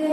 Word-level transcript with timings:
In 0.00 0.06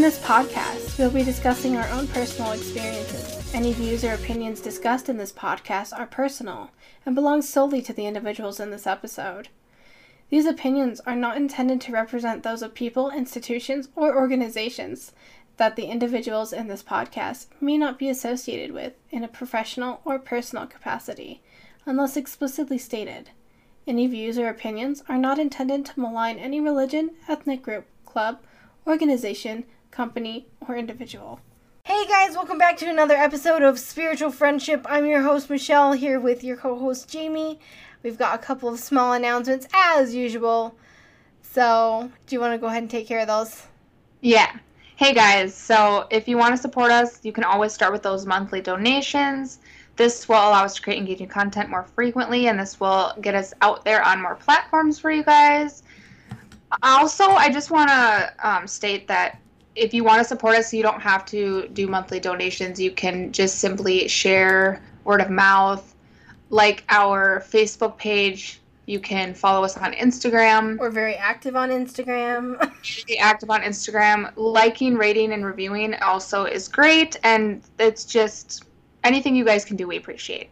this 0.00 0.20
podcast, 0.20 0.96
we'll 0.96 1.10
be 1.10 1.24
discussing 1.24 1.76
our 1.76 1.88
own 1.88 2.06
personal 2.06 2.52
experiences. 2.52 3.52
Any 3.52 3.72
views 3.72 4.04
or 4.04 4.12
opinions 4.14 4.60
discussed 4.60 5.08
in 5.08 5.16
this 5.16 5.32
podcast 5.32 5.92
are 5.92 6.06
personal 6.06 6.70
and 7.04 7.16
belong 7.16 7.42
solely 7.42 7.82
to 7.82 7.92
the 7.92 8.06
individuals 8.06 8.60
in 8.60 8.70
this 8.70 8.86
episode. 8.86 9.48
These 10.30 10.46
opinions 10.46 11.00
are 11.00 11.14
not 11.14 11.36
intended 11.36 11.80
to 11.82 11.92
represent 11.92 12.42
those 12.42 12.62
of 12.62 12.74
people, 12.74 13.10
institutions, 13.10 13.88
or 13.94 14.16
organizations 14.16 15.12
that 15.56 15.76
the 15.76 15.84
individuals 15.84 16.52
in 16.52 16.66
this 16.66 16.82
podcast 16.82 17.46
may 17.60 17.78
not 17.78 17.98
be 17.98 18.08
associated 18.08 18.72
with 18.72 18.94
in 19.10 19.22
a 19.22 19.28
professional 19.28 20.00
or 20.04 20.18
personal 20.18 20.66
capacity, 20.66 21.42
unless 21.86 22.16
explicitly 22.16 22.78
stated. 22.78 23.30
Any 23.86 24.06
views 24.06 24.38
or 24.38 24.48
opinions 24.48 25.04
are 25.08 25.18
not 25.18 25.38
intended 25.38 25.84
to 25.86 26.00
malign 26.00 26.38
any 26.38 26.58
religion, 26.58 27.10
ethnic 27.28 27.62
group, 27.62 27.86
club, 28.06 28.40
organization, 28.86 29.64
company, 29.90 30.46
or 30.66 30.74
individual. 30.74 31.40
Hey 31.84 32.06
guys, 32.08 32.34
welcome 32.34 32.56
back 32.56 32.78
to 32.78 32.88
another 32.88 33.14
episode 33.14 33.60
of 33.60 33.78
Spiritual 33.78 34.30
Friendship. 34.30 34.86
I'm 34.88 35.04
your 35.04 35.20
host 35.20 35.50
Michell 35.50 35.92
here 35.92 36.18
with 36.18 36.42
your 36.42 36.56
co 36.56 36.78
host 36.78 37.10
Jamie. 37.10 37.60
We've 38.04 38.18
got 38.18 38.34
a 38.34 38.38
couple 38.38 38.68
of 38.68 38.78
small 38.78 39.14
announcements 39.14 39.66
as 39.72 40.14
usual. 40.14 40.76
So, 41.40 42.10
do 42.26 42.36
you 42.36 42.40
want 42.40 42.52
to 42.52 42.58
go 42.58 42.66
ahead 42.66 42.82
and 42.82 42.90
take 42.90 43.08
care 43.08 43.20
of 43.20 43.26
those? 43.26 43.62
Yeah. 44.20 44.54
Hey 44.96 45.14
guys, 45.14 45.54
so 45.54 46.06
if 46.10 46.28
you 46.28 46.36
want 46.36 46.54
to 46.54 46.60
support 46.60 46.90
us, 46.90 47.24
you 47.24 47.32
can 47.32 47.44
always 47.44 47.72
start 47.72 47.92
with 47.92 48.02
those 48.02 48.26
monthly 48.26 48.60
donations. 48.60 49.58
This 49.96 50.28
will 50.28 50.36
allow 50.36 50.64
us 50.64 50.74
to 50.74 50.82
create 50.82 50.98
engaging 50.98 51.28
content 51.28 51.70
more 51.70 51.84
frequently, 51.84 52.48
and 52.48 52.60
this 52.60 52.78
will 52.78 53.14
get 53.22 53.34
us 53.34 53.54
out 53.62 53.86
there 53.86 54.04
on 54.04 54.20
more 54.20 54.34
platforms 54.34 54.98
for 54.98 55.10
you 55.10 55.24
guys. 55.24 55.82
Also, 56.82 57.24
I 57.24 57.50
just 57.50 57.70
want 57.70 57.88
to 57.88 58.34
um, 58.42 58.66
state 58.66 59.08
that 59.08 59.38
if 59.76 59.94
you 59.94 60.04
want 60.04 60.18
to 60.18 60.24
support 60.24 60.56
us, 60.56 60.74
you 60.74 60.82
don't 60.82 61.00
have 61.00 61.24
to 61.26 61.68
do 61.68 61.86
monthly 61.86 62.20
donations. 62.20 62.78
You 62.78 62.90
can 62.90 63.32
just 63.32 63.60
simply 63.60 64.08
share 64.08 64.82
word 65.04 65.22
of 65.22 65.30
mouth, 65.30 65.93
like 66.54 66.84
our 66.88 67.40
Facebook 67.40 67.98
page. 67.98 68.60
You 68.86 69.00
can 69.00 69.34
follow 69.34 69.64
us 69.64 69.76
on 69.76 69.92
Instagram. 69.92 70.78
We're 70.78 70.90
very 70.90 71.16
active 71.16 71.56
on 71.56 71.70
Instagram. 71.70 72.70
Be 73.06 73.18
active 73.18 73.50
on 73.50 73.62
Instagram. 73.62 74.32
Liking, 74.36 74.94
rating, 74.94 75.32
and 75.32 75.44
reviewing 75.44 75.94
also 75.96 76.44
is 76.44 76.68
great, 76.68 77.16
and 77.24 77.62
it's 77.80 78.04
just 78.04 78.64
anything 79.02 79.34
you 79.34 79.44
guys 79.44 79.64
can 79.64 79.76
do, 79.76 79.88
we 79.88 79.96
appreciate. 79.96 80.48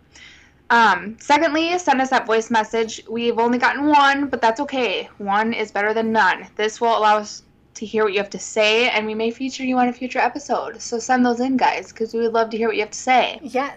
Um, 0.71 1.17
secondly, 1.21 1.79
send 1.79 2.01
us 2.01 2.11
that 2.11 2.27
voice 2.27 2.51
message. 2.51 3.03
We've 3.09 3.39
only 3.39 3.59
gotten 3.59 3.87
one, 3.87 4.27
but 4.27 4.41
that's 4.41 4.59
okay. 4.61 5.09
One 5.19 5.53
is 5.53 5.71
better 5.71 5.95
than 5.95 6.11
none. 6.11 6.49
This 6.57 6.81
will 6.81 6.99
allow 6.99 7.19
us 7.19 7.43
to 7.75 7.87
hear 7.87 8.03
what 8.03 8.13
you 8.13 8.19
have 8.19 8.31
to 8.31 8.41
say, 8.41 8.89
and 8.89 9.07
we 9.07 9.15
may 9.15 9.31
feature 9.31 9.63
you 9.63 9.79
on 9.79 9.89
a 9.89 9.93
future 9.93 10.19
episode. 10.19 10.81
So 10.83 10.99
send 10.99 11.25
those 11.25 11.39
in, 11.39 11.57
guys, 11.57 11.93
because 11.93 12.13
we 12.13 12.21
would 12.21 12.33
love 12.33 12.51
to 12.51 12.57
hear 12.57 12.69
what 12.69 12.77
you 12.77 12.83
have 12.83 12.91
to 12.91 12.99
say. 12.99 13.39
yes. 13.43 13.77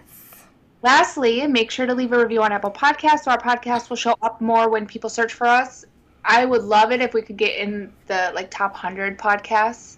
Lastly, 0.82 1.46
make 1.46 1.70
sure 1.70 1.86
to 1.86 1.94
leave 1.94 2.12
a 2.12 2.18
review 2.18 2.42
on 2.42 2.52
Apple 2.52 2.70
Podcasts 2.70 3.20
so 3.24 3.30
our 3.30 3.38
podcast 3.40 3.88
will 3.88 3.96
show 3.96 4.14
up 4.22 4.40
more 4.40 4.68
when 4.68 4.86
people 4.86 5.10
search 5.10 5.32
for 5.32 5.46
us. 5.46 5.84
I 6.24 6.44
would 6.44 6.62
love 6.62 6.92
it 6.92 7.00
if 7.00 7.14
we 7.14 7.22
could 7.22 7.36
get 7.36 7.56
in 7.56 7.92
the 8.06 8.32
like 8.34 8.50
top 8.50 8.72
100 8.72 9.18
podcasts. 9.18 9.96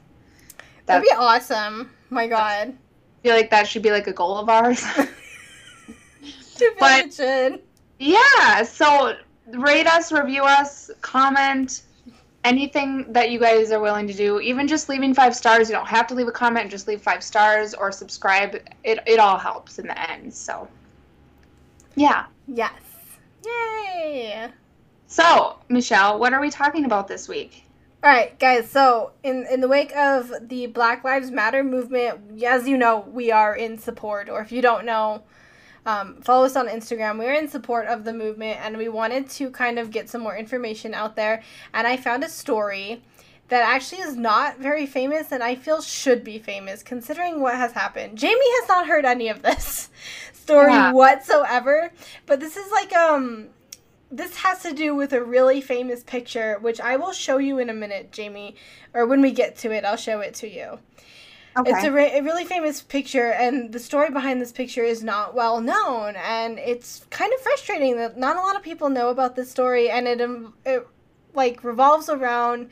That'd 0.86 1.02
be 1.02 1.14
awesome. 1.16 1.90
My 2.10 2.26
god. 2.26 2.68
I 2.68 3.22
feel 3.22 3.34
like 3.34 3.50
that 3.50 3.66
should 3.66 3.82
be 3.82 3.90
like 3.90 4.06
a 4.06 4.12
goal 4.12 4.38
of 4.38 4.48
ours. 4.48 4.84
But- 6.78 7.60
yeah, 8.00 8.62
so 8.62 9.16
rate 9.52 9.86
us, 9.86 10.12
review 10.12 10.42
us, 10.44 10.90
comment 11.00 11.82
anything 12.44 13.12
that 13.12 13.30
you 13.30 13.38
guys 13.38 13.72
are 13.72 13.80
willing 13.80 14.06
to 14.06 14.14
do. 14.14 14.40
Even 14.40 14.66
just 14.68 14.88
leaving 14.88 15.14
five 15.14 15.34
stars. 15.34 15.68
You 15.68 15.74
don't 15.74 15.88
have 15.88 16.06
to 16.08 16.14
leave 16.14 16.28
a 16.28 16.32
comment, 16.32 16.70
just 16.70 16.88
leave 16.88 17.02
five 17.02 17.22
stars 17.22 17.74
or 17.74 17.92
subscribe. 17.92 18.56
It 18.84 19.00
it 19.06 19.18
all 19.18 19.38
helps 19.38 19.78
in 19.78 19.86
the 19.86 20.10
end. 20.10 20.32
So 20.32 20.68
yeah. 21.98 22.26
Yes. 22.46 22.72
Yay. 23.44 24.48
So, 25.06 25.58
Michell, 25.68 26.18
what 26.18 26.32
are 26.32 26.40
we 26.40 26.50
talking 26.50 26.84
about 26.84 27.08
this 27.08 27.28
week? 27.28 27.64
All 28.04 28.10
right, 28.10 28.38
guys. 28.38 28.70
So, 28.70 29.12
in 29.24 29.46
in 29.50 29.60
the 29.60 29.68
wake 29.68 29.94
of 29.96 30.32
the 30.48 30.66
Black 30.66 31.02
Lives 31.02 31.32
Matter 31.32 31.64
movement, 31.64 32.42
as 32.44 32.68
you 32.68 32.78
know, 32.78 33.00
we 33.00 33.32
are 33.32 33.56
in 33.56 33.78
support. 33.78 34.28
Or 34.28 34.40
if 34.40 34.52
you 34.52 34.62
don't 34.62 34.84
know, 34.84 35.24
um, 35.88 36.20
follow 36.20 36.44
us 36.44 36.54
on 36.54 36.68
Instagram. 36.68 37.18
We're 37.18 37.32
in 37.32 37.48
support 37.48 37.86
of 37.86 38.04
the 38.04 38.12
movement, 38.12 38.58
and 38.62 38.76
we 38.76 38.88
wanted 38.88 39.30
to 39.30 39.50
kind 39.50 39.78
of 39.78 39.90
get 39.90 40.10
some 40.10 40.20
more 40.20 40.36
information 40.36 40.92
out 40.92 41.16
there. 41.16 41.42
And 41.72 41.86
I 41.86 41.96
found 41.96 42.22
a 42.24 42.28
story 42.28 43.02
that 43.48 43.62
actually 43.62 44.02
is 44.02 44.14
not 44.14 44.58
very 44.58 44.84
famous, 44.84 45.32
and 45.32 45.42
I 45.42 45.54
feel 45.54 45.80
should 45.80 46.22
be 46.22 46.38
famous 46.38 46.82
considering 46.82 47.40
what 47.40 47.54
has 47.56 47.72
happened. 47.72 48.18
Jamie 48.18 48.36
has 48.60 48.68
not 48.68 48.86
heard 48.86 49.06
any 49.06 49.28
of 49.30 49.40
this 49.42 49.88
story 50.34 50.72
Yeah. 50.74 50.92
whatsoever, 50.92 51.90
but 52.26 52.38
this 52.40 52.56
is 52.58 52.70
like 52.70 52.92
um 52.94 53.48
this 54.10 54.36
has 54.36 54.62
to 54.62 54.72
do 54.72 54.94
with 54.94 55.12
a 55.12 55.22
really 55.22 55.60
famous 55.60 56.02
picture, 56.02 56.58
which 56.60 56.80
I 56.80 56.96
will 56.96 57.12
show 57.12 57.36
you 57.38 57.58
in 57.58 57.68
a 57.70 57.74
minute, 57.74 58.10
Jamie. 58.12 58.56
Or 58.94 59.06
when 59.06 59.20
we 59.20 59.32
get 59.32 59.56
to 59.58 59.70
it, 59.70 59.84
I'll 59.84 59.96
show 59.98 60.20
it 60.20 60.34
to 60.36 60.48
you. 60.48 60.78
It's 61.66 61.84
a, 61.84 61.92
re- 61.92 62.18
a 62.18 62.22
really 62.22 62.44
famous 62.44 62.82
picture, 62.82 63.32
and 63.32 63.72
the 63.72 63.78
story 63.78 64.10
behind 64.10 64.40
this 64.40 64.52
picture 64.52 64.84
is 64.84 65.02
not 65.02 65.34
well 65.34 65.60
known, 65.60 66.16
and 66.16 66.58
it's 66.58 67.06
kind 67.10 67.32
of 67.32 67.40
frustrating 67.40 67.96
that 67.96 68.18
not 68.18 68.36
a 68.36 68.40
lot 68.40 68.56
of 68.56 68.62
people 68.62 68.88
know 68.88 69.10
about 69.10 69.36
this 69.36 69.50
story, 69.50 69.90
and 69.90 70.06
it, 70.06 70.20
um, 70.20 70.54
it 70.64 70.86
like 71.34 71.62
revolves 71.64 72.08
around 72.08 72.70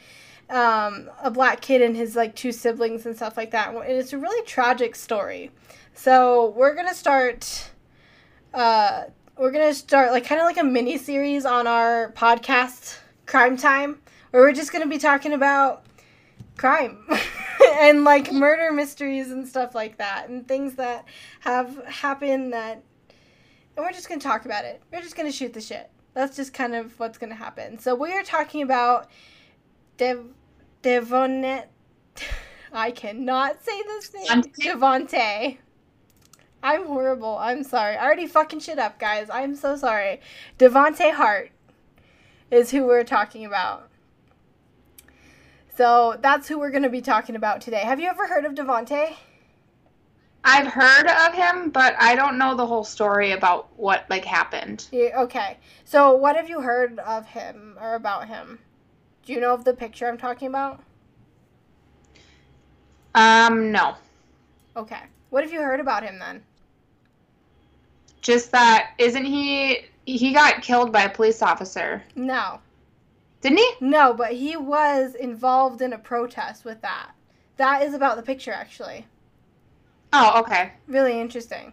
um, 0.50 1.10
a 1.22 1.30
black 1.30 1.60
kid 1.60 1.82
and 1.82 1.96
his 1.96 2.16
like 2.16 2.34
two 2.36 2.52
siblings 2.52 3.06
and 3.06 3.16
stuff 3.16 3.36
like 3.36 3.50
that. 3.50 3.74
And 3.74 3.84
it's 3.84 4.12
a 4.12 4.18
really 4.18 4.44
tragic 4.46 4.94
story. 4.94 5.50
So 5.94 6.52
we're 6.56 6.74
gonna 6.74 6.94
start. 6.94 7.70
Uh, 8.54 9.04
we're 9.36 9.50
gonna 9.50 9.74
start 9.74 10.12
like 10.12 10.24
kind 10.24 10.40
of 10.40 10.46
like 10.46 10.58
a 10.58 10.64
mini 10.64 10.98
series 10.98 11.44
on 11.44 11.66
our 11.66 12.12
podcast, 12.12 12.98
Crime 13.26 13.56
Time, 13.56 13.98
where 14.30 14.42
we're 14.42 14.52
just 14.52 14.72
gonna 14.72 14.86
be 14.86 14.98
talking 14.98 15.32
about 15.32 15.84
crime 16.56 16.98
and 17.80 18.04
like 18.04 18.32
murder 18.32 18.72
mysteries 18.72 19.30
and 19.30 19.46
stuff 19.46 19.74
like 19.74 19.98
that, 19.98 20.28
and 20.28 20.46
things 20.46 20.74
that 20.74 21.04
have 21.40 21.84
happened 21.86 22.52
that. 22.52 22.82
And 23.76 23.84
we're 23.84 23.92
just 23.92 24.08
gonna 24.08 24.20
talk 24.20 24.44
about 24.46 24.64
it. 24.64 24.82
We're 24.92 25.02
just 25.02 25.16
gonna 25.16 25.32
shoot 25.32 25.52
the 25.52 25.60
shit. 25.60 25.90
That's 26.14 26.34
just 26.36 26.54
kind 26.54 26.74
of 26.74 26.98
what's 26.98 27.18
gonna 27.18 27.34
happen. 27.34 27.78
So 27.78 27.94
we 27.94 28.12
are 28.12 28.22
talking 28.22 28.62
about 28.62 29.10
Dev 29.96 30.24
Devonet. 30.82 31.66
I 32.72 32.90
cannot 32.90 33.62
say 33.62 33.82
this 33.82 34.12
name. 34.14 34.42
Devontae? 34.42 34.54
Devonte. 34.60 35.58
I'm 36.62 36.86
horrible. 36.86 37.36
I'm 37.38 37.62
sorry. 37.62 37.96
I 37.96 38.04
already 38.04 38.26
fucking 38.26 38.60
shit 38.60 38.78
up, 38.78 38.98
guys. 38.98 39.28
I'm 39.32 39.54
so 39.54 39.76
sorry. 39.76 40.20
Devonte 40.58 41.12
Hart 41.12 41.50
is 42.50 42.70
who 42.70 42.84
we're 42.84 43.04
talking 43.04 43.44
about. 43.44 43.88
So 45.76 46.16
that's 46.22 46.48
who 46.48 46.58
we're 46.58 46.70
going 46.70 46.84
to 46.84 46.88
be 46.88 47.02
talking 47.02 47.36
about 47.36 47.60
today. 47.60 47.80
Have 47.80 48.00
you 48.00 48.08
ever 48.08 48.26
heard 48.26 48.46
of 48.46 48.54
Devonte? 48.54 49.14
I've 50.42 50.68
heard 50.68 51.06
of 51.06 51.34
him, 51.34 51.70
but 51.70 51.94
I 51.98 52.14
don't 52.14 52.38
know 52.38 52.54
the 52.54 52.66
whole 52.66 52.84
story 52.84 53.32
about 53.32 53.68
what 53.76 54.06
like 54.08 54.24
happened. 54.24 54.86
Yeah, 54.90 55.20
okay. 55.22 55.58
So 55.84 56.14
what 56.14 56.36
have 56.36 56.48
you 56.48 56.60
heard 56.60 56.98
of 57.00 57.26
him 57.26 57.76
or 57.80 57.94
about 57.94 58.28
him? 58.28 58.58
Do 59.26 59.32
you 59.34 59.40
know 59.40 59.52
of 59.52 59.64
the 59.64 59.74
picture 59.74 60.08
I'm 60.08 60.16
talking 60.16 60.48
about? 60.48 60.80
Um, 63.14 63.70
no. 63.70 63.96
Okay. 64.76 65.00
What 65.30 65.42
have 65.42 65.52
you 65.52 65.60
heard 65.60 65.80
about 65.80 66.04
him 66.04 66.18
then? 66.18 66.42
Just 68.22 68.50
that 68.52 68.92
isn't 68.98 69.24
he 69.24 69.80
he 70.06 70.32
got 70.32 70.62
killed 70.62 70.92
by 70.92 71.02
a 71.02 71.10
police 71.10 71.42
officer. 71.42 72.02
No. 72.14 72.60
Didn't 73.46 73.58
he? 73.58 73.72
No, 73.80 74.12
but 74.12 74.32
he 74.32 74.56
was 74.56 75.14
involved 75.14 75.80
in 75.80 75.92
a 75.92 75.98
protest 75.98 76.64
with 76.64 76.80
that. 76.82 77.12
That 77.58 77.82
is 77.82 77.94
about 77.94 78.16
the 78.16 78.22
picture 78.22 78.52
actually. 78.52 79.06
Oh, 80.12 80.40
okay. 80.40 80.72
Really 80.88 81.20
interesting. 81.20 81.72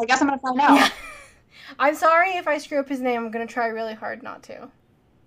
I 0.00 0.04
guess 0.04 0.20
I'm 0.20 0.28
gonna 0.28 0.38
find 0.38 0.60
out. 0.60 0.76
Yeah. 0.76 0.88
I'm 1.78 1.94
sorry 1.94 2.30
if 2.30 2.48
I 2.48 2.58
screw 2.58 2.78
up 2.78 2.88
his 2.88 3.00
name. 3.00 3.24
I'm 3.24 3.30
going 3.30 3.46
to 3.46 3.52
try 3.52 3.66
really 3.66 3.94
hard 3.94 4.22
not 4.22 4.42
to. 4.44 4.70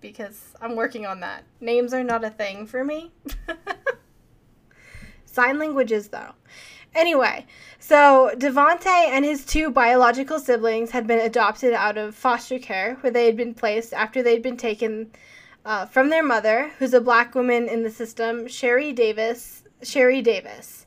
Because 0.00 0.54
I'm 0.60 0.74
working 0.74 1.06
on 1.06 1.20
that. 1.20 1.44
Names 1.60 1.92
are 1.92 2.02
not 2.02 2.24
a 2.24 2.30
thing 2.30 2.66
for 2.66 2.82
me. 2.82 3.12
Sign 5.26 5.58
languages, 5.58 6.08
though. 6.08 6.32
Anyway, 6.94 7.46
so 7.78 8.32
Devonte 8.34 8.86
and 8.86 9.24
his 9.24 9.44
two 9.44 9.70
biological 9.70 10.40
siblings 10.40 10.90
had 10.90 11.06
been 11.06 11.20
adopted 11.20 11.72
out 11.72 11.98
of 11.98 12.14
foster 12.14 12.58
care, 12.58 12.96
where 13.00 13.12
they 13.12 13.26
had 13.26 13.36
been 13.36 13.54
placed 13.54 13.92
after 13.92 14.22
they'd 14.22 14.42
been 14.42 14.56
taken 14.56 15.10
uh, 15.64 15.86
from 15.86 16.10
their 16.10 16.22
mother, 16.22 16.70
who's 16.78 16.94
a 16.94 17.00
black 17.00 17.34
woman 17.34 17.68
in 17.68 17.82
the 17.82 17.90
system, 17.90 18.48
Sherry 18.48 18.92
Davis. 18.92 19.62
Sherry 19.82 20.22
Davis. 20.22 20.86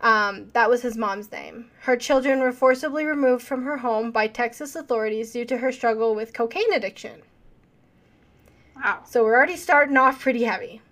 Um, 0.00 0.50
that 0.52 0.70
was 0.70 0.82
his 0.82 0.96
mom's 0.96 1.32
name. 1.32 1.70
Her 1.80 1.96
children 1.96 2.40
were 2.40 2.52
forcibly 2.52 3.04
removed 3.04 3.44
from 3.44 3.64
her 3.64 3.78
home 3.78 4.10
by 4.10 4.28
Texas 4.28 4.76
authorities 4.76 5.32
due 5.32 5.44
to 5.46 5.58
her 5.58 5.72
struggle 5.72 6.14
with 6.14 6.32
cocaine 6.32 6.72
addiction. 6.72 7.22
Wow. 8.76 9.02
So 9.06 9.24
we're 9.24 9.36
already 9.36 9.56
starting 9.56 9.96
off 9.96 10.20
pretty 10.20 10.44
heavy. 10.44 10.82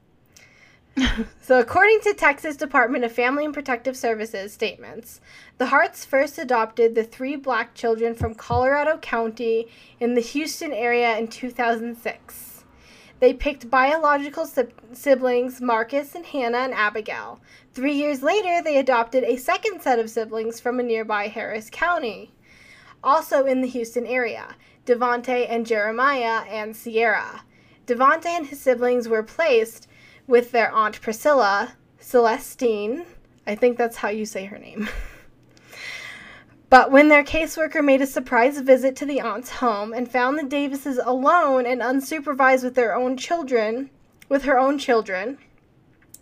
so, 1.43 1.61
according 1.61 2.01
to 2.01 2.15
Texas 2.15 2.57
Department 2.57 3.05
of 3.05 3.13
Family 3.13 3.45
and 3.45 3.53
Protective 3.53 3.97
Services 3.97 4.53
statements, 4.53 5.21
the 5.59 5.67
Harts 5.67 6.05
first 6.07 6.39
adopted 6.39 6.95
the 6.95 7.05
three 7.05 7.37
black 7.37 7.75
children 7.75 8.15
from 8.15 8.35
Colorado 8.35 8.97
County 8.97 9.69
in 10.01 10.15
the 10.15 10.23
Houston 10.23 10.73
area 10.73 11.17
in 11.19 11.29
2006. 11.29 12.56
They 13.19 13.33
picked 13.33 13.71
biological 13.71 14.47
si- 14.47 14.65
siblings 14.93 15.61
Marcus 15.61 16.15
and 16.15 16.27
Hannah 16.27 16.59
and 16.59 16.75
Abigail. 16.75 17.41
Three 17.73 17.95
years 17.95 18.23
later, 18.23 18.63
they 18.63 18.77
adopted 18.79 19.25
a 19.25 19.37
second 19.37 19.81
set 19.81 19.99
of 19.99 20.11
siblings 20.11 20.61
from 20.61 20.79
a 20.79 20.83
nearby 20.83 21.29
Harris 21.29 21.71
County, 21.71 22.33
also 23.03 23.47
in 23.47 23.63
the 23.63 23.69
Houston 23.69 24.07
area 24.07 24.57
Devonte 24.85 25.47
and 25.49 25.67
Jeremiah 25.67 26.45
and 26.49 26.77
Sierra. 26.77 27.43
Devonte 27.87 28.27
and 28.27 28.47
his 28.47 28.61
siblings 28.61 29.09
were 29.09 29.23
placed 29.23 29.89
with 30.27 30.53
their 30.53 30.71
aunt 30.73 31.01
Priscilla, 31.01 31.75
Celestine. 32.01 33.05
I 33.47 33.55
think 33.55 33.79
that's 33.79 33.97
how 33.97 34.09
you 34.09 34.27
say 34.27 34.45
her 34.45 34.59
name. 34.59 34.89
but 36.69 36.91
when 36.91 37.09
their 37.09 37.25
caseworker 37.25 37.85
made 37.85 38.03
a 38.03 38.07
surprise 38.07 38.59
visit 38.61 38.97
to 38.97 39.07
the 39.07 39.21
aunt's 39.21 39.51
home 39.51 39.93
and 39.93 40.11
found 40.11 40.39
the 40.39 40.43
Davises 40.43 40.99
alone 41.03 41.67
and 41.67 41.81
unsupervised 41.81 42.65
with 42.65 42.75
their 42.75 42.95
own 42.95 43.17
children, 43.17 43.91
with 44.29 44.43
her 44.43 44.59
own 44.59 44.79
children, 44.79 45.39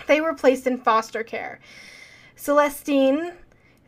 they 0.07 0.21
were 0.21 0.35
placed 0.35 0.67
in 0.67 0.79
foster 0.79 1.23
care. 1.23 1.61
Celestine 2.37 3.33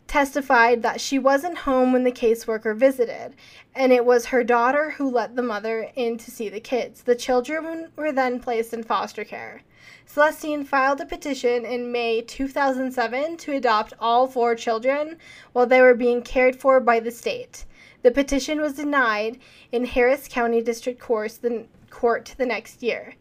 testified 0.06 0.82
that 0.82 1.00
she 1.00 1.18
wasn't 1.18 1.58
home 1.58 1.92
when 1.92 2.04
the 2.04 2.12
caseworker 2.12 2.76
visited, 2.76 3.34
and 3.74 3.92
it 3.92 4.04
was 4.04 4.26
her 4.26 4.44
daughter 4.44 4.90
who 4.92 5.10
let 5.10 5.36
the 5.36 5.42
mother 5.42 5.90
in 5.96 6.16
to 6.16 6.30
see 6.30 6.48
the 6.48 6.60
kids. 6.60 7.02
The 7.02 7.16
children 7.16 7.88
were 7.96 8.12
then 8.12 8.40
placed 8.40 8.72
in 8.72 8.82
foster 8.84 9.24
care. 9.24 9.62
Celestine 10.06 10.64
filed 10.64 11.00
a 11.00 11.04
petition 11.04 11.64
in 11.64 11.92
May 11.92 12.22
2007 12.22 13.36
to 13.38 13.52
adopt 13.52 13.92
all 14.00 14.26
four 14.26 14.54
children 14.54 15.18
while 15.52 15.66
they 15.66 15.82
were 15.82 15.94
being 15.94 16.22
cared 16.22 16.56
for 16.56 16.80
by 16.80 17.00
the 17.00 17.10
state. 17.10 17.64
The 18.02 18.10
petition 18.12 18.60
was 18.60 18.74
denied 18.74 19.38
in 19.72 19.84
Harris 19.84 20.28
County 20.28 20.62
District 20.62 21.00
Court 21.00 21.38
the, 21.42 21.66
court 21.90 22.34
the 22.38 22.46
next 22.46 22.82
year. 22.82 23.14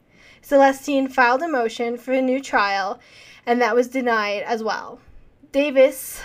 Celestine 0.43 1.07
filed 1.07 1.41
a 1.41 1.47
motion 1.47 1.97
for 1.97 2.13
a 2.13 2.21
new 2.21 2.39
trial, 2.39 2.99
and 3.47 3.59
that 3.61 3.75
was 3.75 3.87
denied 3.87 4.43
as 4.43 4.63
well. 4.63 4.99
Davis, 5.51 6.21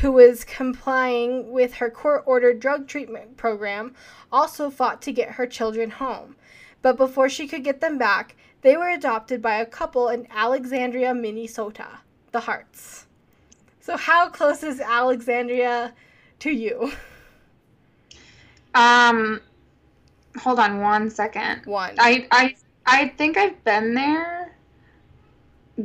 who 0.00 0.12
was 0.12 0.44
complying 0.44 1.50
with 1.50 1.74
her 1.74 1.88
court 1.88 2.22
ordered 2.26 2.60
drug 2.60 2.86
treatment 2.86 3.38
program, 3.38 3.94
also 4.30 4.68
fought 4.68 5.00
to 5.02 5.12
get 5.12 5.32
her 5.32 5.46
children 5.46 5.92
home. 5.92 6.36
But 6.82 6.98
before 6.98 7.30
she 7.30 7.48
could 7.48 7.64
get 7.64 7.80
them 7.80 7.96
back, 7.96 8.36
they 8.64 8.78
were 8.78 8.88
adopted 8.88 9.42
by 9.42 9.56
a 9.56 9.66
couple 9.66 10.08
in 10.08 10.26
Alexandria, 10.30 11.14
Minnesota, 11.14 11.86
the 12.32 12.40
Harts. 12.40 13.06
So, 13.80 13.98
how 13.98 14.30
close 14.30 14.62
is 14.62 14.80
Alexandria 14.80 15.92
to 16.40 16.50
you? 16.50 16.90
Um, 18.74 19.42
hold 20.38 20.58
on 20.58 20.80
one 20.80 21.10
second. 21.10 21.66
One. 21.66 21.94
I 21.98 22.26
I 22.30 22.54
I 22.86 23.08
think 23.10 23.36
I've 23.36 23.62
been 23.64 23.94
there, 23.94 24.56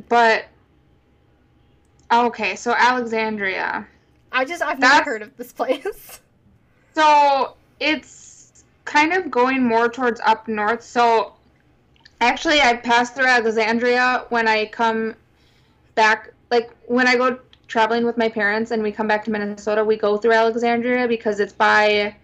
but 0.07 0.45
okay. 2.11 2.55
So 2.55 2.73
Alexandria. 2.75 3.85
I 4.31 4.45
just 4.45 4.61
I've 4.61 4.79
never 4.79 5.03
heard 5.03 5.21
of 5.21 5.35
this 5.37 5.53
place. 5.53 6.21
So 6.95 7.55
it's 7.79 8.65
kind 8.83 9.13
of 9.13 9.31
going 9.31 9.63
more 9.63 9.87
towards 9.87 10.19
up 10.25 10.49
north. 10.49 10.83
So 10.83 11.33
Actually, 12.21 12.61
I 12.61 12.75
pass 12.75 13.11
through 13.11 13.27
Alexandria 13.27 14.25
when 14.29 14.47
I 14.47 14.65
come 14.65 15.15
back. 15.95 16.33
Like 16.51 16.71
when 16.87 17.07
I 17.07 17.15
go 17.15 17.39
traveling 17.67 18.05
with 18.05 18.17
my 18.17 18.27
parents 18.27 18.71
and 18.71 18.83
we 18.83 18.91
come 18.91 19.07
back 19.07 19.23
to 19.25 19.31
Minnesota, 19.31 19.83
we 19.83 19.95
go 19.95 20.17
through 20.17 20.33
Alexandria 20.33 21.07
because 21.07 21.39
it's 21.39 21.53
by, 21.53 22.15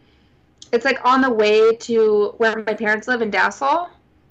it's 0.73 0.83
like 0.83 1.03
on 1.05 1.21
the 1.21 1.29
way 1.29 1.75
to 1.75 2.33
where 2.37 2.63
my 2.65 2.73
parents 2.73 3.07
live 3.07 3.21
in 3.21 3.31
Dassel. 3.31 3.89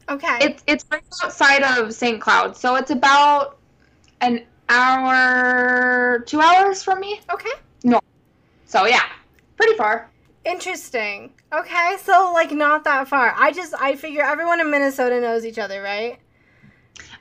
Okay. 0.09 0.39
It's 0.41 0.63
it's 0.67 0.85
right 0.91 1.03
outside 1.23 1.63
of 1.63 1.95
St. 1.95 2.21
Cloud, 2.21 2.57
so 2.57 2.77
it's 2.77 2.91
about 2.91 3.57
an 4.21 4.45
hour, 4.69 6.23
two 6.27 6.41
hours 6.41 6.83
from 6.83 7.01
me. 7.01 7.21
Okay. 7.33 7.53
No. 7.85 8.01
So 8.67 8.85
yeah, 8.85 9.05
pretty 9.57 9.75
far. 9.77 10.11
Interesting. 10.44 11.32
Okay, 11.52 11.96
so 12.02 12.32
like 12.35 12.50
not 12.52 12.85
that 12.85 13.08
far. 13.08 13.35
I 13.37 13.52
just 13.52 13.75
I 13.81 13.96
figure 13.96 14.23
everyone 14.23 14.61
in 14.61 14.70
Minnesota 14.70 15.20
knows 15.20 15.44
each 15.46 15.58
other, 15.58 15.81
right? 15.82 16.19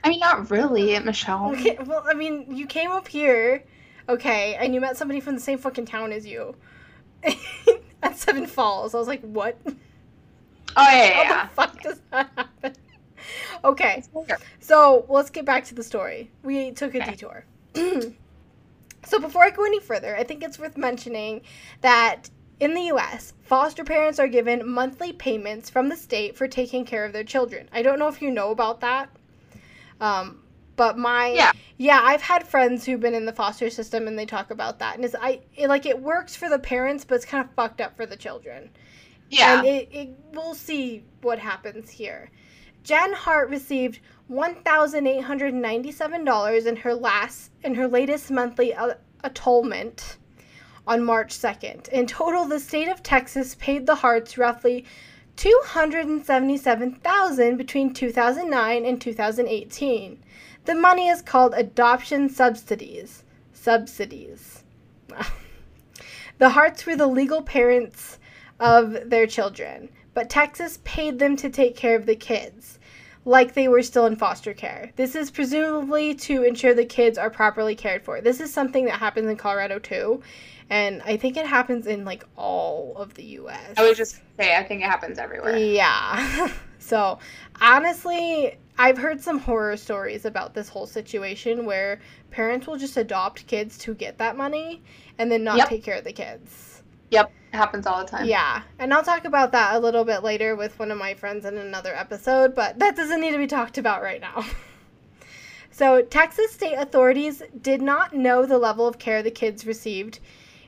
I 0.02 0.10
mean, 0.10 0.20
not 0.20 0.50
really, 0.50 0.94
eh, 0.94 1.00
Michell. 1.00 1.50
Okay, 1.52 1.78
well, 1.86 2.04
I 2.06 2.14
mean, 2.14 2.54
you 2.54 2.66
came 2.66 2.90
up 2.90 3.08
here, 3.08 3.64
okay, 4.08 4.54
and 4.56 4.74
you 4.74 4.80
met 4.80 4.96
somebody 4.98 5.20
from 5.20 5.34
the 5.34 5.40
same 5.40 5.58
fucking 5.58 5.86
town 5.86 6.12
as 6.12 6.26
you 6.26 6.54
at 8.02 8.16
Seven 8.18 8.46
Falls. 8.46 8.94
I 8.94 8.98
was 8.98 9.08
like, 9.08 9.22
what? 9.22 9.58
Oh 10.76 10.90
yeah, 10.90 11.10
How 11.14 11.22
yeah. 11.22 11.46
the 11.46 11.54
fuck 11.54 11.80
does 11.82 12.00
that 12.10 12.30
happen? 12.36 12.74
Okay, 13.64 14.02
so 14.60 15.06
let's 15.08 15.30
get 15.30 15.46
back 15.46 15.64
to 15.66 15.74
the 15.74 15.82
story. 15.82 16.30
We 16.42 16.72
took 16.72 16.94
a 16.94 16.98
Okay. 16.98 17.12
detour. 17.12 17.46
so 19.06 19.18
before 19.18 19.44
I 19.44 19.50
go 19.50 19.64
any 19.64 19.80
further, 19.80 20.14
I 20.16 20.24
think 20.24 20.42
it's 20.42 20.58
worth 20.58 20.76
mentioning 20.76 21.40
that 21.80 22.28
in 22.60 22.74
the 22.74 22.82
US, 22.92 23.32
foster 23.42 23.84
parents 23.84 24.18
are 24.18 24.28
given 24.28 24.68
monthly 24.68 25.12
payments 25.12 25.70
from 25.70 25.88
the 25.88 25.96
state 25.96 26.36
for 26.36 26.46
taking 26.46 26.84
care 26.84 27.04
of 27.04 27.12
their 27.12 27.24
children. 27.24 27.68
I 27.72 27.82
don't 27.82 27.98
know 27.98 28.08
if 28.08 28.22
you 28.22 28.30
know 28.30 28.50
about 28.50 28.80
that. 28.80 29.10
Um, 30.00 30.40
but 30.76 30.98
my 30.98 31.28
Yeah. 31.28 31.52
yeah, 31.76 32.00
I've 32.02 32.22
had 32.22 32.46
friends 32.46 32.84
who've 32.84 33.00
been 33.00 33.14
in 33.14 33.26
the 33.26 33.32
foster 33.32 33.70
system 33.70 34.08
and 34.08 34.18
they 34.18 34.26
talk 34.26 34.50
about 34.50 34.78
that. 34.80 34.96
And 34.96 35.04
it's 35.04 35.14
I 35.14 35.40
it, 35.56 35.68
like 35.68 35.86
it 35.86 36.00
works 36.00 36.34
for 36.36 36.48
the 36.48 36.58
parents, 36.58 37.04
but 37.04 37.16
it's 37.16 37.24
kind 37.24 37.44
of 37.44 37.50
fucked 37.54 37.80
up 37.80 37.96
for 37.96 38.06
the 38.06 38.16
children. 38.16 38.70
Yeah. 39.30 39.58
And 39.58 39.66
it, 39.66 39.88
it 39.92 40.18
we'll 40.32 40.54
see 40.54 41.04
what 41.22 41.38
happens 41.38 41.90
here. 41.90 42.30
Jen 42.82 43.12
Hart 43.12 43.48
received 43.48 44.00
one 44.26 44.56
thousand 44.56 45.06
eight 45.06 45.22
hundred 45.22 45.54
ninety-seven 45.54 46.24
dollars 46.24 46.66
in 46.66 46.76
her 46.76 46.94
last 46.94 47.50
in 47.62 47.74
her 47.74 47.86
latest 47.88 48.30
monthly 48.30 48.74
uh, 48.74 48.94
atonement 49.22 50.18
on 50.86 51.02
March 51.02 51.32
second. 51.32 51.88
In 51.92 52.06
total, 52.06 52.44
the 52.44 52.60
state 52.60 52.88
of 52.88 53.02
Texas 53.02 53.54
paid 53.56 53.86
the 53.86 53.96
Harts 53.96 54.36
roughly 54.36 54.84
two 55.36 55.60
hundred 55.64 56.06
and 56.06 56.24
seventy-seven 56.24 56.96
thousand 56.96 57.56
between 57.56 57.92
two 57.92 58.12
thousand 58.12 58.50
nine 58.50 58.84
and 58.84 59.00
two 59.00 59.14
thousand 59.14 59.48
eighteen. 59.48 60.18
The 60.64 60.74
money 60.74 61.08
is 61.08 61.22
called 61.22 61.54
adoption 61.54 62.28
subsidies. 62.28 63.24
Subsidies. 63.52 64.64
the 66.38 66.50
Harts 66.50 66.86
were 66.86 66.96
the 66.96 67.06
legal 67.06 67.42
parents 67.42 68.18
of 68.60 69.10
their 69.10 69.26
children, 69.26 69.88
but 70.14 70.30
Texas 70.30 70.78
paid 70.84 71.18
them 71.18 71.36
to 71.36 71.50
take 71.50 71.76
care 71.76 71.96
of 71.96 72.06
the 72.06 72.16
kids, 72.16 72.78
like 73.24 73.52
they 73.54 73.68
were 73.68 73.82
still 73.82 74.06
in 74.06 74.16
foster 74.16 74.54
care. 74.54 74.92
This 74.96 75.14
is 75.14 75.30
presumably 75.30 76.14
to 76.14 76.42
ensure 76.42 76.72
the 76.72 76.84
kids 76.84 77.18
are 77.18 77.30
properly 77.30 77.74
cared 77.74 78.02
for. 78.02 78.20
This 78.20 78.40
is 78.40 78.52
something 78.52 78.84
that 78.86 79.00
happens 79.00 79.28
in 79.28 79.36
Colorado 79.36 79.78
too, 79.78 80.22
and 80.74 81.02
I 81.04 81.16
think 81.16 81.36
it 81.36 81.46
happens 81.46 81.86
in 81.86 82.04
like 82.04 82.24
all 82.34 82.94
of 82.96 83.14
the 83.14 83.22
US. 83.38 83.74
I 83.76 83.88
was 83.88 83.96
just 83.96 84.16
say, 84.36 84.56
I 84.56 84.64
think 84.64 84.82
it 84.82 84.86
happens 84.86 85.20
everywhere. 85.20 85.56
Yeah. 85.56 86.48
so, 86.80 87.20
honestly, 87.60 88.58
I've 88.76 88.98
heard 88.98 89.20
some 89.20 89.38
horror 89.38 89.76
stories 89.76 90.24
about 90.24 90.52
this 90.52 90.68
whole 90.68 90.88
situation 90.88 91.64
where 91.64 92.00
parents 92.32 92.66
will 92.66 92.76
just 92.76 92.96
adopt 92.96 93.46
kids 93.46 93.78
to 93.78 93.94
get 93.94 94.18
that 94.18 94.36
money 94.36 94.82
and 95.16 95.30
then 95.30 95.44
not 95.44 95.58
Yep. 95.58 95.68
take 95.68 95.84
care 95.84 95.98
of 95.98 96.02
the 96.02 96.12
kids. 96.12 96.82
Yep, 97.10 97.30
it 97.52 97.56
happens 97.56 97.86
all 97.86 98.00
the 98.00 98.10
time. 98.10 98.26
Yeah, 98.26 98.62
and 98.80 98.92
I'll 98.92 99.04
talk 99.04 99.26
about 99.26 99.52
that 99.52 99.76
a 99.76 99.78
little 99.78 100.04
bit 100.04 100.24
later 100.24 100.56
with 100.56 100.76
one 100.80 100.90
of 100.90 100.98
my 100.98 101.14
friends 101.14 101.44
in 101.44 101.56
another 101.56 101.94
episode, 101.94 102.52
but 102.52 102.80
that 102.80 102.96
doesn't 102.96 103.20
need 103.20 103.30
to 103.30 103.38
be 103.38 103.46
talked 103.46 103.78
about 103.78 104.02
right 104.02 104.20
now. 104.20 104.44
so, 105.70 106.02
Texas 106.02 106.50
state 106.50 106.74
authorities 106.74 107.44
did 107.62 107.80
not 107.80 108.12
know 108.12 108.44
the 108.44 108.58
level 108.58 108.88
of 108.88 108.98
care 108.98 109.22
the 109.22 109.30
kids 109.30 109.64
received 109.64 110.18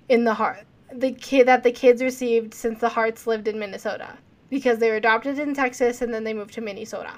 in 0.09 0.25
the 0.25 0.35
heart 0.35 0.67
the 0.93 1.13
kid 1.13 1.47
that 1.49 1.63
the 1.63 1.73
kids 1.73 2.03
received 2.03 2.55
since 2.55 2.81
the 2.81 2.89
Harts 2.89 3.27
lived 3.27 3.49
in 3.49 3.59
Minnesota 3.59 4.17
because 4.49 4.79
they 4.79 4.91
were 4.91 4.97
adopted 4.97 5.39
in 5.39 5.55
Texas 5.55 6.01
and 6.01 6.13
then 6.13 6.25
they 6.25 6.33
moved 6.33 6.55
to 6.55 6.61
Minnesota. 6.61 7.15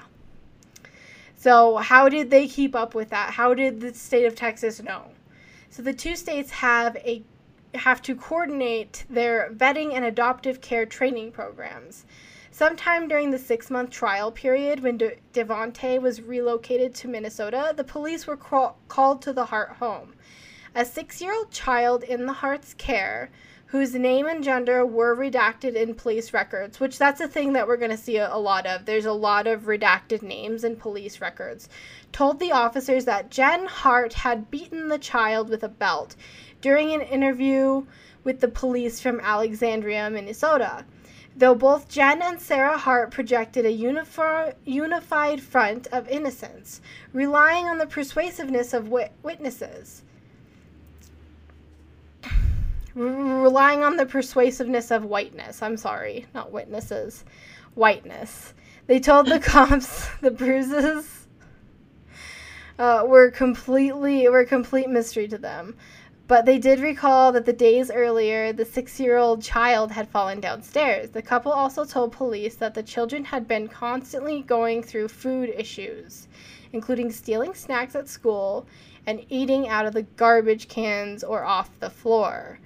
So, 1.35 1.77
how 1.77 2.09
did 2.09 2.29
they 2.29 2.47
keep 2.47 2.75
up 2.75 2.93
with 2.93 3.09
that? 3.11 3.33
How 3.33 3.53
did 3.53 3.79
the 3.79 3.93
state 3.93 4.25
of 4.25 4.35
Texas 4.35 4.81
know? 4.81 5.11
So, 5.69 5.81
the 5.81 5.93
two 5.93 6.15
states 6.15 6.51
have 6.51 6.97
a 6.97 7.23
have 7.75 8.01
to 8.01 8.15
coordinate 8.15 9.05
their 9.09 9.51
vetting 9.53 9.93
and 9.93 10.03
adoptive 10.03 10.59
care 10.59 10.87
training 10.87 11.31
programs. 11.31 12.05
Sometime 12.51 13.07
during 13.07 13.29
the 13.29 13.37
six 13.37 13.69
month 13.69 13.91
trial 13.91 14.31
period, 14.31 14.81
when 14.81 14.97
De- 14.97 15.17
Devonte 15.33 16.01
was 16.01 16.21
relocated 16.21 16.95
to 16.95 17.07
Minnesota, 17.07 17.73
the 17.77 17.83
police 17.83 18.25
were 18.25 18.35
call- 18.35 18.77
called 18.87 19.21
to 19.21 19.31
the 19.31 19.45
Hart 19.45 19.73
home. 19.73 20.15
A 20.75 20.85
six 20.85 21.19
year 21.19 21.33
old 21.33 21.49
child 21.49 22.03
in 22.03 22.27
the 22.27 22.33
Hart's 22.33 22.75
care, 22.75 23.31
whose 23.65 23.95
name 23.95 24.27
and 24.27 24.43
gender 24.43 24.85
were 24.85 25.15
redacted 25.15 25.73
in 25.73 25.95
police 25.95 26.31
records, 26.31 26.79
which 26.79 26.99
that's 26.99 27.21
a 27.21 27.27
thing 27.27 27.53
that 27.53 27.67
we're 27.67 27.75
going 27.77 27.89
to 27.89 27.97
see 27.97 28.17
a, 28.17 28.31
a 28.31 28.37
lot 28.37 28.67
of. 28.67 28.85
There's 28.85 29.05
a 29.05 29.11
lot 29.11 29.47
of 29.47 29.63
redacted 29.63 30.21
names 30.21 30.63
in 30.63 30.75
police 30.75 31.21
records, 31.21 31.69
told 32.11 32.39
the 32.39 32.51
officers 32.51 33.05
that 33.05 33.31
Jen 33.31 33.65
Hart 33.65 34.13
had 34.13 34.51
beaten 34.51 34.89
the 34.89 34.99
child 34.99 35.49
with 35.49 35.63
a 35.63 35.69
belt 35.69 36.15
during 36.61 36.93
an 36.93 37.01
interview 37.01 37.85
with 38.23 38.39
the 38.39 38.47
police 38.47 38.99
from 38.99 39.19
Alexandria, 39.21 40.09
Minnesota. 40.09 40.85
Though 41.35 41.55
both 41.55 41.89
Jen 41.89 42.21
and 42.21 42.39
Sarah 42.39 42.77
Hart 42.77 43.09
projected 43.11 43.65
a 43.65 43.71
unified 44.65 45.41
front 45.41 45.87
of 45.87 46.07
innocence, 46.09 46.81
relying 47.13 47.65
on 47.65 47.79
the 47.79 47.87
persuasiveness 47.87 48.73
of 48.73 48.89
wit- 48.89 49.13
witnesses. 49.23 50.03
Relying 52.95 53.83
on 53.83 53.97
the 53.97 54.05
persuasiveness 54.05 54.91
of 54.91 55.05
whiteness. 55.05 55.61
I'm 55.61 55.77
sorry, 55.77 56.25
not 56.33 56.51
witnesses. 56.51 57.23
Whiteness. 57.75 58.53
They 58.87 58.99
told 58.99 59.27
the 59.27 59.39
cops 59.39 60.07
the 60.21 60.31
bruises 60.31 61.27
uh, 62.79 63.03
were 63.05 63.29
completely 63.29 64.27
were 64.29 64.39
a 64.39 64.45
complete 64.45 64.89
mystery 64.89 65.27
to 65.27 65.37
them. 65.37 65.75
But 66.29 66.45
they 66.45 66.59
did 66.59 66.79
recall 66.79 67.31
that 67.31 67.47
the 67.47 67.53
days 67.53 67.89
earlier, 67.89 68.53
the 68.53 68.63
six 68.63 68.99
year 68.99 69.17
old 69.17 69.41
child 69.41 69.91
had 69.91 70.07
fallen 70.07 70.39
downstairs. 70.39 71.09
The 71.09 71.23
couple 71.23 71.51
also 71.51 71.85
told 71.85 72.11
police 72.11 72.55
that 72.57 72.75
the 72.75 72.83
children 72.83 73.25
had 73.25 73.47
been 73.47 73.67
constantly 73.67 74.43
going 74.43 74.83
through 74.83 75.07
food 75.07 75.49
issues, 75.49 76.27
including 76.71 77.11
stealing 77.11 77.55
snacks 77.55 77.95
at 77.95 78.07
school 78.07 78.67
and 79.07 79.25
eating 79.29 79.67
out 79.67 79.87
of 79.87 79.93
the 79.93 80.03
garbage 80.03 80.67
cans 80.67 81.23
or 81.23 81.43
off 81.43 81.79
the 81.79 81.89
floor. 81.89 82.59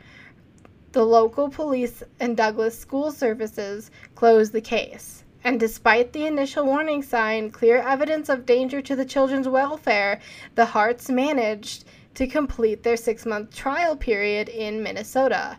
The 0.94 1.04
local 1.04 1.50
police 1.50 2.04
and 2.20 2.38
Douglas 2.38 2.78
School 2.78 3.12
Services 3.12 3.90
closed 4.14 4.54
the 4.54 4.62
case. 4.62 5.24
And 5.44 5.60
despite 5.60 6.14
the 6.14 6.28
initial 6.28 6.68
warning 6.68 7.02
sign, 7.02 7.50
clear 7.50 7.78
evidence 7.80 8.30
of 8.30 8.46
danger 8.46 8.80
to 8.84 8.96
the 8.96 9.04
children's 9.04 9.48
welfare, 9.48 10.20
the 10.54 10.66
Harts 10.66 11.10
managed 11.10 11.86
to 12.14 12.28
complete 12.28 12.84
their 12.84 12.96
six 12.96 13.26
month 13.26 13.56
trial 13.56 13.96
period 13.96 14.50
in 14.50 14.84
Minnesota. 14.84 15.58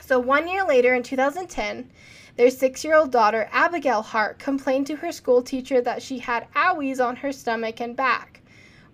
So, 0.00 0.20
one 0.20 0.46
year 0.46 0.64
later, 0.64 0.94
in 0.94 1.02
2010, 1.02 1.90
their 2.36 2.50
six 2.50 2.84
year 2.84 2.94
old 2.94 3.10
daughter, 3.10 3.48
Abigail 3.50 4.02
Hart, 4.02 4.38
complained 4.38 4.86
to 4.86 4.96
her 4.96 5.10
school 5.10 5.42
teacher 5.42 5.80
that 5.80 6.00
she 6.00 6.20
had 6.20 6.46
owies 6.54 7.04
on 7.04 7.16
her 7.16 7.32
stomach 7.32 7.80
and 7.80 7.96
back. 7.96 8.39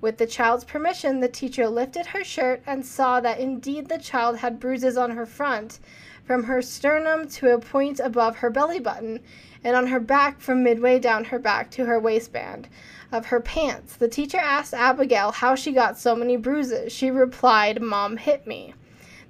With 0.01 0.19
the 0.19 0.27
child's 0.27 0.65
permission, 0.65 1.21
the 1.21 1.29
teacher 1.29 1.69
lifted 1.69 2.07
her 2.07 2.23
shirt 2.23 2.63
and 2.67 2.85
saw 2.85 3.21
that 3.21 3.41
indeed 3.41 3.89
the 3.89 3.99
child 3.99 4.39
had 4.39 4.61
bruises 4.61 4.97
on 4.97 5.13
her 5.13 5.27
front, 5.27 5.79
from 6.25 6.45
her 6.45 6.61
sternum 6.61 7.29
to 7.29 7.55
a 7.55 7.59
point 7.59 8.01
above 8.01 8.37
her 8.37 8.51
belly 8.51 8.81
button, 8.81 9.21
and 9.65 9.75
on 9.75 9.87
her 9.87 10.01
back 10.01 10.41
from 10.41 10.63
midway 10.63 10.99
down 10.99 11.25
her 11.25 11.39
back 11.39 11.71
to 11.71 11.87
her 11.87 11.99
waistband 11.99 12.69
of 13.11 13.27
her 13.27 13.41
pants. 13.41 13.97
The 13.97 14.09
teacher 14.09 14.39
asked 14.39 14.75
Abigail 14.75 15.33
how 15.33 15.55
she 15.55 15.73
got 15.73 15.99
so 15.99 16.15
many 16.15 16.37
bruises. 16.37 16.93
She 16.93 17.11
replied, 17.11 17.81
Mom 17.81 18.17
hit 18.17 18.47
me. 18.47 18.75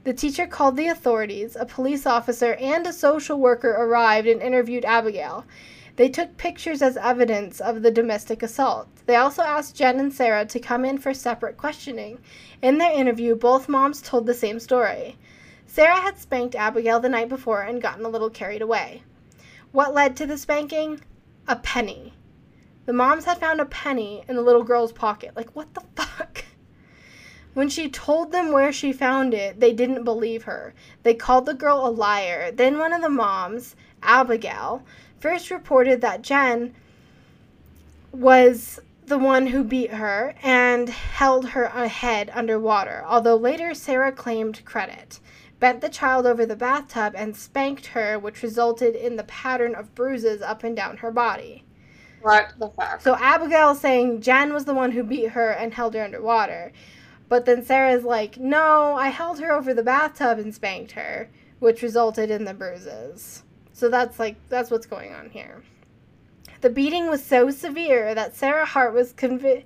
The 0.05 0.15
teacher 0.15 0.47
called 0.47 0.77
the 0.77 0.89
authorities. 0.89 1.57
A 1.57 1.67
police 1.67 2.07
officer 2.07 2.55
and 2.55 2.87
a 2.87 2.93
social 2.93 3.39
worker 3.39 3.71
arrived 3.71 4.27
and 4.27 4.41
interviewed 4.41 4.85
Abigail. 4.85 5.45
They 5.97 6.11
took 6.11 6.37
pictures 6.37 6.83
as 6.83 6.99
evidence 6.99 7.59
of 7.61 7.83
the 7.83 7.91
domestic 7.91 8.43
assault. 8.43 8.89
They 9.07 9.17
also 9.17 9.43
asked 9.43 9.77
Jen 9.77 9.99
and 9.99 10.13
Sarah 10.13 10.45
to 10.45 10.61
come 10.61 10.85
in 10.85 10.99
for 10.99 11.15
separate 11.15 11.57
questioning. 11.57 12.19
In 12.61 12.77
their 12.77 12.93
interview, 12.93 13.35
both 13.35 13.69
moms 13.69 14.03
told 14.03 14.27
the 14.27 14.35
same 14.35 14.61
story. 14.61 15.17
Sarah 15.67 16.01
had 16.01 16.19
spanked 16.19 16.55
Abigail 16.55 17.01
the 17.01 17.09
night 17.09 17.31
before 17.31 17.63
and 17.63 17.81
gotten 17.81 18.05
a 18.05 18.11
little 18.11 18.31
carried 18.31 18.63
away. 18.63 19.03
What 19.73 19.95
led 19.95 20.17
to 20.17 20.27
the 20.27 20.37
spanking? 20.37 21.01
A 21.49 21.57
penny. 21.57 22.13
The 22.85 22.93
moms 22.93 23.25
had 23.25 23.39
found 23.39 23.61
a 23.61 23.67
penny 23.67 24.23
in 24.29 24.37
the 24.37 24.43
little 24.43 24.63
girl's 24.63 24.93
pocket. 24.93 25.35
Like, 25.35 25.57
what 25.57 25.73
the 25.75 25.83
fuck? 25.97 26.45
When 27.55 27.71
she 27.71 27.89
told 27.89 28.33
them 28.33 28.53
where 28.53 28.71
she 28.71 28.93
found 28.93 29.33
it, 29.33 29.61
they 29.61 29.73
didn't 29.73 30.05
believe 30.05 30.43
her. 30.43 30.75
They 31.03 31.15
called 31.15 31.47
the 31.47 31.55
girl 31.55 31.87
a 31.87 31.89
liar. 31.89 32.53
Then 32.53 32.79
one 32.79 32.93
of 32.93 33.01
the 33.01 33.09
moms, 33.09 33.75
Abigail, 34.03 34.85
first 35.21 35.51
reported 35.51 36.01
that 36.01 36.23
Jen 36.23 36.75
was 38.13 38.81
the 39.07 39.19
one 39.19 39.49
who 39.49 39.63
beat 39.63 39.93
her 39.93 40.35
and 40.43 40.89
held 40.89 41.51
her 41.51 41.69
head 41.69 42.31
underwater, 42.35 43.05
although 43.07 43.37
later 43.37 43.73
Sarah 43.73 44.13
claimed 44.13 44.65
credit, 44.65 45.21
bent 45.61 45.81
the 45.81 45.89
child 45.89 46.27
over 46.27 46.45
the 46.45 46.57
bathtub, 46.57 47.15
and 47.17 47.37
spanked 47.37 47.87
her, 47.87 48.19
which 48.19 48.43
resulted 48.43 48.95
in 48.95 49.17
the 49.17 49.25
pattern 49.25 49.75
of 49.75 49.95
bruises 49.95 50.43
up 50.43 50.65
and 50.65 50.75
down 50.75 50.99
her 50.99 51.11
body. 51.11 51.65
What 52.23 52.55
the 52.59 52.69
fuck? 52.71 53.01
So 53.01 53.15
Abigail's 53.17 53.81
saying 53.81 54.23
Jen 54.23 54.53
was 54.53 54.65
the 54.65 54.75
one 54.75 54.93
who 54.93 55.05
beat 55.05 55.31
her 55.31 55.51
and 55.51 55.73
held 55.73 55.95
her 55.95 56.03
underwater. 56.03 56.73
But 57.29 57.45
then 57.45 57.65
Sarah's 57.65 58.05
like, 58.05 58.39
no, 58.39 58.95
I 58.95 59.09
held 59.09 59.41
her 59.41 59.53
over 59.53 59.73
the 59.73 59.83
bathtub 59.83 60.39
and 60.39 60.55
spanked 60.55 60.93
her, 60.93 61.29
which 61.59 61.83
resulted 61.83 62.31
in 62.31 62.45
the 62.45 62.55
bruises. 62.55 63.43
So 63.77 63.91
that's 63.91 64.19
like, 64.19 64.37
that's 64.49 64.71
what's 64.71 64.87
going 64.87 65.13
on 65.13 65.29
here. 65.29 65.63
The 66.63 66.71
beating 66.71 67.11
was 67.11 67.23
so 67.23 67.51
severe 67.51 68.15
that 68.15 68.35
Sarah 68.35 68.65
Hart 68.65 68.95
was 68.95 69.13
convi- 69.13 69.65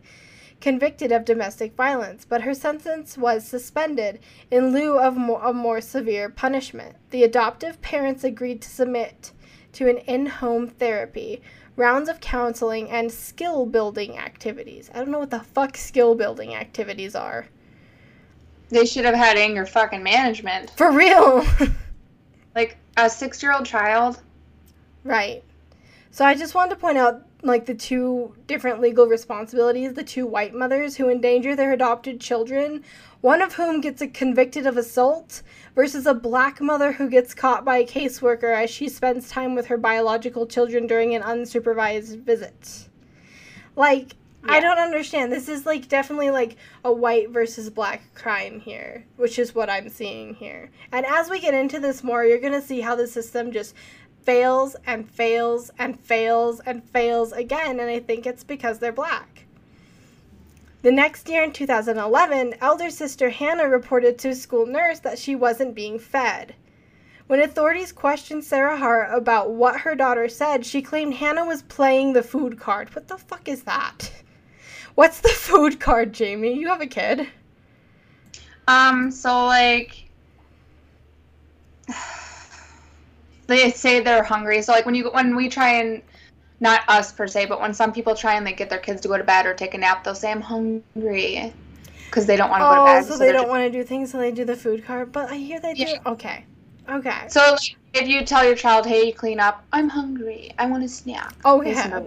convicted 0.60 1.12
of 1.12 1.24
domestic 1.24 1.76
violence, 1.76 2.26
but 2.28 2.42
her 2.42 2.52
sentence 2.52 3.16
was 3.16 3.46
suspended 3.46 4.18
in 4.50 4.72
lieu 4.72 4.98
of 4.98 5.16
more, 5.16 5.40
a 5.44 5.52
more 5.52 5.80
severe 5.80 6.28
punishment. 6.28 6.96
The 7.10 7.22
adoptive 7.22 7.80
parents 7.82 8.24
agreed 8.24 8.60
to 8.62 8.68
submit 8.68 9.30
to 9.74 9.88
an 9.88 9.98
in 9.98 10.26
home 10.26 10.66
therapy, 10.66 11.40
rounds 11.76 12.08
of 12.08 12.20
counseling, 12.20 12.90
and 12.90 13.12
skill 13.12 13.64
building 13.64 14.18
activities. 14.18 14.90
I 14.92 14.98
don't 14.98 15.12
know 15.12 15.20
what 15.20 15.30
the 15.30 15.38
fuck 15.38 15.76
skill 15.76 16.16
building 16.16 16.52
activities 16.52 17.14
are. 17.14 17.46
They 18.70 18.86
should 18.86 19.04
have 19.04 19.14
had 19.14 19.36
anger 19.36 19.66
fucking 19.66 20.02
management. 20.02 20.70
For 20.70 20.90
real. 20.90 21.46
like 22.56 22.76
a 22.96 23.08
six 23.10 23.42
year 23.42 23.52
old 23.52 23.66
child. 23.66 24.20
Right. 25.04 25.42
So 26.10 26.24
I 26.24 26.34
just 26.34 26.54
wanted 26.54 26.70
to 26.70 26.76
point 26.76 26.98
out 26.98 27.22
like 27.42 27.66
the 27.66 27.74
two 27.74 28.34
different 28.46 28.80
legal 28.80 29.06
responsibilities 29.06 29.94
the 29.94 30.04
two 30.04 30.26
white 30.26 30.54
mothers 30.54 30.96
who 30.96 31.08
endanger 31.08 31.56
their 31.56 31.72
adopted 31.72 32.20
children 32.20 32.84
one 33.20 33.42
of 33.42 33.54
whom 33.54 33.80
gets 33.80 34.02
convicted 34.12 34.66
of 34.66 34.76
assault 34.76 35.42
versus 35.74 36.06
a 36.06 36.14
black 36.14 36.60
mother 36.60 36.92
who 36.92 37.08
gets 37.08 37.34
caught 37.34 37.64
by 37.64 37.78
a 37.78 37.86
caseworker 37.86 38.54
as 38.54 38.70
she 38.70 38.88
spends 38.88 39.28
time 39.28 39.54
with 39.54 39.66
her 39.66 39.76
biological 39.76 40.46
children 40.46 40.86
during 40.86 41.14
an 41.14 41.22
unsupervised 41.22 42.20
visit. 42.22 42.88
Like, 43.76 44.16
yeah. 44.44 44.52
I 44.52 44.60
don't 44.60 44.78
understand. 44.78 45.30
This 45.30 45.48
is 45.48 45.66
like 45.66 45.88
definitely 45.88 46.30
like 46.30 46.56
a 46.84 46.92
white 46.92 47.30
versus 47.30 47.68
black 47.68 48.14
crime 48.14 48.60
here, 48.60 49.04
which 49.16 49.38
is 49.38 49.54
what 49.54 49.68
I'm 49.68 49.88
seeing 49.88 50.34
here. 50.34 50.70
And 50.92 51.04
as 51.04 51.28
we 51.28 51.40
get 51.40 51.54
into 51.54 51.78
this 51.78 52.02
more, 52.02 52.24
you're 52.24 52.38
going 52.38 52.52
to 52.52 52.62
see 52.62 52.80
how 52.80 52.94
the 52.94 53.06
system 53.06 53.52
just 53.52 53.74
fails 54.22 54.76
and 54.86 55.08
fails 55.10 55.70
and 55.78 55.98
fails 55.98 56.60
and 56.60 56.84
fails 56.84 57.32
again, 57.32 57.80
and 57.80 57.90
I 57.90 58.00
think 58.00 58.26
it's 58.26 58.44
because 58.44 58.78
they're 58.78 58.92
black. 58.92 59.46
The 60.82 60.92
next 60.92 61.28
year 61.28 61.42
in 61.42 61.52
2011, 61.52 62.54
elder 62.60 62.88
sister 62.88 63.28
Hannah 63.28 63.68
reported 63.68 64.18
to 64.18 64.30
a 64.30 64.34
school 64.34 64.64
nurse 64.64 64.98
that 65.00 65.18
she 65.18 65.36
wasn't 65.36 65.74
being 65.74 65.98
fed. 65.98 66.54
When 67.26 67.40
authorities 67.40 67.92
questioned 67.92 68.44
Sarah 68.44 68.78
Hart 68.78 69.10
about 69.12 69.50
what 69.50 69.80
her 69.80 69.94
daughter 69.94 70.28
said, 70.28 70.64
she 70.64 70.80
claimed 70.80 71.14
Hannah 71.14 71.44
was 71.44 71.62
playing 71.62 72.12
the 72.12 72.22
food 72.22 72.58
card. 72.58 72.94
What 72.94 73.08
the 73.08 73.18
fuck 73.18 73.46
is 73.46 73.64
that? 73.64 74.10
What's 74.94 75.20
the 75.20 75.28
food 75.34 75.80
card, 75.80 76.12
Jamie? 76.12 76.58
You 76.58 76.68
have 76.68 76.80
a 76.80 76.86
kid. 76.86 77.28
Um, 78.68 79.10
so 79.10 79.46
like 79.46 80.04
they 83.46 83.70
say 83.70 84.00
they're 84.00 84.22
hungry. 84.22 84.62
So 84.62 84.72
like 84.72 84.86
when 84.86 84.94
you 84.94 85.10
when 85.10 85.34
we 85.34 85.48
try 85.48 85.70
and 85.74 86.02
not 86.60 86.82
us 86.88 87.12
per 87.12 87.26
se, 87.26 87.46
but 87.46 87.60
when 87.60 87.74
some 87.74 87.92
people 87.92 88.14
try 88.14 88.34
and 88.34 88.46
they 88.46 88.52
get 88.52 88.70
their 88.70 88.78
kids 88.78 89.00
to 89.00 89.08
go 89.08 89.16
to 89.16 89.24
bed 89.24 89.46
or 89.46 89.54
take 89.54 89.74
a 89.74 89.78
nap, 89.78 90.04
they'll 90.04 90.14
say, 90.14 90.30
I'm 90.30 90.42
hungry. 90.42 91.52
Because 92.06 92.26
they 92.26 92.36
don't 92.36 92.50
want 92.50 92.60
to 92.60 92.66
oh, 92.66 92.70
go 92.70 92.76
to 92.76 92.84
bed. 92.84 93.04
So, 93.04 93.12
so 93.12 93.18
they 93.18 93.32
don't 93.32 93.48
want 93.48 93.62
to 93.64 93.70
do 93.70 93.82
things, 93.82 94.10
so 94.12 94.18
they 94.18 94.30
do 94.30 94.44
the 94.44 94.56
food 94.56 94.84
card. 94.84 95.10
But 95.10 95.30
I 95.30 95.36
hear 95.36 95.58
they 95.58 95.74
do. 95.74 95.86
Okay. 96.06 96.44
Okay. 96.88 97.28
So 97.28 97.52
like, 97.52 97.76
if 97.94 98.08
you 98.08 98.24
tell 98.24 98.44
your 98.44 98.56
child, 98.56 98.84
hey, 98.84 99.10
clean 99.12 99.40
up, 99.40 99.64
I'm 99.72 99.88
hungry. 99.88 100.52
I 100.58 100.66
want 100.66 100.84
a 100.84 100.88
snack. 100.88 101.34
Oh, 101.44 101.62
yeah. 101.62 102.02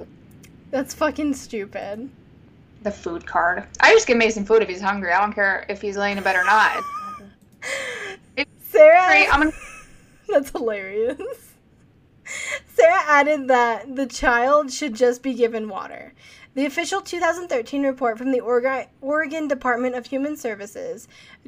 That's 0.71 0.93
fucking 0.93 1.33
stupid. 1.33 2.09
The 2.83 2.91
food 2.91 3.25
card. 3.25 3.65
I 3.79 3.93
just 3.93 4.07
give 4.07 4.17
Mason 4.17 4.45
food 4.45 4.61
if 4.61 4.69
he's 4.69 4.81
hungry. 4.81 5.11
I 5.11 5.19
don't 5.19 5.33
care 5.33 5.65
if 5.69 5.81
he's 5.81 5.97
laying 5.97 6.17
in 6.17 6.23
bed 6.23 6.35
or 6.35 6.43
not. 6.43 6.83
Sarah. 8.61 9.01
Hungry, 9.01 9.27
I'm 9.27 9.39
gonna... 9.39 9.51
That's 10.27 10.49
hilarious. 10.51 11.53
Sarah 12.75 13.03
added 13.07 13.47
that 13.47 13.95
the 13.95 14.07
child 14.07 14.71
should 14.71 14.95
just 14.95 15.21
be 15.21 15.33
given 15.33 15.69
water. 15.69 16.13
The 16.55 16.65
official 16.65 17.01
2013 17.01 17.83
report 17.83 18.17
from 18.17 18.31
the 18.31 18.39
Oregon 18.39 19.47
Department 19.47 19.95
of 19.95 20.05
Human 20.05 20.37
Services, 20.37 21.07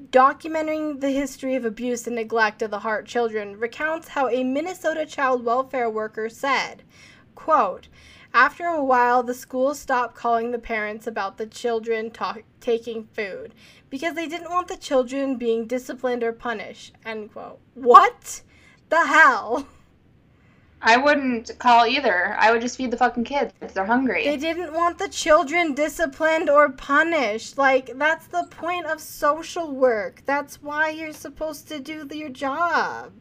documenting 0.10 1.00
the 1.00 1.12
history 1.12 1.56
of 1.56 1.64
abuse 1.64 2.08
and 2.08 2.16
neglect 2.16 2.62
of 2.62 2.72
the 2.72 2.80
Hart 2.80 3.06
children, 3.06 3.60
recounts 3.60 4.10
how 4.10 4.30
a 4.30 4.44
Minnesota 4.44 5.06
child 5.06 5.46
welfare 5.46 5.90
worker 5.90 6.28
said, 6.28 6.82
quote, 7.36 7.88
after 8.36 8.66
a 8.66 8.84
while, 8.84 9.24
the 9.24 9.34
school 9.34 9.74
stopped 9.74 10.14
calling 10.14 10.52
the 10.52 10.60
parents 10.60 11.08
about 11.08 11.38
the 11.38 11.48
children 11.48 12.12
ta- 12.12 12.40
taking 12.60 13.06
food 13.06 13.56
because 13.90 14.14
they 14.14 14.28
didn't 14.28 14.52
want 14.52 14.68
the 14.68 14.76
children 14.76 15.38
being 15.38 15.66
disciplined 15.66 16.22
or 16.22 16.34
punished. 16.34 16.94
End 17.06 17.32
quote. 17.32 17.60
What 17.76 18.42
the 18.90 19.06
hell? 19.06 19.68
I 20.82 20.98
wouldn't 20.98 21.58
call 21.60 21.88
either. 21.88 22.36
I 22.38 22.52
would 22.52 22.62
just 22.62 22.76
feed 22.76 22.92
the 22.92 22.98
fucking 22.98 23.24
kids 23.24 23.54
if 23.62 23.74
they're 23.74 23.86
hungry. 23.86 24.26
They 24.26 24.38
didn't 24.38 24.74
want 24.74 24.98
the 24.98 25.08
children 25.08 25.74
disciplined 25.74 26.50
or 26.50 26.70
punished. 26.70 27.58
Like, 27.58 27.98
that's 27.98 28.28
the 28.28 28.48
point 28.52 28.86
of 28.86 29.00
social 29.00 29.72
work. 29.72 30.24
That's 30.26 30.62
why 30.62 30.90
you're 30.90 31.14
supposed 31.14 31.70
to 31.70 31.80
do 31.80 32.06
your 32.12 32.30
job. 32.30 33.14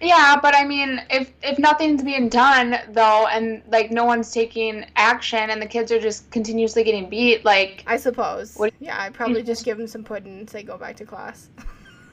Yeah, 0.00 0.38
but 0.40 0.54
I 0.54 0.64
mean, 0.64 1.02
if 1.10 1.32
if 1.42 1.58
nothing's 1.58 2.04
being 2.04 2.28
done 2.28 2.76
though, 2.90 3.26
and 3.26 3.62
like 3.68 3.90
no 3.90 4.04
one's 4.04 4.30
taking 4.32 4.86
action, 4.96 5.50
and 5.50 5.60
the 5.60 5.66
kids 5.66 5.90
are 5.90 6.00
just 6.00 6.30
continuously 6.30 6.84
getting 6.84 7.08
beat, 7.08 7.44
like 7.44 7.82
I 7.86 7.96
suppose. 7.96 8.54
What, 8.56 8.72
yeah, 8.78 9.02
I'd 9.02 9.14
probably 9.14 9.42
just 9.42 9.64
give 9.64 9.76
them 9.76 9.88
some 9.88 10.04
pudding 10.04 10.38
and 10.40 10.50
say 10.50 10.62
go 10.62 10.78
back 10.78 10.96
to 10.96 11.04
class. 11.04 11.48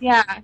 Yeah. 0.01 0.39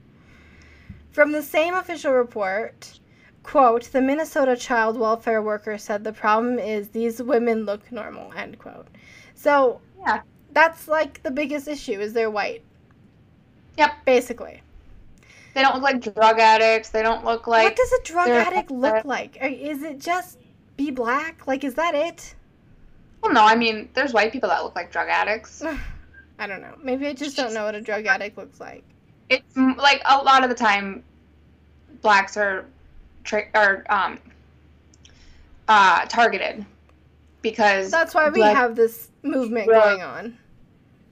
From 1.11 1.33
the 1.33 1.43
same 1.43 1.73
official 1.73 2.13
report, 2.13 2.99
quote, 3.43 3.83
the 3.91 4.01
Minnesota 4.01 4.55
child 4.55 4.97
welfare 4.97 5.41
worker 5.41 5.77
said 5.77 6.05
the 6.05 6.13
problem 6.13 6.57
is 6.57 6.87
these 6.87 7.21
women 7.21 7.65
look 7.65 7.91
normal, 7.91 8.31
end 8.33 8.57
quote. 8.59 8.87
So, 9.35 9.81
yeah. 9.99 10.21
That's 10.53 10.87
like 10.87 11.21
the 11.23 11.31
biggest 11.31 11.67
issue 11.67 11.99
is 11.99 12.13
they're 12.13 12.29
white. 12.29 12.63
Yep. 13.77 13.91
Basically. 14.05 14.61
They 15.53 15.61
don't 15.61 15.75
look 15.75 15.83
like 15.83 16.01
drug 16.01 16.39
addicts. 16.39 16.89
They 16.89 17.03
don't 17.03 17.25
look 17.25 17.47
like 17.47 17.63
What 17.63 17.75
does 17.75 17.91
a 17.91 18.03
drug 18.03 18.29
addict 18.29 18.71
look 18.71 19.05
like? 19.05 19.37
Is 19.41 19.83
it 19.83 19.99
just 19.99 20.39
be 20.77 20.91
black? 20.91 21.45
Like 21.47 21.63
is 21.63 21.73
that 21.75 21.95
it? 21.95 22.35
Well, 23.21 23.33
no, 23.33 23.45
I 23.45 23.55
mean, 23.55 23.89
there's 23.93 24.13
white 24.13 24.31
people 24.31 24.49
that 24.49 24.63
look 24.63 24.75
like 24.75 24.91
drug 24.91 25.09
addicts. 25.09 25.63
I 26.39 26.47
don't 26.47 26.61
know. 26.61 26.75
Maybe 26.81 27.05
I 27.07 27.13
just 27.13 27.37
don't 27.37 27.53
know 27.53 27.65
what 27.65 27.75
a 27.75 27.81
drug 27.81 28.05
addict 28.05 28.37
looks 28.37 28.59
like. 28.59 28.83
It's 29.29 29.55
like 29.55 30.01
a 30.05 30.17
lot 30.23 30.43
of 30.43 30.49
the 30.49 30.55
time 30.55 31.03
blacks 32.01 32.35
are 32.35 32.65
tra- 33.23 33.47
are 33.53 33.85
um, 33.89 34.19
uh, 35.67 36.05
targeted 36.05 36.65
because 37.41 37.91
that's 37.91 38.15
why 38.15 38.29
we 38.29 38.41
have 38.41 38.75
this 38.75 39.09
movement 39.21 39.67
going 39.67 40.01
on. 40.01 40.37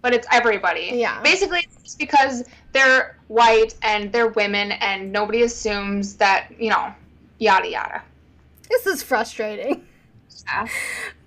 But 0.02 0.14
it's 0.14 0.28
everybody. 0.32 0.92
Yeah. 0.94 1.22
Basically, 1.22 1.68
it's 1.84 1.96
because 1.96 2.44
they're 2.72 3.19
white 3.30 3.74
and 3.82 4.12
they're 4.12 4.28
women, 4.28 4.74
and 4.74 5.12
nobody 5.14 5.44
assumes 5.44 6.18
that 6.18 6.52
you 6.60 6.70
know, 6.70 6.94
yada 7.38 7.70
yada. 7.70 8.04
This 8.70 8.86
is 8.86 9.02
frustrating. 9.02 9.86
Yeah. 10.46 10.68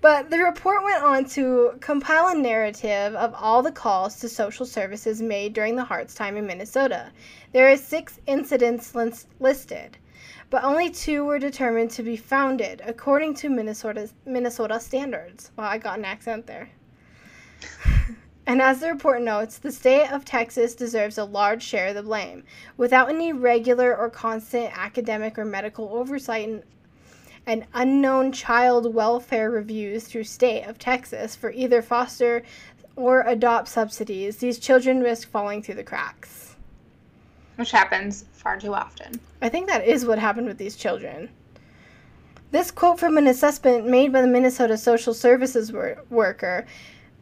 But 0.01 0.29
the 0.29 0.39
report 0.39 0.83
went 0.83 1.03
on 1.03 1.25
to 1.29 1.73
compile 1.81 2.27
a 2.27 2.35
narrative 2.35 3.15
of 3.15 3.33
all 3.33 3.61
the 3.63 3.71
calls 3.71 4.19
to 4.19 4.29
social 4.29 4.65
services 4.65 5.21
made 5.21 5.53
during 5.53 5.75
the 5.75 5.83
Hart's 5.83 6.13
time 6.13 6.37
in 6.37 6.45
Minnesota. 6.45 7.11
There 7.51 7.69
are 7.69 7.77
six 7.77 8.19
incidents 8.27 8.93
listed 9.39 9.97
but 10.53 10.63
only 10.63 10.87
two 10.87 11.25
were 11.25 11.39
determined 11.39 11.89
to 11.89 12.03
be 12.03 12.15
founded 12.15 12.79
according 12.85 13.33
to 13.33 13.49
Minnesota's 13.49 14.13
Minnesota 14.23 14.79
standards. 14.79 15.49
Wow, 15.57 15.63
I 15.63 15.79
got 15.79 15.97
an 15.97 16.05
accent 16.05 16.45
there. 16.45 16.69
and 18.45 18.61
as 18.61 18.79
the 18.79 18.89
report 18.89 19.21
notes, 19.21 19.57
the 19.57 19.71
state 19.71 20.11
of 20.11 20.25
Texas 20.25 20.75
deserves 20.75 21.17
a 21.17 21.23
large 21.23 21.63
share 21.63 21.87
of 21.87 21.95
the 21.95 22.03
blame. 22.03 22.43
Without 22.77 23.09
any 23.09 23.31
regular 23.31 23.95
or 23.95 24.09
constant 24.09 24.77
academic 24.77 25.37
or 25.37 25.45
medical 25.45 25.89
oversight 25.93 26.49
and, 26.49 26.63
and 27.45 27.65
unknown 27.73 28.31
child 28.31 28.93
welfare 28.93 29.49
reviews 29.49 30.05
through 30.05 30.25
state 30.25 30.63
of 30.63 30.77
Texas 30.77 31.35
for 31.35 31.51
either 31.51 31.81
foster 31.81 32.43
or 32.95 33.21
adopt 33.21 33.67
subsidies, 33.67 34.37
these 34.37 34.59
children 34.59 35.01
risk 35.01 35.29
falling 35.29 35.61
through 35.61 35.75
the 35.75 35.83
cracks 35.83 36.43
which 37.55 37.71
happens 37.71 38.25
far 38.33 38.59
too 38.59 38.73
often. 38.73 39.19
I 39.41 39.49
think 39.49 39.67
that 39.67 39.85
is 39.85 40.05
what 40.05 40.19
happened 40.19 40.47
with 40.47 40.57
these 40.57 40.75
children. 40.75 41.29
This 42.51 42.71
quote 42.71 42.99
from 42.99 43.17
an 43.17 43.27
assessment 43.27 43.87
made 43.87 44.13
by 44.13 44.21
the 44.21 44.27
Minnesota 44.27 44.77
Social 44.77 45.13
Services 45.13 45.71
wor- 45.71 46.03
worker 46.09 46.65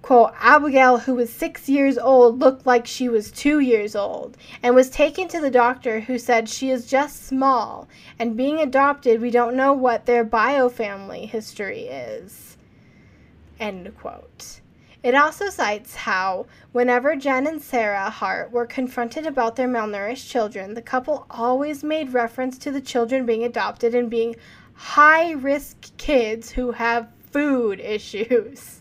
quote, 0.02 0.34
Abigail, 0.40 1.00
who 1.00 1.16
was 1.16 1.32
six 1.32 1.70
years 1.70 1.98
old, 1.98 2.40
looked 2.40 2.66
like 2.66 2.88
she 2.88 3.08
was 3.08 3.32
two 3.32 3.60
years 3.60 3.96
old 3.96 4.38
and 4.64 4.76
was 4.76 4.90
taken 4.90 5.28
to 5.28 5.40
the 5.40 5.52
doctor 5.52 6.02
who 6.02 6.18
said 6.18 6.50
she 6.50 6.70
is 6.72 6.90
just 6.90 7.26
small 7.26 7.88
and 8.18 8.38
being 8.38 8.60
adopted, 8.60 9.22
we 9.22 9.32
don't 9.32 9.56
know 9.56 9.74
what 9.74 10.06
their 10.06 10.26
biofamily 10.26 11.28
history 11.28 11.82
is. 11.82 12.58
End 13.60 13.96
quote. 13.98 14.62
It 15.04 15.16
also 15.16 15.50
cites 15.50 15.96
how, 15.96 16.46
whenever 16.72 17.16
Jen 17.16 17.48
and 17.48 17.62
Sarah 17.62 18.12
Hart 18.12 18.52
were 18.52 18.68
confronted 18.68 19.26
about 19.26 19.56
their 19.56 19.68
malnourished 19.68 20.30
children, 20.30 20.76
the 20.76 20.82
couple 20.82 21.26
always 21.30 21.84
made 21.84 22.14
reference 22.14 22.60
to 22.60 22.72
the 22.72 22.82
children 22.82 23.26
being 23.26 23.44
adopted 23.44 23.96
and 23.96 24.12
being 24.12 24.36
high 24.74 25.32
risk 25.32 25.96
kids 25.98 26.52
who 26.52 26.72
have 26.74 27.10
food 27.32 27.80
issues. 27.80 28.81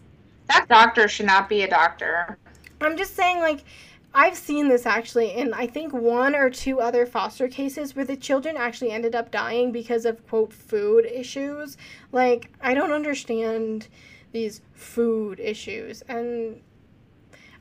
That 0.50 0.68
doctor 0.68 1.06
should 1.06 1.26
not 1.26 1.48
be 1.48 1.62
a 1.62 1.68
doctor. 1.68 2.36
I'm 2.80 2.96
just 2.96 3.14
saying, 3.14 3.38
like, 3.38 3.64
I've 4.12 4.36
seen 4.36 4.68
this 4.68 4.84
actually 4.84 5.32
in 5.32 5.54
I 5.54 5.68
think 5.68 5.92
one 5.92 6.34
or 6.34 6.50
two 6.50 6.80
other 6.80 7.06
foster 7.06 7.46
cases 7.46 7.94
where 7.94 8.04
the 8.04 8.16
children 8.16 8.56
actually 8.56 8.90
ended 8.90 9.14
up 9.14 9.30
dying 9.30 9.70
because 9.70 10.04
of 10.04 10.26
quote 10.26 10.52
food 10.52 11.06
issues. 11.06 11.76
Like, 12.10 12.50
I 12.60 12.74
don't 12.74 12.90
understand 12.90 13.86
these 14.32 14.60
food 14.72 15.38
issues. 15.38 16.02
And 16.08 16.60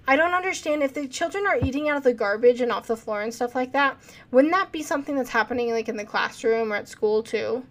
I 0.07 0.15
don't 0.15 0.33
understand 0.33 0.81
if 0.81 0.95
the 0.95 1.07
children 1.07 1.45
are 1.45 1.59
eating 1.63 1.89
out 1.89 1.97
of 1.97 2.03
the 2.03 2.13
garbage 2.13 2.61
and 2.61 2.71
off 2.71 2.87
the 2.87 2.97
floor 2.97 3.21
and 3.21 3.31
stuff 3.31 3.53
like 3.53 3.73
that. 3.73 3.97
Wouldn't 4.31 4.53
that 4.53 4.71
be 4.71 4.81
something 4.81 5.15
that's 5.15 5.29
happening 5.29 5.69
like 5.69 5.89
in 5.89 5.97
the 5.97 6.05
classroom 6.05 6.73
or 6.73 6.77
at 6.77 6.87
school 6.87 7.21
too? 7.21 7.63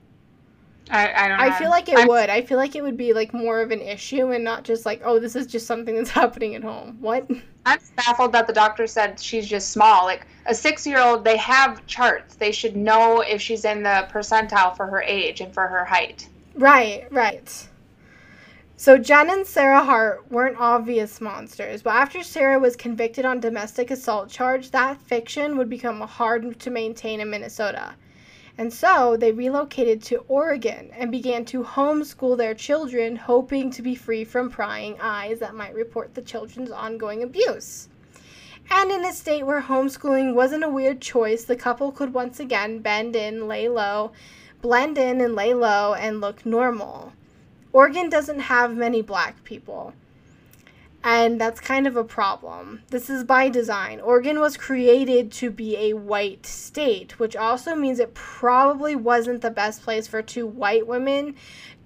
I, 0.91 1.13
I 1.13 1.29
don't 1.29 1.39
know. 1.39 1.45
I 1.45 1.59
feel 1.59 1.71
like 1.71 1.89
it 1.89 1.99
I'm, 1.99 2.09
would. 2.09 2.31
I 2.31 2.43
feel 2.43 2.57
like 2.57 2.75
it 2.75 2.83
would 2.83 2.97
be 2.97 3.13
like 3.13 3.33
more 3.35 3.61
of 3.61 3.71
an 3.71 3.81
issue 3.81 4.33
and 4.33 4.43
not 4.43 4.65
just 4.65 4.87
like, 4.87 5.01
oh, 5.05 5.19
this 5.19 5.37
is 5.37 5.47
just 5.47 5.67
something 5.67 5.95
that's 5.95 6.11
happening 6.23 6.55
at 6.55 6.63
home. 6.63 6.97
What? 7.01 7.29
I'm 7.67 7.79
baffled 7.97 8.33
that 8.33 8.47
the 8.47 8.53
doctor 8.53 8.87
said 8.87 9.21
she's 9.21 9.47
just 9.47 9.71
small. 9.71 10.05
Like 10.05 10.27
a 10.47 10.55
six 10.55 10.87
year 10.87 11.01
old, 11.01 11.25
they 11.25 11.37
have 11.37 11.85
charts. 11.87 12.37
They 12.37 12.53
should 12.53 12.77
know 12.77 13.21
if 13.21 13.41
she's 13.41 13.65
in 13.65 13.83
the 13.83 14.09
percentile 14.11 14.77
for 14.77 14.87
her 14.87 15.03
age 15.03 15.41
and 15.41 15.53
for 15.53 15.67
her 15.67 15.85
height. 15.85 16.29
Right, 16.55 17.07
right. 17.13 17.69
So 18.81 18.97
Jen 18.97 19.29
and 19.29 19.45
Sarah 19.45 19.83
Hart 19.83 20.31
weren't 20.31 20.57
obvious 20.59 21.21
monsters, 21.21 21.83
but 21.83 21.95
after 21.95 22.23
Sarah 22.23 22.61
was 22.61 22.77
convicted 22.77 23.25
on 23.25 23.41
domestic 23.41 23.91
assault 23.91 24.31
charge, 24.31 24.71
that 24.71 25.03
fiction 25.03 25.57
would 25.57 25.69
become 25.69 26.01
hard 26.01 26.61
to 26.61 26.71
maintain 26.71 27.21
in 27.21 27.29
Minnesota. 27.29 27.97
And 28.59 28.73
so 28.73 29.17
they 29.17 29.31
relocated 29.31 30.03
to 30.03 30.25
Oregon 30.27 30.91
and 30.93 31.13
began 31.13 31.45
to 31.47 31.63
homeschool 31.63 32.37
their 32.37 32.55
children, 32.55 33.15
hoping 33.15 33.71
to 33.71 33.83
be 33.83 33.95
free 33.95 34.25
from 34.25 34.51
prying 34.51 34.97
eyes 35.01 35.39
that 35.39 35.55
might 35.55 35.75
report 35.75 36.15
the 36.15 36.23
children's 36.23 36.73
ongoing 36.73 37.23
abuse. 37.23 37.89
And 38.69 38.91
in 38.91 39.05
a 39.05 39.13
state 39.13 39.47
where 39.47 39.63
homeschooling 39.63 40.35
wasn't 40.35 40.65
a 40.65 40.69
weird 40.69 41.01
choice, 41.01 41.45
the 41.45 41.55
couple 41.55 41.93
could 41.93 42.13
once 42.13 42.41
again 42.41 42.81
bend 42.81 43.15
in, 43.15 43.47
lay 43.47 43.69
low, 43.69 44.11
blend 44.61 44.99
in 44.99 45.21
and 45.21 45.37
lay 45.37 45.55
low, 45.55 45.95
and 45.95 46.21
look 46.21 46.45
normal. 46.45 47.13
Oregon 47.73 48.09
doesn't 48.11 48.41
have 48.41 48.77
many 48.77 49.03
black 49.03 49.45
people. 49.45 49.95
And 51.05 51.41
that's 51.41 51.61
kind 51.61 51.87
of 51.87 51.97
a 51.97 52.05
problem. 52.05 52.83
This 52.91 53.09
is 53.09 53.23
by 53.23 53.49
design. 53.49 54.01
Oregon 54.01 54.41
was 54.41 54.57
created 54.57 55.31
to 55.33 55.51
be 55.51 55.77
a 55.77 55.93
white 55.95 56.45
state, 56.45 57.19
which 57.19 57.37
also 57.37 57.75
means 57.75 58.01
it 58.01 58.15
probably 58.15 58.97
wasn't 58.97 59.41
the 59.41 59.51
best 59.51 59.83
place 59.83 60.09
for 60.09 60.23
two 60.23 60.47
white 60.47 60.87
women 60.87 61.37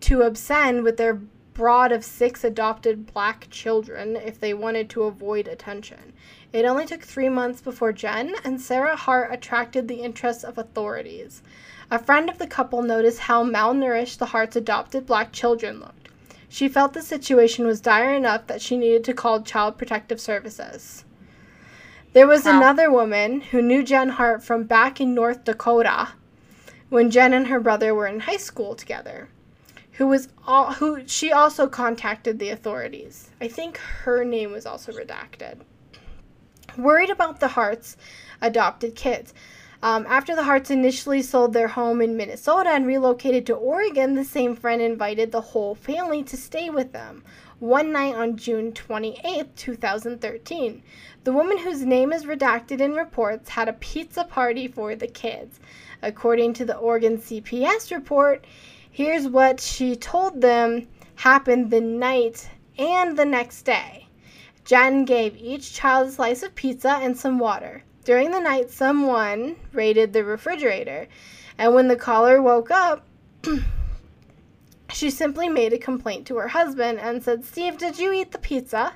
to 0.01 0.22
abscond 0.22 0.83
with 0.83 0.96
their 0.96 1.20
brood 1.55 1.92
of 1.92 2.05
six 2.05 2.42
adopted 2.42 3.12
black 3.12 3.46
children 3.51 4.16
if 4.16 4.40
they 4.40 4.55
wanted 4.55 4.88
to 4.88 5.03
avoid 5.03 5.46
attention. 5.46 6.14
It 6.53 6.64
only 6.64 6.87
took 6.87 7.03
three 7.03 7.29
months 7.29 7.61
before 7.61 7.92
Jen 7.92 8.35
and 8.44 8.61
Sarah 8.61 8.96
Hart 8.96 9.33
attracted 9.33 9.88
the 9.88 10.01
interest 10.01 10.44
of 10.44 10.57
authorities. 10.57 11.42
A 11.90 11.98
friend 11.98 12.31
of 12.31 12.38
the 12.38 12.46
couple 12.46 12.83
noticed 12.83 13.20
how 13.20 13.44
malnourished 13.44 14.16
the 14.16 14.27
Hart's 14.27 14.57
adopted 14.57 15.05
black 15.05 15.33
children 15.33 15.81
looked. 15.81 16.01
She 16.52 16.68
felt 16.68 16.92
the 16.92 17.00
situation 17.00 17.66
was 17.66 17.80
dire 17.80 18.12
enough 18.12 18.46
that 18.46 18.60
she 18.60 18.76
needed 18.76 19.04
to 19.04 19.14
call 19.14 19.40
Child 19.40 19.78
Protective 19.78 20.20
Services. 20.20 21.06
There 22.12 22.26
was 22.26 22.44
wow. 22.44 22.58
another 22.58 22.90
woman 22.90 23.40
who 23.40 23.62
knew 23.62 23.82
Jen 23.82 24.10
Hart 24.10 24.44
from 24.44 24.64
back 24.64 25.00
in 25.00 25.14
North 25.14 25.44
Dakota 25.44 26.10
when 26.90 27.10
Jen 27.10 27.32
and 27.32 27.46
her 27.46 27.58
brother 27.58 27.94
were 27.94 28.06
in 28.06 28.20
high 28.20 28.36
school 28.36 28.74
together. 28.74 29.30
Who 29.92 30.06
was 30.06 30.28
all, 30.46 30.74
who 30.74 31.08
she 31.08 31.32
also 31.32 31.66
contacted 31.68 32.38
the 32.38 32.50
authorities. 32.50 33.30
I 33.40 33.48
think 33.48 33.78
her 33.78 34.22
name 34.22 34.52
was 34.52 34.66
also 34.66 34.92
redacted. 34.92 35.60
Worried 36.76 37.08
about 37.08 37.40
the 37.40 37.48
Harts 37.48 37.96
adopted 38.42 38.94
kids. 38.94 39.32
Um, 39.85 40.07
after 40.09 40.37
the 40.37 40.45
Harts 40.45 40.71
initially 40.71 41.23
sold 41.23 41.53
their 41.53 41.66
home 41.66 42.01
in 42.01 42.16
Minnesota 42.16 42.71
and 42.71 42.87
relocated 42.87 43.47
to 43.47 43.55
Oregon, 43.55 44.14
the 44.14 44.25
same 44.25 44.55
friend 44.55 44.81
invited 44.81 45.33
the 45.33 45.40
whole 45.40 45.75
family 45.75 46.23
to 46.23 46.37
stay 46.37 46.71
with 46.71 46.92
them 46.92 47.25
one 47.59 47.90
night 47.90 48.14
on 48.14 48.37
June 48.37 48.73
28, 48.73 49.57
2013. 49.57 50.83
The 51.25 51.33
woman 51.33 51.59
whose 51.59 51.85
name 51.85 52.12
is 52.12 52.25
redacted 52.25 52.81
in 52.81 52.92
reports 52.92 53.51
had 53.51 53.68
a 53.68 53.73
pizza 53.73 54.23
party 54.23 54.68
for 54.68 54.95
the 54.95 55.09
kids. 55.09 55.59
According 56.01 56.53
to 56.55 56.64
the 56.64 56.77
Oregon 56.77 57.18
CPS 57.18 57.90
report, 57.90 58.45
here's 58.88 59.27
what 59.27 59.59
she 59.59 59.97
told 59.97 60.40
them 60.40 60.87
happened 61.16 61.73
the 61.73 61.81
night 61.81 62.49
and 62.79 63.18
the 63.18 63.25
next 63.25 63.62
day. 63.62 64.07
Jen 64.64 65.05
gave 65.05 65.37
each 65.37 65.73
child 65.73 66.07
a 66.07 66.12
slice 66.12 66.45
of 66.45 66.55
pizza 66.55 67.01
and 67.03 67.18
some 67.18 67.40
water. 67.40 67.83
During 68.04 68.32
the 68.32 68.40
night, 68.40 68.70
someone 68.70 69.56
raided 69.72 70.12
the 70.12 70.24
refrigerator, 70.24 71.06
and 71.56 71.72
when 71.74 71.86
the 71.86 71.96
caller 71.96 72.42
woke 72.42 72.70
up, 72.70 73.06
she 74.92 75.08
simply 75.08 75.48
made 75.48 75.72
a 75.72 75.78
complaint 75.78 76.26
to 76.26 76.36
her 76.36 76.48
husband 76.48 76.98
and 76.98 77.22
said, 77.22 77.44
Steve, 77.44 77.78
did 77.78 78.00
you 78.00 78.12
eat 78.12 78.32
the 78.32 78.38
pizza? 78.38 78.94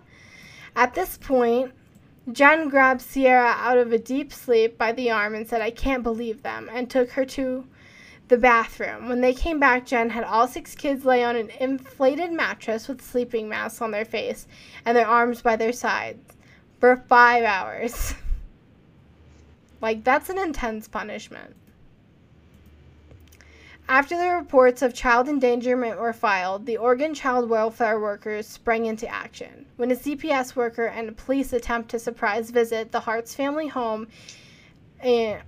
At 0.74 0.94
this 0.94 1.18
point, 1.18 1.72
Jen 2.32 2.68
grabbed 2.68 3.00
Sierra 3.00 3.54
out 3.56 3.78
of 3.78 3.92
a 3.92 3.98
deep 3.98 4.32
sleep 4.32 4.76
by 4.76 4.90
the 4.90 5.12
arm 5.12 5.36
and 5.36 5.48
said, 5.48 5.62
I 5.62 5.70
can't 5.70 6.02
believe 6.02 6.42
them, 6.42 6.68
and 6.72 6.90
took 6.90 7.10
her 7.10 7.24
to 7.26 7.64
the 8.26 8.36
bathroom. 8.36 9.08
When 9.08 9.20
they 9.20 9.32
came 9.32 9.60
back, 9.60 9.86
Jen 9.86 10.10
had 10.10 10.24
all 10.24 10.48
six 10.48 10.74
kids 10.74 11.04
lay 11.04 11.22
on 11.22 11.36
an 11.36 11.50
inflated 11.60 12.32
mattress 12.32 12.88
with 12.88 13.00
sleeping 13.00 13.48
masks 13.48 13.80
on 13.80 13.92
their 13.92 14.04
face 14.04 14.48
and 14.84 14.96
their 14.96 15.06
arms 15.06 15.42
by 15.42 15.54
their 15.54 15.72
sides 15.72 16.34
for 16.80 17.04
five 17.08 17.44
hours. 17.44 18.14
like, 19.80 20.04
that's 20.04 20.30
an 20.30 20.38
intense 20.38 20.88
punishment. 20.88 21.54
After 23.88 24.16
the 24.18 24.34
reports 24.34 24.82
of 24.82 24.94
child 24.94 25.28
endangerment 25.28 26.00
were 26.00 26.12
filed, 26.12 26.66
the 26.66 26.76
Oregon 26.76 27.14
child 27.14 27.48
welfare 27.48 28.00
workers 28.00 28.48
sprang 28.48 28.86
into 28.86 29.06
action. 29.06 29.66
When 29.76 29.92
a 29.92 29.94
CPS 29.94 30.56
worker 30.56 30.86
and 30.86 31.08
a 31.08 31.12
police 31.12 31.52
attempt 31.52 31.90
to 31.90 32.00
surprise 32.00 32.50
visit 32.50 32.90
the 32.90 32.98
Harts 32.98 33.32
family 33.32 33.68
home, 33.68 34.08
a, 35.04 35.40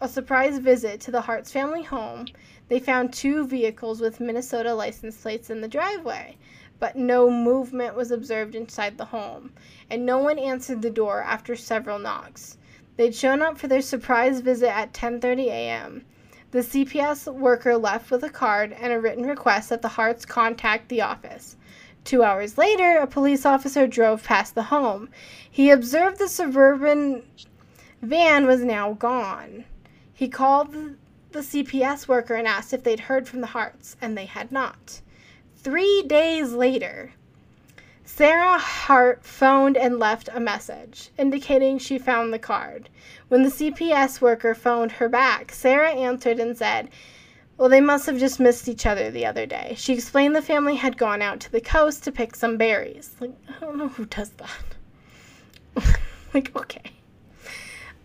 a 0.00 0.08
surprise 0.08 0.58
visit 0.58 1.00
to 1.02 1.12
the 1.12 1.20
Harts 1.20 1.52
family 1.52 1.84
home, 1.84 2.26
they 2.66 2.80
found 2.80 3.12
two 3.12 3.46
vehicles 3.46 4.00
with 4.00 4.18
Minnesota 4.18 4.74
license 4.74 5.16
plates 5.16 5.50
in 5.50 5.60
the 5.60 5.68
driveway, 5.68 6.36
but 6.78 6.96
no 6.96 7.30
movement 7.30 7.94
was 7.94 8.10
observed 8.10 8.54
inside 8.54 8.98
the 8.98 9.06
home, 9.06 9.52
and 9.90 10.04
no 10.04 10.18
one 10.18 10.38
answered 10.38 10.82
the 10.82 10.90
door 10.90 11.22
after 11.22 11.56
several 11.56 11.98
knocks. 11.98 12.58
They'd 12.96 13.14
shown 13.14 13.42
up 13.42 13.58
for 13.58 13.68
their 13.68 13.82
surprise 13.82 14.40
visit 14.40 14.74
at 14.74 14.92
10:30 14.92 15.46
a.m. 15.46 16.04
The 16.52 16.62
CPS 16.62 17.32
worker 17.32 17.76
left 17.76 18.10
with 18.10 18.22
a 18.24 18.30
card 18.30 18.72
and 18.72 18.92
a 18.92 19.00
written 19.00 19.26
request 19.26 19.68
that 19.68 19.82
the 19.82 19.88
Harts 19.88 20.24
contact 20.24 20.88
the 20.88 21.02
office. 21.02 21.56
Two 22.04 22.22
hours 22.22 22.56
later, 22.56 22.98
a 22.98 23.06
police 23.06 23.44
officer 23.44 23.86
drove 23.86 24.22
past 24.22 24.54
the 24.54 24.62
home. 24.64 25.08
He 25.50 25.70
observed 25.70 26.18
the 26.18 26.28
suburban 26.28 27.24
van 28.00 28.46
was 28.46 28.62
now 28.62 28.92
gone. 28.92 29.64
He 30.14 30.28
called 30.28 30.72
the 31.32 31.40
CPS 31.40 32.06
worker 32.08 32.34
and 32.34 32.46
asked 32.46 32.72
if 32.72 32.84
they'd 32.84 33.00
heard 33.00 33.28
from 33.28 33.40
the 33.40 33.48
Harts, 33.48 33.96
and 34.00 34.16
they 34.16 34.26
had 34.26 34.52
not. 34.52 35.00
Three 35.66 36.04
days 36.06 36.52
later, 36.52 37.10
Sarah 38.04 38.56
Hart 38.56 39.24
phoned 39.24 39.76
and 39.76 39.98
left 39.98 40.28
a 40.32 40.38
message 40.38 41.10
indicating 41.18 41.78
she 41.78 41.98
found 41.98 42.32
the 42.32 42.38
card. 42.38 42.88
When 43.26 43.42
the 43.42 43.48
CPS 43.48 44.20
worker 44.20 44.54
phoned 44.54 44.92
her 44.92 45.08
back, 45.08 45.50
Sarah 45.50 45.90
answered 45.90 46.38
and 46.38 46.56
said, 46.56 46.88
Well, 47.56 47.68
they 47.68 47.80
must 47.80 48.06
have 48.06 48.16
just 48.16 48.38
missed 48.38 48.68
each 48.68 48.86
other 48.86 49.10
the 49.10 49.26
other 49.26 49.44
day. 49.44 49.74
She 49.76 49.92
explained 49.92 50.36
the 50.36 50.40
family 50.40 50.76
had 50.76 50.96
gone 50.96 51.20
out 51.20 51.40
to 51.40 51.50
the 51.50 51.60
coast 51.60 52.04
to 52.04 52.12
pick 52.12 52.36
some 52.36 52.56
berries. 52.56 53.16
Like, 53.18 53.34
I 53.48 53.58
don't 53.58 53.76
know 53.76 53.88
who 53.88 54.04
does 54.04 54.30
that. 54.36 55.98
like, 56.32 56.54
okay. 56.54 56.92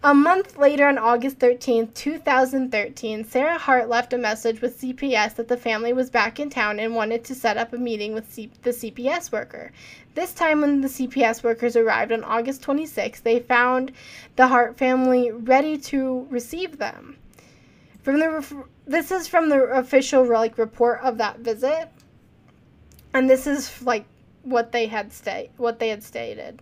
A 0.04 0.16
month 0.16 0.58
later, 0.58 0.88
on 0.88 0.98
August 0.98 1.38
13, 1.38 1.92
2013, 1.92 3.24
Sarah 3.24 3.60
Hart 3.60 3.88
left 3.88 4.14
a 4.14 4.18
message 4.18 4.60
with 4.60 4.82
CPS 4.82 5.36
that 5.36 5.48
the 5.48 5.58
family 5.58 5.94
was 5.94 6.10
back 6.10 6.40
in 6.40 6.50
town 6.50 6.80
and 6.80 6.96
wanted 6.96 7.24
to 7.26 7.36
set 7.36 7.56
up 7.56 7.72
a 7.72 7.78
meeting 7.78 8.12
with 8.16 8.34
C- 8.34 8.50
the 8.64 8.72
CPS 8.72 9.32
worker. 9.32 9.72
This 10.16 10.34
time, 10.34 10.62
when 10.62 10.82
the 10.82 10.88
CPS 10.88 11.44
workers 11.44 11.76
arrived 11.76 12.12
on 12.12 12.24
August 12.24 12.64
26, 12.64 13.20
they 13.20 13.42
found 13.42 13.92
the 14.38 14.48
Hart 14.48 14.76
family 14.76 15.30
ready 15.30 15.78
to 15.78 16.26
receive 16.32 16.80
them. 16.80 17.18
From 18.02 18.20
the 18.20 18.32
ref- 18.32 18.54
this 18.88 19.12
is 19.12 19.28
from 19.28 19.50
the 19.50 19.62
official 19.66 20.28
like 20.28 20.58
report 20.58 21.00
of 21.04 21.20
that 21.20 21.42
visit, 21.42 21.90
and 23.14 23.30
this 23.30 23.46
is 23.46 23.84
like 23.84 24.06
what 24.42 24.72
they 24.72 24.88
had 24.88 25.14
state 25.14 25.52
what 25.58 25.78
they 25.78 25.90
had 25.90 26.02
stated. 26.02 26.60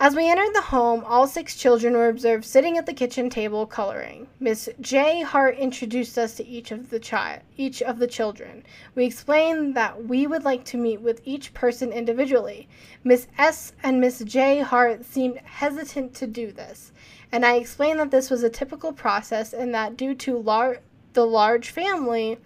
As 0.00 0.14
we 0.14 0.30
entered 0.30 0.54
the 0.54 0.60
home, 0.60 1.02
all 1.04 1.26
six 1.26 1.56
children 1.56 1.94
were 1.94 2.08
observed 2.08 2.44
sitting 2.44 2.78
at 2.78 2.86
the 2.86 2.92
kitchen 2.92 3.28
table 3.28 3.66
coloring. 3.66 4.28
Miss 4.38 4.68
J. 4.80 5.22
Hart 5.22 5.58
introduced 5.58 6.16
us 6.16 6.36
to 6.36 6.46
each 6.46 6.70
of 6.70 6.90
the 6.90 7.00
child, 7.00 7.42
each 7.56 7.82
of 7.82 7.98
the 7.98 8.06
children. 8.06 8.62
We 8.94 9.04
explained 9.04 9.74
that 9.74 10.04
we 10.04 10.28
would 10.28 10.44
like 10.44 10.64
to 10.66 10.76
meet 10.76 11.00
with 11.00 11.20
each 11.24 11.52
person 11.52 11.90
individually. 11.90 12.68
Miss 13.02 13.26
S. 13.38 13.72
and 13.82 14.00
Miss 14.00 14.20
J. 14.20 14.60
Hart 14.60 15.04
seemed 15.04 15.38
hesitant 15.38 16.14
to 16.14 16.28
do 16.28 16.52
this, 16.52 16.92
and 17.32 17.44
I 17.44 17.56
explained 17.56 17.98
that 17.98 18.12
this 18.12 18.30
was 18.30 18.44
a 18.44 18.50
typical 18.50 18.92
process 18.92 19.52
and 19.52 19.74
that 19.74 19.96
due 19.96 20.14
to 20.14 20.38
lar- 20.38 20.78
the 21.14 21.26
large 21.26 21.70
family, 21.70 22.38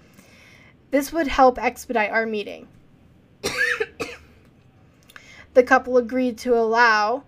this 0.91 1.13
would 1.13 1.29
help 1.29 1.59
expedite 1.59 2.13
our 2.13 2.25
meeting. 2.25 2.67
the 5.53 5.63
couple 5.63 5.99
agreed 5.99 6.39
to 6.39 6.57
allow 6.57 7.25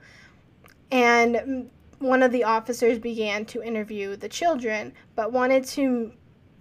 and 0.94 1.68
one 1.98 2.22
of 2.22 2.30
the 2.30 2.44
officers 2.44 3.00
began 3.00 3.44
to 3.46 3.60
interview 3.60 4.14
the 4.14 4.28
children, 4.28 4.92
but 5.16 5.32
wanted 5.32 5.64
to 5.64 6.12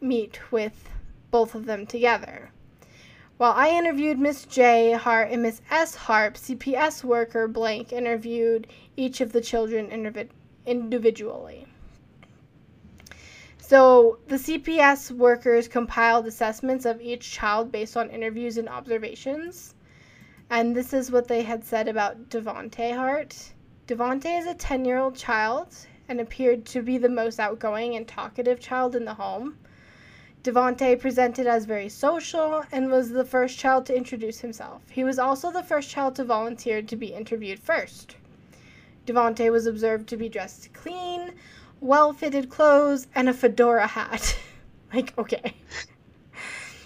meet 0.01 0.51
with 0.51 0.89
both 1.29 1.53
of 1.53 1.65
them 1.65 1.85
together. 1.85 2.49
While 3.37 3.51
I 3.51 3.69
interviewed 3.69 4.17
Miss 4.17 4.45
J. 4.45 4.93
Hart 4.93 5.29
and 5.29 5.43
Miss 5.43 5.61
S. 5.69 5.93
Hart, 5.93 6.33
CPS 6.33 7.03
worker 7.03 7.47
Blank 7.47 7.93
interviewed 7.93 8.65
each 8.97 9.21
of 9.21 9.33
the 9.33 9.41
children 9.41 9.91
individually. 10.65 11.67
So 13.59 14.17
the 14.29 14.37
CPS 14.37 15.11
workers 15.11 15.67
compiled 15.67 16.25
assessments 16.25 16.85
of 16.85 16.99
each 17.01 17.29
child 17.29 17.71
based 17.71 17.95
on 17.95 18.09
interviews 18.09 18.57
and 18.57 18.67
observations. 18.67 19.75
And 20.49 20.75
this 20.75 20.91
is 20.91 21.11
what 21.11 21.27
they 21.27 21.43
had 21.43 21.63
said 21.63 21.87
about 21.87 22.29
Devonte 22.29 22.95
Hart. 22.95 23.52
Devonte 23.85 24.39
is 24.39 24.45
a 24.45 24.53
10 24.53 24.85
year 24.85 24.97
old 24.97 25.13
child 25.13 25.67
and 26.07 26.21
appeared 26.21 26.65
to 26.67 26.81
be 26.81 26.97
the 26.97 27.09
most 27.09 27.37
outgoing 27.37 27.95
and 27.95 28.07
talkative 28.07 28.61
child 28.61 28.95
in 28.95 29.03
the 29.03 29.15
home. 29.15 29.57
Devonte 30.41 30.97
presented 30.97 31.47
as 31.47 31.65
very 31.65 31.89
social 31.89 32.63
and 32.71 32.89
was 32.89 33.09
the 33.09 33.25
first 33.25 33.59
child 33.59 33.85
to 33.85 33.95
introduce 33.95 34.39
himself. 34.39 34.83
He 34.89 35.03
was 35.03 35.19
also 35.19 35.51
the 35.51 35.63
first 35.63 35.89
child 35.89 36.15
to 36.15 36.23
volunteer 36.23 36.81
to 36.81 36.95
be 36.95 37.07
interviewed 37.07 37.59
first. 37.59 38.15
Devonte 39.05 39.51
was 39.51 39.67
observed 39.67 40.07
to 40.07 40.17
be 40.17 40.29
dressed 40.29 40.71
clean, 40.71 41.33
well 41.81 42.13
fitted 42.13 42.49
clothes, 42.49 43.07
and 43.13 43.27
a 43.27 43.33
fedora 43.33 43.87
hat. 43.87 44.37
like, 44.93 45.13
okay. 45.17 45.55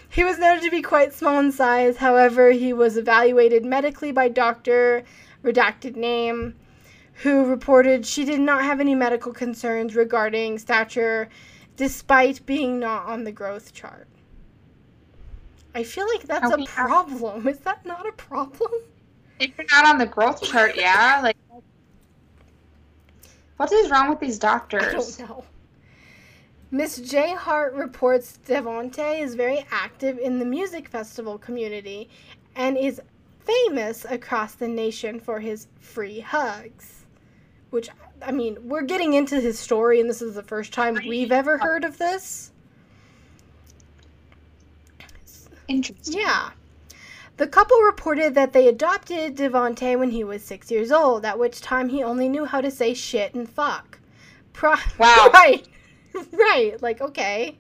He 0.10 0.24
was 0.24 0.40
noted 0.40 0.64
to 0.64 0.72
be 0.72 0.82
quite 0.82 1.14
small 1.14 1.40
in 1.40 1.52
size, 1.52 1.98
however, 1.98 2.50
he 2.50 2.74
was 2.74 2.98
evaluated 2.98 3.64
medically 3.64 4.12
by 4.12 4.30
Dr. 4.30 5.04
Redacted 5.44 5.96
Name 5.96 6.56
who 7.24 7.46
reported 7.46 8.06
she 8.06 8.26
did 8.26 8.40
not 8.40 8.64
have 8.64 8.80
any 8.80 8.94
medical 8.94 9.34
concerns 9.34 9.96
regarding 9.96 10.60
stature 10.60 11.30
despite 11.76 12.46
being 12.46 12.80
not 12.80 13.06
on 13.08 13.24
the 13.24 13.32
growth 13.32 13.74
chart. 13.74 14.08
I 15.74 15.84
feel 15.84 16.08
like 16.08 16.24
that's 16.24 16.52
a 16.52 16.64
problem. 16.66 17.48
Is 17.48 17.60
that 17.60 17.86
not 17.86 18.08
a 18.08 18.12
problem? 18.14 18.72
If 19.40 19.52
you're 19.58 19.68
not 19.72 19.86
on 19.86 19.98
the 19.98 20.06
growth 20.06 20.42
chart, 20.44 20.76
yeah. 20.76 21.20
Like, 21.22 21.38
what 23.58 23.72
is 23.72 23.90
wrong 23.90 24.10
with 24.10 24.20
these 24.20 24.40
doctors? 24.40 24.84
I 24.84 24.92
don't 24.92 25.20
know. 25.30 25.44
Miss 26.70 26.98
J. 26.98 27.34
Hart 27.34 27.74
reports 27.74 28.40
Devonte 28.46 29.20
is 29.20 29.36
very 29.36 29.66
active 29.72 30.20
in 30.20 30.38
the 30.38 30.46
music 30.46 30.88
festival 30.88 31.38
community 31.38 32.10
and 32.56 32.78
is 32.78 33.02
famous 33.40 34.06
across 34.06 34.56
the 34.56 34.68
nation 34.68 35.20
for 35.20 35.40
his 35.40 35.68
free 35.80 36.20
hugs 36.20 36.97
which 37.70 37.90
I 38.22 38.32
mean, 38.32 38.58
we're 38.64 38.84
getting 38.84 39.14
into 39.14 39.40
his 39.40 39.60
story, 39.60 40.00
and 40.00 40.10
this 40.10 40.22
is 40.22 40.36
the 40.36 40.44
first 40.44 40.74
time 40.74 40.98
we've 41.08 41.32
ever 41.32 41.58
heard 41.58 41.84
of 41.84 41.98
this. 41.98 42.52
Interesting. 45.68 46.20
Yeah. 46.20 46.52
The 47.38 47.48
couple 47.48 47.80
reported 47.82 48.34
that 48.34 48.54
they 48.54 48.68
adopted 48.68 49.36
Devonte 49.36 50.00
when 50.00 50.10
he 50.10 50.24
was 50.24 50.44
six 50.44 50.72
years 50.72 50.92
old, 50.92 51.24
at 51.24 51.38
which 51.38 51.62
time 51.62 51.90
he 51.90 52.02
only 52.02 52.28
knew 52.28 52.46
how 52.46 52.62
to 52.62 52.72
say 52.72 52.94
shit 52.94 53.36
and 53.36 53.48
fuck. 53.48 54.00
Pri- 54.54 54.82
wow. 54.98 55.30
Right. 55.32 55.68
right. 56.32 56.82
Like, 56.82 57.02
okay. 57.02 57.58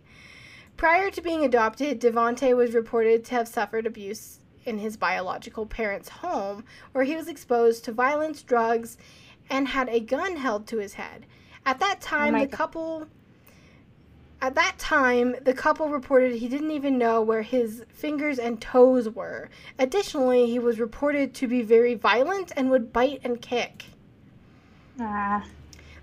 Prior 0.78 1.12
to 1.12 1.22
being 1.22 1.43
adopted, 1.43 2.02
Devonte 2.02 2.56
was 2.56 2.74
reported 2.74 3.24
to 3.26 3.36
have 3.36 3.48
suffered 3.48 3.86
abuse 3.86 4.39
in 4.65 4.80
his 4.80 4.98
biological 4.98 5.65
parents' 5.65 6.10
home, 6.10 6.63
where 6.91 7.04
he 7.04 7.15
was 7.15 7.28
exposed 7.28 7.86
to 7.86 7.91
violence, 7.91 8.41
drugs, 8.41 8.98
and 9.49 9.69
had 9.69 9.89
a 9.89 9.99
gun 9.99 10.38
held 10.38 10.67
to 10.67 10.77
his 10.77 10.93
head. 10.93 11.25
At 11.65 11.79
that 11.79 12.01
time, 12.01 12.36
oh 12.36 12.39
the 12.39 12.45
God. 12.47 12.57
couple 12.57 13.07
at 14.39 14.53
that 14.55 14.75
time, 14.77 15.36
the 15.41 15.53
couple 15.53 15.89
reported 15.89 16.36
he 16.36 16.47
didn't 16.47 16.71
even 16.71 16.97
know 16.97 17.21
where 17.21 17.41
his 17.41 17.83
fingers 17.89 18.38
and 18.38 18.62
toes 18.62 19.10
were. 19.10 19.49
Additionally, 19.79 20.45
he 20.45 20.60
was 20.60 20.79
reported 20.79 21.33
to 21.36 21.47
be 21.47 21.63
very 21.63 21.95
violent 21.95 22.51
and 22.55 22.69
would 22.69 22.93
bite 22.93 23.21
and 23.23 23.41
kick. 23.41 23.86
Ah. 24.99 25.43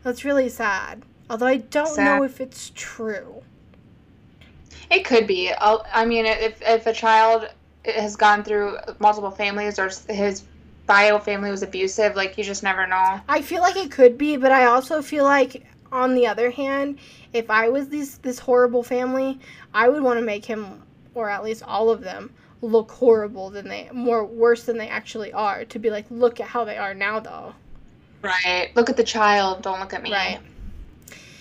That's 0.03 0.25
really 0.25 0.49
sad. 0.49 1.03
Although 1.31 1.47
I 1.47 1.59
don't 1.59 1.87
sad. 1.87 2.05
know 2.05 2.25
if 2.25 2.41
it's 2.41 2.73
true. 2.75 3.43
It 4.91 5.05
could 5.05 5.27
be. 5.27 5.53
I 5.59 6.05
mean, 6.05 6.27
if, 6.27 6.61
if 6.61 6.87
a 6.87 6.93
child 6.93 7.49
has 7.85 8.17
gone 8.17 8.43
through 8.45 8.79
multiple 8.99 9.31
families 9.31 9.79
or 9.79 9.91
his 10.09 10.45
bio 10.87 11.19
family 11.19 11.51
was 11.51 11.63
abusive, 11.63 12.17
like 12.17 12.37
you 12.37 12.45
just 12.45 12.63
never 12.63 12.87
know. 12.87 13.21
I 13.29 13.43
feel 13.43 13.63
like 13.63 13.77
it 13.77 13.91
could 13.91 14.19
be, 14.19 14.37
but 14.37 14.53
I 14.53 14.67
also 14.67 15.03
feel 15.03 15.25
like 15.25 15.65
on 15.93 16.15
the 16.15 16.27
other 16.27 16.51
hand, 16.51 16.99
if 17.33 17.51
I 17.51 17.69
was 17.69 17.89
this 17.89 18.17
this 18.19 18.39
horrible 18.39 18.83
family, 18.83 19.39
I 19.73 19.89
would 19.89 20.03
want 20.03 20.19
to 20.19 20.25
make 20.25 20.45
him 20.45 20.83
or 21.15 21.31
at 21.31 21.45
least 21.45 21.63
all 21.63 21.91
of 21.91 22.01
them 22.01 22.33
look 22.61 22.91
horrible 22.91 23.51
than 23.51 23.69
they 23.69 23.89
more 23.93 24.25
worse 24.25 24.65
than 24.65 24.79
they 24.79 24.89
actually 24.89 25.33
are 25.33 25.65
to 25.67 25.79
be 25.79 25.91
like 25.91 26.07
look 26.11 26.41
at 26.41 26.49
how 26.49 26.65
they 26.65 26.77
are 26.77 26.95
now 26.95 27.21
though. 27.21 27.55
Right. 28.23 28.71
Look 28.75 28.89
at 28.89 28.97
the 28.97 29.05
child, 29.05 29.63
don't 29.63 29.81
look 29.81 29.93
at 29.93 30.03
me. 30.03 30.11
Right. 30.13 30.41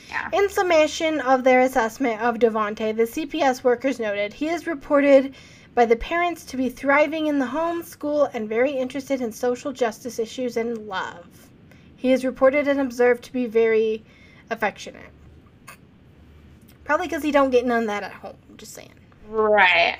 Yeah. 0.10 0.30
In 0.34 0.50
summation 0.50 1.22
of 1.22 1.44
their 1.44 1.62
assessment 1.62 2.22
of 2.22 2.36
Devonte, 2.36 2.96
the 2.96 3.04
CPS 3.04 3.64
workers 3.64 4.00
noted 4.00 4.34
he 4.34 4.50
is 4.50 4.68
reported 4.68 5.34
by 5.76 5.86
the 5.86 5.96
parents 5.96 6.46
to 6.46 6.58
be 6.58 6.70
thriving 6.70 7.28
in 7.28 7.40
the 7.40 7.48
home, 7.48 7.84
school, 7.84 8.30
and 8.34 8.48
very 8.48 8.72
interested 8.72 9.22
in 9.22 9.32
social 9.32 9.72
justice 9.72 10.20
issues 10.20 10.58
and 10.58 10.88
love. 10.88 11.50
He 11.96 12.12
is 12.12 12.26
reported 12.26 12.68
and 12.68 12.80
observed 12.80 13.24
to 13.24 13.34
be 13.34 13.46
very 13.46 14.04
affectionate. 14.50 15.10
Probably 16.84 17.08
because 17.08 17.24
he 17.24 17.32
don't 17.32 17.50
get 17.50 17.66
none 17.66 17.84
of 17.84 17.88
that 17.88 18.04
at 18.04 18.12
home. 18.12 18.36
I'm 18.50 18.58
just 18.58 18.74
saying. 18.74 18.94
Right. 19.30 20.00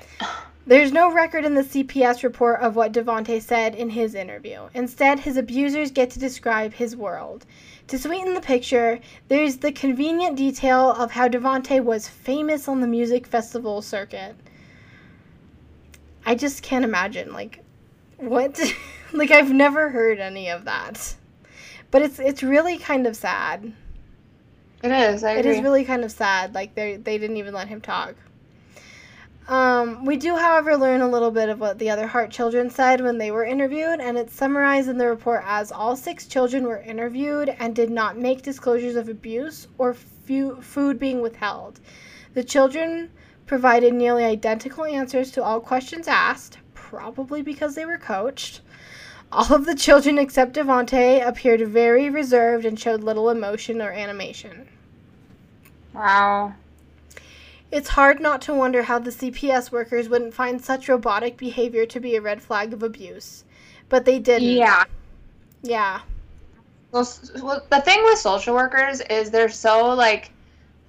There's 0.66 0.92
no 0.92 1.12
record 1.12 1.44
in 1.44 1.54
the 1.54 1.62
CPS 1.62 2.22
report 2.22 2.60
of 2.60 2.76
what 2.76 2.92
Devonte 2.92 3.42
said 3.42 3.74
in 3.74 3.90
his 3.90 4.14
interview. 4.14 4.68
Instead, 4.72 5.20
his 5.20 5.36
abusers 5.36 5.90
get 5.90 6.10
to 6.10 6.18
describe 6.18 6.72
his 6.72 6.96
world. 6.96 7.44
To 7.88 7.98
sweeten 7.98 8.32
the 8.32 8.40
picture, 8.40 9.00
there's 9.28 9.58
the 9.58 9.72
convenient 9.72 10.36
detail 10.36 10.92
of 10.92 11.10
how 11.10 11.28
Devonte 11.28 11.84
was 11.84 12.08
famous 12.08 12.66
on 12.66 12.80
the 12.80 12.86
music 12.86 13.26
festival 13.26 13.82
circuit. 13.82 14.36
I 16.26 16.34
just 16.34 16.62
can't 16.62 16.84
imagine, 16.84 17.32
like, 17.32 17.60
what? 18.16 18.60
like, 19.12 19.30
I've 19.30 19.52
never 19.52 19.90
heard 19.90 20.18
any 20.18 20.48
of 20.48 20.64
that. 20.64 21.14
But 21.90 22.02
it's 22.02 22.18
it's 22.18 22.42
really 22.42 22.78
kind 22.78 23.06
of 23.06 23.14
sad. 23.14 23.72
It 24.82 24.90
is. 24.90 25.22
I 25.22 25.34
it 25.34 25.46
is 25.46 25.62
really 25.62 25.84
kind 25.84 26.04
of 26.04 26.10
sad. 26.10 26.52
Like 26.52 26.74
they 26.74 26.96
they 26.96 27.18
didn't 27.18 27.36
even 27.36 27.54
let 27.54 27.68
him 27.68 27.80
talk. 27.80 28.16
Um, 29.46 30.04
we 30.04 30.16
do, 30.16 30.36
however, 30.36 30.76
learn 30.76 31.02
a 31.02 31.08
little 31.08 31.30
bit 31.30 31.50
of 31.50 31.60
what 31.60 31.78
the 31.78 31.90
other 31.90 32.06
Hart 32.06 32.30
children 32.30 32.70
said 32.70 33.02
when 33.02 33.18
they 33.18 33.30
were 33.30 33.44
interviewed, 33.44 34.00
and 34.00 34.16
it's 34.16 34.34
summarized 34.34 34.88
in 34.88 34.96
the 34.96 35.06
report 35.06 35.42
as 35.46 35.70
all 35.70 35.96
six 35.96 36.26
children 36.26 36.64
were 36.64 36.80
interviewed 36.80 37.50
and 37.58 37.76
did 37.76 37.90
not 37.90 38.18
make 38.18 38.42
disclosures 38.42 38.96
of 38.96 39.08
abuse 39.08 39.68
or 39.76 39.94
food 39.94 40.98
being 40.98 41.20
withheld. 41.20 41.78
The 42.32 42.42
children 42.42 43.10
provided 43.46 43.94
nearly 43.94 44.24
identical 44.24 44.84
answers 44.84 45.30
to 45.32 45.42
all 45.42 45.60
questions 45.60 46.08
asked, 46.08 46.58
probably 46.74 47.42
because 47.42 47.74
they 47.74 47.84
were 47.84 47.98
coached. 47.98 48.60
All 49.32 49.52
of 49.52 49.66
the 49.66 49.74
children 49.74 50.18
except 50.18 50.54
Devonte 50.54 51.26
appeared 51.26 51.66
very 51.68 52.08
reserved 52.08 52.64
and 52.64 52.78
showed 52.78 53.02
little 53.02 53.30
emotion 53.30 53.82
or 53.82 53.90
animation. 53.90 54.68
Wow. 55.92 56.54
It's 57.70 57.88
hard 57.88 58.20
not 58.20 58.40
to 58.42 58.54
wonder 58.54 58.84
how 58.84 59.00
the 59.00 59.10
CPS 59.10 59.72
workers 59.72 60.08
wouldn't 60.08 60.34
find 60.34 60.64
such 60.64 60.88
robotic 60.88 61.36
behavior 61.36 61.86
to 61.86 61.98
be 61.98 62.14
a 62.14 62.20
red 62.20 62.40
flag 62.40 62.72
of 62.72 62.84
abuse. 62.84 63.44
But 63.88 64.04
they 64.04 64.20
didn't. 64.20 64.48
Yeah. 64.48 64.84
Yeah. 65.62 66.02
Well, 66.92 67.08
well, 67.42 67.66
the 67.70 67.80
thing 67.80 68.04
with 68.04 68.20
social 68.20 68.54
workers 68.54 69.00
is 69.10 69.30
they're 69.30 69.48
so 69.48 69.94
like 69.94 70.30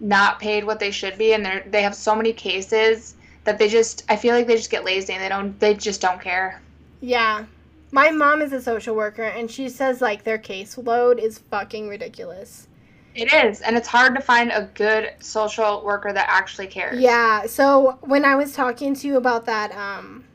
not 0.06 0.40
paid 0.40 0.64
what 0.64 0.80
they 0.80 0.92
should 0.92 1.18
be 1.18 1.34
and 1.34 1.44
they're 1.44 1.64
they 1.68 1.82
have 1.82 1.96
so 1.96 2.16
many 2.16 2.32
cases 2.32 3.16
that 3.44 3.58
they 3.58 3.68
just 3.68 4.06
I 4.08 4.16
feel 4.16 4.36
like 4.36 4.46
they 4.46 4.56
just 4.56 4.70
get 4.70 4.86
lazy 4.86 5.14
and 5.14 5.22
they 5.22 5.30
don't 5.30 5.60
they 5.60 5.74
just 5.74 6.00
don't 6.00 6.22
care. 6.22 6.62
Yeah. 7.02 7.46
My 7.92 8.12
mom 8.12 8.42
is 8.42 8.54
a 8.54 8.62
social 8.62 8.96
worker 8.96 9.24
and 9.24 9.50
she 9.50 9.68
says 9.68 10.02
like 10.02 10.24
their 10.24 10.38
caseload 10.38 11.18
is 11.18 11.40
fucking 11.40 11.90
ridiculous. 11.90 12.68
It 13.16 13.34
is, 13.34 13.62
and 13.62 13.78
it's 13.78 13.88
hard 13.88 14.14
to 14.16 14.22
find 14.22 14.52
a 14.52 14.70
good 14.74 15.14
social 15.22 15.82
worker 15.86 16.12
that 16.12 16.28
actually 16.30 16.68
cares. 16.68 17.00
Yeah. 17.00 17.46
So 17.46 17.98
when 18.02 18.26
I 18.26 18.36
was 18.36 18.54
talking 18.54 18.94
to 18.94 19.08
you 19.08 19.16
about 19.16 19.46
that 19.46 19.72
um, 19.72 20.26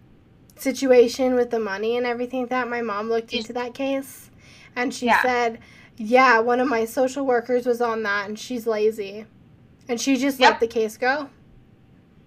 situation 0.56 1.34
with 1.34 1.50
the 1.50 1.60
money 1.60 1.98
and 1.98 2.06
everything, 2.06 2.46
that 2.46 2.68
my 2.68 2.80
mom 2.80 3.10
looked 3.10 3.34
into 3.34 3.52
that 3.52 3.74
case, 3.74 4.30
and 4.74 4.94
she 4.94 5.06
yeah. 5.06 5.20
said, 5.20 5.58
"Yeah, 5.98 6.38
one 6.38 6.58
of 6.58 6.68
my 6.68 6.86
social 6.86 7.26
workers 7.26 7.66
was 7.66 7.82
on 7.82 8.02
that, 8.04 8.30
and 8.30 8.38
she's 8.38 8.66
lazy, 8.66 9.26
and 9.90 10.00
she 10.00 10.16
just 10.16 10.40
yep. 10.40 10.52
let 10.52 10.60
the 10.60 10.66
case 10.66 10.96
go." 10.96 11.28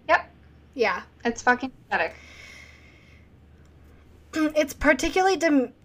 Yep. 0.08 0.30
Yeah. 0.76 1.02
It's 1.26 1.42
fucking 1.42 1.72
pathetic. 1.90 2.16
It's 4.56 4.74
particularly 4.74 5.38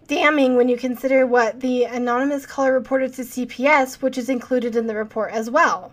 damning 0.06 0.56
when 0.56 0.68
you 0.68 0.76
consider 0.78 1.26
what 1.26 1.60
the 1.60 1.84
anonymous 1.84 2.46
caller 2.46 2.72
reported 2.72 3.12
to 3.14 3.22
CPS, 3.22 4.00
which 4.02 4.16
is 4.16 4.30
included 4.30 4.74
in 4.74 4.86
the 4.86 4.94
report 4.94 5.32
as 5.32 5.50
well. 5.50 5.92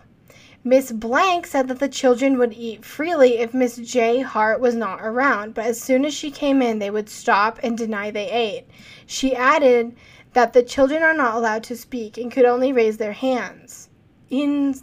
Miss 0.64 0.90
Blank 0.90 1.46
said 1.46 1.68
that 1.68 1.78
the 1.78 1.88
children 1.88 2.38
would 2.38 2.52
eat 2.52 2.84
freely 2.84 3.38
if 3.38 3.54
Miss 3.54 3.76
J. 3.76 4.22
Hart 4.22 4.58
was 4.58 4.74
not 4.74 5.00
around, 5.00 5.54
but 5.54 5.66
as 5.66 5.80
soon 5.80 6.04
as 6.04 6.12
she 6.12 6.30
came 6.30 6.60
in, 6.60 6.80
they 6.80 6.90
would 6.90 7.08
stop 7.08 7.60
and 7.62 7.78
deny 7.78 8.10
they 8.10 8.28
ate. 8.28 8.66
She 9.06 9.36
added 9.36 9.94
that 10.32 10.54
the 10.54 10.62
children 10.62 11.04
are 11.04 11.14
not 11.14 11.36
allowed 11.36 11.62
to 11.64 11.76
speak 11.76 12.18
and 12.18 12.32
could 12.32 12.44
only 12.44 12.72
raise 12.72 12.96
their 12.96 13.12
hands 13.12 13.90
in 14.28 14.74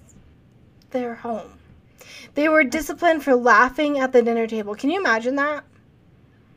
their 0.93 1.15
home. 1.15 1.59
They 2.35 2.47
were 2.47 2.63
disciplined 2.63 3.23
for 3.23 3.35
laughing 3.35 3.99
at 3.99 4.13
the 4.13 4.21
dinner 4.21 4.47
table. 4.47 4.73
Can 4.75 4.89
you 4.89 4.99
imagine 4.99 5.35
that? 5.35 5.65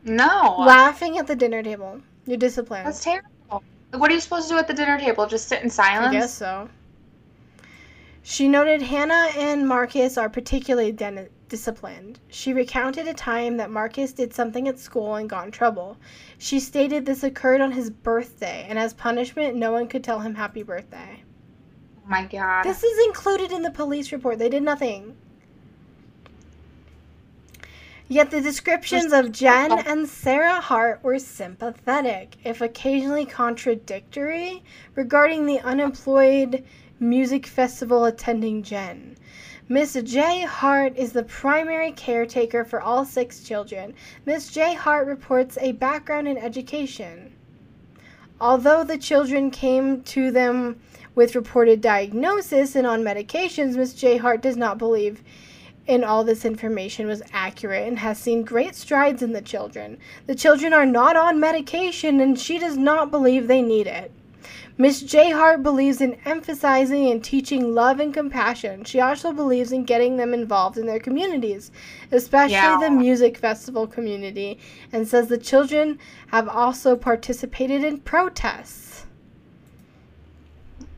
No. 0.05 0.57
Laughing 0.59 1.19
at 1.19 1.27
the 1.27 1.35
dinner 1.35 1.63
table. 1.63 2.01
You're 2.27 2.37
disciplined. 2.37 2.87
That's 2.87 3.03
terrible. 3.03 3.63
What 3.93 4.11
are 4.11 4.15
you 4.15 4.21
supposed 4.21 4.49
to 4.49 4.55
do 4.55 4.59
at 4.59 4.69
the 4.69 4.75
dinner 4.75 4.99
table? 4.99 5.27
Just 5.27 5.49
sit 5.49 5.63
in 5.63 5.71
silence? 5.71 6.09
I 6.09 6.13
guess 6.13 6.35
so. 6.35 6.69
She 8.23 8.49
noted 8.49 8.83
Hannah 8.83 9.29
and 9.37 9.69
Marcus 9.69 10.19
are 10.19 10.29
particularly 10.29 10.91
den- 10.93 11.29
disciplined. 11.49 12.19
She 12.29 12.53
recounted 12.53 13.07
a 13.07 13.15
time 13.15 13.57
that 13.59 13.71
Marcus 13.71 14.13
did 14.13 14.35
something 14.35 14.67
at 14.67 14.81
school 14.81 15.15
and 15.15 15.31
got 15.31 15.47
in 15.47 15.53
trouble. 15.53 15.97
She 16.39 16.59
stated 16.59 17.07
this 17.07 17.23
occurred 17.23 17.61
on 17.61 17.71
his 17.71 17.89
birthday, 17.89 18.67
and 18.69 18.79
as 18.79 18.93
punishment, 18.95 19.55
no 19.55 19.71
one 19.71 19.87
could 19.87 20.03
tell 20.03 20.19
him 20.19 20.35
happy 20.35 20.65
birthday. 20.65 21.23
My 22.07 22.25
god. 22.25 22.65
This 22.65 22.85
is 22.85 23.07
included 23.07 23.51
in 23.51 23.63
the 23.63 23.71
police 23.71 24.13
report. 24.13 24.39
They 24.39 24.49
did 24.49 24.63
nothing. 24.63 25.17
Yet 28.09 28.31
the 28.31 28.41
descriptions 28.41 29.13
of 29.13 29.33
Jen 29.33 29.73
and 29.73 30.09
Sarah 30.09 30.61
Hart 30.61 31.03
were 31.03 31.19
sympathetic, 31.19 32.37
if 32.45 32.61
occasionally 32.61 33.27
contradictory, 33.27 34.63
regarding 34.95 35.47
the 35.47 35.59
unemployed 35.59 36.65
music 37.01 37.47
festival 37.47 38.05
attending 38.05 38.63
Jen. 38.63 39.17
Miss 39.69 39.95
J. 39.95 40.43
Hart 40.43 40.97
is 40.97 41.11
the 41.11 41.25
primary 41.25 41.91
caretaker 41.91 42.65
for 42.65 42.81
all 42.81 43.05
six 43.05 43.43
children. 43.43 43.95
Miss 44.25 44.53
J. 44.53 44.75
Hart 44.75 45.09
reports 45.09 45.59
a 45.61 45.73
background 45.73 46.29
in 46.29 46.39
education. 46.39 47.33
Although 48.41 48.85
the 48.85 48.99
children 48.99 49.51
came 49.51 50.03
to 50.05 50.31
them 50.31 50.81
with 51.17 51.35
reported 51.35 51.81
diagnosis 51.81 52.77
and 52.77 52.87
on 52.87 53.03
medications, 53.03 53.75
Miss 53.75 53.95
J. 53.95 54.19
Hart 54.19 54.43
does 54.43 54.57
not 54.57 54.79
believe 54.79 55.25
in 55.87 56.05
all 56.05 56.23
this 56.25 56.45
information 56.45 57.07
was 57.07 57.23
accurate 57.33 57.89
and 57.89 57.99
has 57.99 58.19
seen 58.19 58.45
great 58.45 58.75
strides 58.75 59.23
in 59.23 59.33
the 59.33 59.41
children. 59.41 59.99
The 60.27 60.35
children 60.35 60.73
are 60.73 60.87
not 60.87 61.17
on 61.17 61.41
medication 61.41 62.21
and 62.21 62.39
she 62.39 62.59
does 62.59 62.77
not 62.77 63.11
believe 63.11 63.49
they 63.49 63.63
need 63.63 63.87
it. 63.87 64.13
Miss 64.79 65.01
J. 65.01 65.31
Hart 65.31 65.63
believes 65.63 66.03
in 66.03 66.19
emphasizing 66.27 67.11
and 67.11 67.25
teaching 67.25 67.75
love 67.75 67.99
and 67.99 68.13
compassion. 68.13 68.85
She 68.85 69.01
also 69.01 69.33
believes 69.33 69.73
in 69.73 69.85
getting 69.85 70.19
them 70.19 70.35
involved 70.35 70.77
in 70.77 70.85
their 70.85 71.01
communities, 71.01 71.71
especially 72.13 72.53
yeah. 72.53 72.79
the 72.79 72.91
music 72.91 73.39
festival 73.39 73.87
community, 73.87 74.59
and 74.93 75.09
says 75.09 75.29
the 75.29 75.39
children 75.39 75.99
have 76.27 76.47
also 76.47 76.95
participated 76.95 77.85
in 77.85 78.01
protests. 78.01 78.86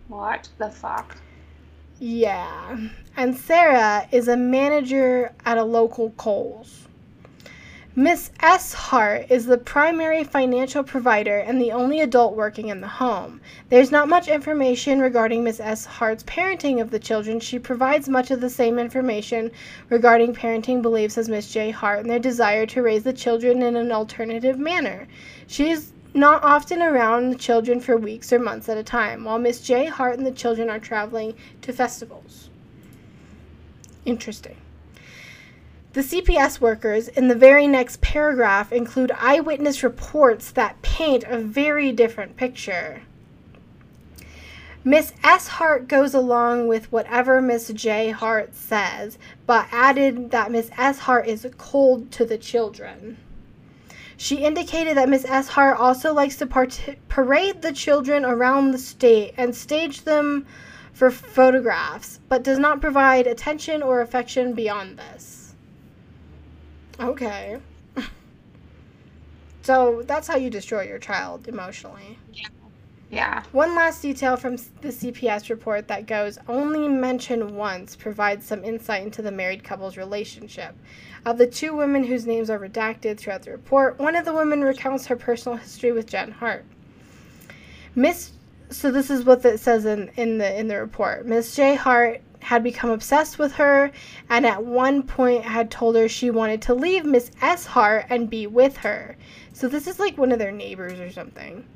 What 0.08 0.48
the 0.58 0.70
fuck? 0.70 1.16
Yeah. 2.00 2.78
And 3.16 3.36
Sarah 3.36 4.08
is 4.10 4.28
a 4.28 4.36
manager 4.36 5.32
at 5.44 5.58
a 5.58 5.64
local 5.64 6.10
Kohl's. 6.10 6.88
Miss 7.98 8.30
S. 8.40 8.72
Hart 8.72 9.26
is 9.28 9.46
the 9.46 9.58
primary 9.58 10.22
financial 10.22 10.84
provider 10.84 11.38
and 11.38 11.60
the 11.60 11.72
only 11.72 12.00
adult 12.00 12.36
working 12.36 12.68
in 12.68 12.80
the 12.80 12.86
home. 12.86 13.40
There's 13.70 13.90
not 13.90 14.08
much 14.08 14.28
information 14.28 15.00
regarding 15.00 15.42
Miss 15.42 15.58
S. 15.58 15.84
Hart's 15.84 16.22
parenting 16.22 16.80
of 16.80 16.92
the 16.92 17.00
children. 17.00 17.40
She 17.40 17.58
provides 17.58 18.08
much 18.08 18.30
of 18.30 18.40
the 18.40 18.50
same 18.50 18.78
information 18.78 19.50
regarding 19.90 20.32
parenting 20.32 20.80
beliefs 20.80 21.18
as 21.18 21.28
Miss 21.28 21.50
J. 21.50 21.72
Hart 21.72 21.98
and 21.98 22.08
their 22.08 22.20
desire 22.20 22.66
to 22.66 22.82
raise 22.82 23.02
the 23.02 23.12
children 23.12 23.62
in 23.62 23.74
an 23.74 23.90
alternative 23.90 24.60
manner. 24.60 25.08
She's 25.48 25.92
not 26.14 26.42
often 26.42 26.82
around 26.82 27.30
the 27.30 27.36
children 27.36 27.80
for 27.80 27.96
weeks 27.96 28.32
or 28.32 28.38
months 28.38 28.68
at 28.68 28.78
a 28.78 28.82
time, 28.82 29.24
while 29.24 29.38
Miss 29.38 29.60
J. 29.60 29.86
Hart 29.86 30.18
and 30.18 30.26
the 30.26 30.32
children 30.32 30.70
are 30.70 30.78
traveling 30.78 31.34
to 31.62 31.72
festivals. 31.72 32.50
Interesting. 34.04 34.56
The 35.92 36.00
CPS 36.00 36.60
workers 36.60 37.08
in 37.08 37.28
the 37.28 37.34
very 37.34 37.66
next 37.66 38.00
paragraph 38.00 38.72
include 38.72 39.10
eyewitness 39.18 39.82
reports 39.82 40.50
that 40.52 40.80
paint 40.82 41.24
a 41.24 41.38
very 41.38 41.92
different 41.92 42.36
picture. 42.36 43.02
Miss 44.84 45.12
S. 45.24 45.48
Hart 45.48 45.88
goes 45.88 46.14
along 46.14 46.68
with 46.68 46.90
whatever 46.92 47.42
Miss 47.42 47.68
J. 47.68 48.10
Hart 48.10 48.54
says, 48.54 49.18
but 49.46 49.66
added 49.72 50.30
that 50.30 50.50
Miss 50.50 50.70
S. 50.78 51.00
Hart 51.00 51.26
is 51.26 51.46
cold 51.58 52.10
to 52.12 52.24
the 52.24 52.38
children. 52.38 53.18
She 54.20 54.38
indicated 54.38 54.96
that 54.96 55.08
Miss 55.08 55.24
S. 55.24 55.46
Hart 55.46 55.78
also 55.78 56.12
likes 56.12 56.34
to 56.38 56.46
part- 56.46 56.96
parade 57.08 57.62
the 57.62 57.72
children 57.72 58.24
around 58.24 58.72
the 58.72 58.78
state 58.78 59.32
and 59.36 59.54
stage 59.54 60.02
them 60.02 60.44
for 60.92 61.08
photographs, 61.08 62.18
but 62.28 62.42
does 62.42 62.58
not 62.58 62.80
provide 62.80 63.28
attention 63.28 63.80
or 63.80 64.00
affection 64.00 64.54
beyond 64.54 64.98
this. 64.98 65.54
Okay. 66.98 67.58
so 69.62 70.02
that's 70.04 70.26
how 70.26 70.36
you 70.36 70.50
destroy 70.50 70.82
your 70.82 70.98
child 70.98 71.46
emotionally. 71.46 72.18
Yeah. 72.32 72.48
Yeah. 73.10 73.44
One 73.52 73.76
last 73.76 74.02
detail 74.02 74.36
from 74.36 74.56
the 74.56 74.88
CPS 74.88 75.48
report 75.48 75.86
that 75.86 76.06
goes 76.06 76.38
only 76.48 76.88
mentioned 76.88 77.52
once 77.52 77.94
provides 77.94 78.44
some 78.44 78.64
insight 78.64 79.04
into 79.04 79.22
the 79.22 79.30
married 79.30 79.62
couple's 79.62 79.96
relationship. 79.96 80.74
Of 81.28 81.36
the 81.36 81.46
two 81.46 81.76
women 81.76 82.04
whose 82.04 82.24
names 82.24 82.48
are 82.48 82.58
redacted 82.58 83.18
throughout 83.18 83.42
the 83.42 83.50
report, 83.50 83.98
one 83.98 84.16
of 84.16 84.24
the 84.24 84.32
women 84.32 84.62
recounts 84.62 85.04
her 85.08 85.14
personal 85.14 85.58
history 85.58 85.92
with 85.92 86.06
Jen 86.06 86.30
Hart. 86.30 86.64
Miss 87.94 88.32
so 88.70 88.90
this 88.90 89.10
is 89.10 89.24
what 89.24 89.44
it 89.44 89.60
says 89.60 89.84
in, 89.84 90.10
in 90.16 90.38
the 90.38 90.58
in 90.58 90.68
the 90.68 90.80
report. 90.80 91.26
Miss 91.26 91.54
J. 91.54 91.74
Hart 91.74 92.22
had 92.40 92.62
become 92.62 92.88
obsessed 92.88 93.38
with 93.38 93.52
her 93.56 93.90
and 94.30 94.46
at 94.46 94.64
one 94.64 95.02
point 95.02 95.44
had 95.44 95.70
told 95.70 95.96
her 95.96 96.08
she 96.08 96.30
wanted 96.30 96.62
to 96.62 96.72
leave 96.72 97.04
Miss 97.04 97.30
S. 97.42 97.66
Hart 97.66 98.06
and 98.08 98.30
be 98.30 98.46
with 98.46 98.78
her. 98.78 99.14
So 99.52 99.68
this 99.68 99.86
is 99.86 99.98
like 99.98 100.16
one 100.16 100.32
of 100.32 100.38
their 100.38 100.50
neighbors 100.50 100.98
or 100.98 101.10
something. 101.10 101.66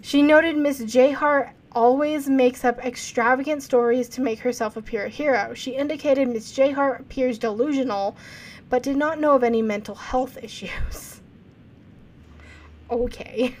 She 0.00 0.22
noted 0.22 0.56
Miss 0.56 0.78
J. 0.78 1.10
Hart 1.12 1.50
always 1.72 2.28
makes 2.28 2.64
up 2.64 2.82
extravagant 2.84 3.62
stories 3.62 4.08
to 4.08 4.22
make 4.22 4.38
herself 4.38 4.76
appear 4.78 5.04
a 5.04 5.08
hero. 5.10 5.52
She 5.52 5.72
indicated 5.72 6.28
Miss 6.28 6.52
J. 6.52 6.70
Hart 6.70 7.02
appears 7.02 7.38
delusional, 7.38 8.16
but 8.70 8.82
did 8.82 8.96
not 8.96 9.20
know 9.20 9.34
of 9.34 9.42
any 9.42 9.62
mental 9.62 9.94
health 9.94 10.38
issues. 10.42 11.20
okay. 12.90 13.54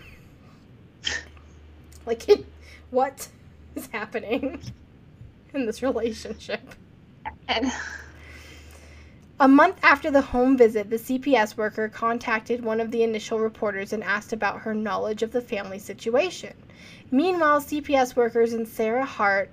like, 2.06 2.26
what 2.90 3.28
is 3.74 3.86
happening? 3.88 4.60
in 5.54 5.66
this 5.66 5.82
relationship. 5.82 6.60
And. 7.46 7.72
A 9.40 9.46
month 9.46 9.78
after 9.84 10.10
the 10.10 10.20
home 10.20 10.56
visit, 10.56 10.90
the 10.90 10.96
CPS 10.96 11.56
worker 11.56 11.88
contacted 11.88 12.64
one 12.64 12.80
of 12.80 12.90
the 12.90 13.04
initial 13.04 13.38
reporters 13.38 13.92
and 13.92 14.02
asked 14.02 14.32
about 14.32 14.62
her 14.62 14.74
knowledge 14.74 15.22
of 15.22 15.30
the 15.30 15.40
family 15.40 15.78
situation. 15.78 16.54
Meanwhile, 17.12 17.60
CPS 17.60 18.16
workers 18.16 18.52
and 18.52 18.66
Sarah 18.66 19.04
Hart 19.04 19.48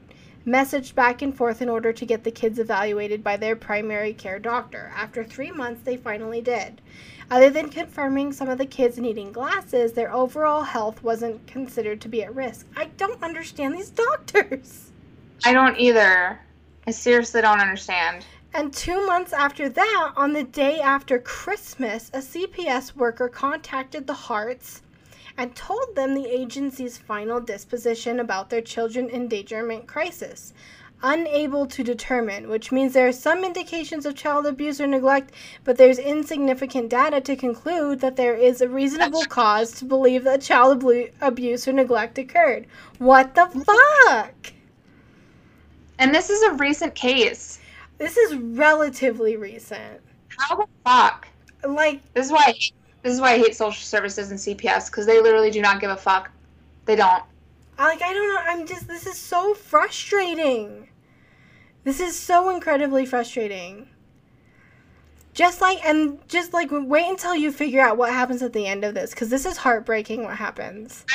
messaged 0.45 0.93
back 0.93 1.21
and 1.21 1.35
forth 1.35 1.61
in 1.61 1.69
order 1.69 1.91
to 1.91 2.05
get 2.05 2.23
the 2.23 2.31
kids 2.31 2.59
evaluated 2.59 3.23
by 3.23 3.35
their 3.37 3.55
primary 3.55 4.13
care 4.13 4.39
doctor. 4.39 4.91
After 4.95 5.23
three 5.23 5.51
months, 5.51 5.81
they 5.83 5.97
finally 5.97 6.41
did. 6.41 6.81
Other 7.31 7.49
than 7.49 7.69
confirming 7.69 8.31
some 8.31 8.49
of 8.49 8.59
the 8.59 8.65
kids 8.65 8.99
needing 8.99 9.31
glasses, 9.31 9.93
their 9.93 10.13
overall 10.13 10.61
health 10.61 11.01
wasn't 11.01 11.47
considered 11.47 11.99
to 12.01 12.09
be 12.09 12.23
at 12.23 12.35
risk. 12.35 12.67
I 12.75 12.85
don't 12.97 13.23
understand 13.23 13.73
these 13.73 13.89
doctors. 13.89 14.91
I 15.43 15.53
don't 15.53 15.79
either. 15.79 16.39
I 16.85 16.91
seriously 16.91 17.41
don't 17.41 17.59
understand. 17.59 18.25
And 18.53 18.71
two 18.71 19.05
months 19.05 19.33
after 19.33 19.67
that, 19.67 20.13
on 20.15 20.31
the 20.31 20.43
day 20.43 20.79
after 20.79 21.19
Christmas, 21.19 22.09
a 22.13 22.19
CPS 22.19 22.95
worker 22.95 23.27
contacted 23.27 24.07
the 24.07 24.13
Harts 24.13 24.81
and 25.37 25.55
told 25.55 25.95
them 25.95 26.13
the 26.13 26.27
agency's 26.27 26.97
final 26.97 27.39
disposition 27.39 28.19
about 28.19 28.49
their 28.49 28.61
children 28.61 29.09
endangerment 29.09 29.87
crisis. 29.87 30.53
Unable 31.03 31.67
to 31.67 31.83
determine, 31.83 32.49
which 32.49 32.71
means 32.71 32.93
there 32.93 33.07
are 33.07 33.11
some 33.11 33.43
indications 33.43 34.05
of 34.05 34.15
child 34.15 34.45
abuse 34.45 34.79
or 34.79 34.87
neglect, 34.87 35.33
but 35.63 35.77
there's 35.77 35.99
insignificant 35.99 36.89
data 36.89 37.19
to 37.21 37.35
conclude 37.35 37.99
that 37.99 38.15
there 38.15 38.33
is 38.33 38.61
a 38.61 38.69
reasonable 38.69 39.23
cause 39.25 39.73
to 39.73 39.85
believe 39.85 40.23
that 40.23 40.41
child 40.41 40.83
abuse 41.21 41.67
or 41.67 41.73
neglect 41.73 42.17
occurred. 42.17 42.65
What 42.97 43.35
the 43.35 43.45
fuck? 43.47 44.53
And 45.99 46.15
this 46.15 46.29
is 46.29 46.41
a 46.43 46.53
recent 46.53 46.95
case. 46.95 47.59
This 47.97 48.17
is 48.17 48.35
relatively 48.35 49.35
recent. 49.35 50.01
How 50.37 50.55
the 50.55 50.67
fuck? 50.83 51.27
Like 51.67 52.01
this 52.13 52.27
is 52.27 52.31
why 52.31 52.45
I 52.47 52.51
hate, 52.51 52.73
this 53.05 53.13
is 53.13 53.21
why 53.21 53.33
I 53.33 53.37
hate 53.37 53.55
social 53.55 53.83
services 53.83 54.31
and 54.31 54.39
CPS 54.39 54.87
because 54.87 55.05
they 55.05 55.21
literally 55.21 55.51
do 55.51 55.61
not 55.61 55.79
give 55.79 55.91
a 55.91 55.95
fuck. 55.95 56.31
They 56.85 56.95
don't. 56.95 57.23
Like 57.77 58.01
I 58.01 58.11
don't 58.11 58.33
know. 58.33 58.39
I'm 58.47 58.65
just. 58.65 58.87
This 58.87 59.05
is 59.05 59.15
so 59.15 59.53
frustrating. 59.53 60.89
This 61.83 61.99
is 61.99 62.17
so 62.17 62.49
incredibly 62.49 63.05
frustrating. 63.05 63.89
Just 65.35 65.61
like 65.61 65.85
and 65.85 66.17
just 66.27 66.51
like 66.51 66.69
wait 66.71 67.07
until 67.07 67.35
you 67.35 67.51
figure 67.51 67.79
out 67.79 67.95
what 67.95 68.09
happens 68.09 68.41
at 68.41 68.53
the 68.53 68.65
end 68.65 68.83
of 68.83 68.95
this 68.95 69.11
because 69.11 69.29
this 69.29 69.45
is 69.45 69.57
heartbreaking. 69.57 70.23
What 70.23 70.37
happens? 70.37 71.05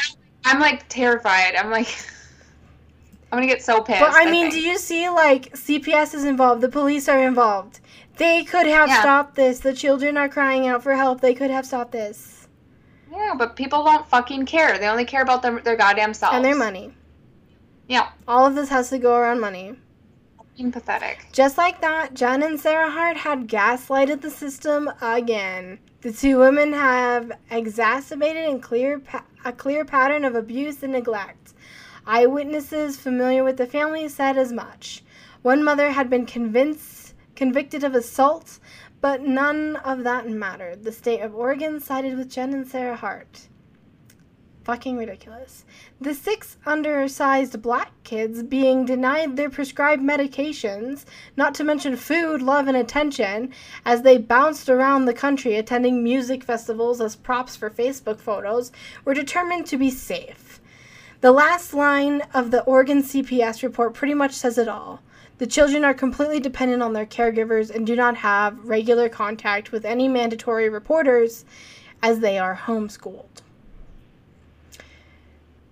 I'm 0.44 0.60
like 0.60 0.88
terrified. 0.88 1.56
I'm 1.56 1.72
like. 1.72 1.88
I'm 3.32 3.38
gonna 3.38 3.48
get 3.48 3.64
so 3.64 3.80
pissed. 3.80 4.00
But 4.00 4.12
I, 4.12 4.28
I 4.28 4.30
mean, 4.30 4.50
think. 4.50 4.54
do 4.54 4.60
you 4.60 4.78
see 4.78 5.08
like 5.08 5.52
CPS 5.54 6.14
is 6.14 6.24
involved, 6.24 6.60
the 6.62 6.68
police 6.68 7.08
are 7.08 7.26
involved. 7.26 7.80
They 8.16 8.44
could 8.44 8.66
have 8.66 8.88
yeah. 8.88 9.00
stopped 9.00 9.34
this. 9.34 9.60
The 9.60 9.72
children 9.72 10.16
are 10.16 10.28
crying 10.28 10.66
out 10.66 10.82
for 10.82 10.94
help. 10.94 11.20
They 11.20 11.34
could 11.34 11.50
have 11.50 11.66
stopped 11.66 11.92
this. 11.92 12.48
Yeah, 13.10 13.34
but 13.36 13.56
people 13.56 13.84
don't 13.84 14.06
fucking 14.08 14.46
care. 14.46 14.78
They 14.78 14.86
only 14.86 15.04
care 15.04 15.22
about 15.22 15.42
their 15.42 15.60
their 15.60 15.76
goddamn 15.76 16.14
selves 16.14 16.36
and 16.36 16.44
their 16.44 16.56
money. 16.56 16.94
Yeah. 17.88 18.10
All 18.28 18.46
of 18.46 18.54
this 18.54 18.68
has 18.68 18.90
to 18.90 18.98
go 18.98 19.16
around 19.16 19.40
money. 19.40 19.74
Fucking 20.36 20.70
pathetic. 20.70 21.26
Just 21.32 21.58
like 21.58 21.80
that, 21.80 22.14
Jen 22.14 22.42
and 22.42 22.60
Sarah 22.60 22.90
Hart 22.90 23.16
had 23.16 23.48
gaslighted 23.48 24.20
the 24.20 24.30
system 24.30 24.90
again. 25.02 25.80
The 26.02 26.12
two 26.12 26.38
women 26.38 26.72
have 26.72 27.32
exacerbated 27.50 28.48
and 28.48 28.62
clear 28.62 29.00
pa- 29.00 29.24
a 29.44 29.52
clear 29.52 29.84
pattern 29.84 30.24
of 30.24 30.34
abuse 30.34 30.82
and 30.82 30.92
neglect. 30.92 31.52
Eyewitnesses 32.06 32.96
familiar 32.96 33.44
with 33.44 33.56
the 33.56 33.66
family 33.66 34.08
said 34.08 34.38
as 34.38 34.52
much. 34.52 35.02
One 35.42 35.62
mother 35.64 35.90
had 35.90 36.08
been 36.08 36.26
convinced, 36.26 36.99
convicted 37.40 37.82
of 37.82 37.94
assault, 37.94 38.58
but 39.00 39.22
none 39.22 39.74
of 39.76 40.04
that 40.04 40.28
mattered. 40.28 40.84
The 40.84 40.92
state 40.92 41.22
of 41.22 41.34
Oregon 41.34 41.80
sided 41.80 42.18
with 42.18 42.28
Jen 42.28 42.52
and 42.52 42.68
Sarah 42.68 42.96
Hart. 42.96 43.48
Fucking 44.64 44.98
ridiculous. 44.98 45.64
The 45.98 46.12
six 46.12 46.58
undersized 46.66 47.62
black 47.62 47.92
kids 48.04 48.42
being 48.42 48.84
denied 48.84 49.38
their 49.38 49.48
prescribed 49.48 50.02
medications, 50.02 51.06
not 51.34 51.54
to 51.54 51.64
mention 51.64 51.96
food, 51.96 52.42
love, 52.42 52.68
and 52.68 52.76
attention, 52.76 53.54
as 53.86 54.02
they 54.02 54.18
bounced 54.18 54.68
around 54.68 55.06
the 55.06 55.14
country 55.14 55.56
attending 55.56 56.04
music 56.04 56.44
festivals 56.44 57.00
as 57.00 57.16
props 57.16 57.56
for 57.56 57.70
Facebook 57.70 58.20
photos, 58.20 58.70
were 59.06 59.14
determined 59.14 59.64
to 59.64 59.78
be 59.78 59.88
safe. 59.88 60.60
The 61.22 61.32
last 61.32 61.72
line 61.72 62.20
of 62.34 62.50
the 62.50 62.62
Oregon 62.64 63.02
CPS 63.02 63.62
report 63.62 63.94
pretty 63.94 64.12
much 64.12 64.34
says 64.34 64.58
it 64.58 64.68
all. 64.68 65.00
The 65.40 65.46
children 65.46 65.86
are 65.86 65.94
completely 65.94 66.38
dependent 66.38 66.82
on 66.82 66.92
their 66.92 67.06
caregivers 67.06 67.74
and 67.74 67.86
do 67.86 67.96
not 67.96 68.14
have 68.16 68.62
regular 68.62 69.08
contact 69.08 69.72
with 69.72 69.86
any 69.86 70.06
mandatory 70.06 70.68
reporters 70.68 71.46
as 72.02 72.20
they 72.20 72.38
are 72.38 72.54
homeschooled. 72.54 73.40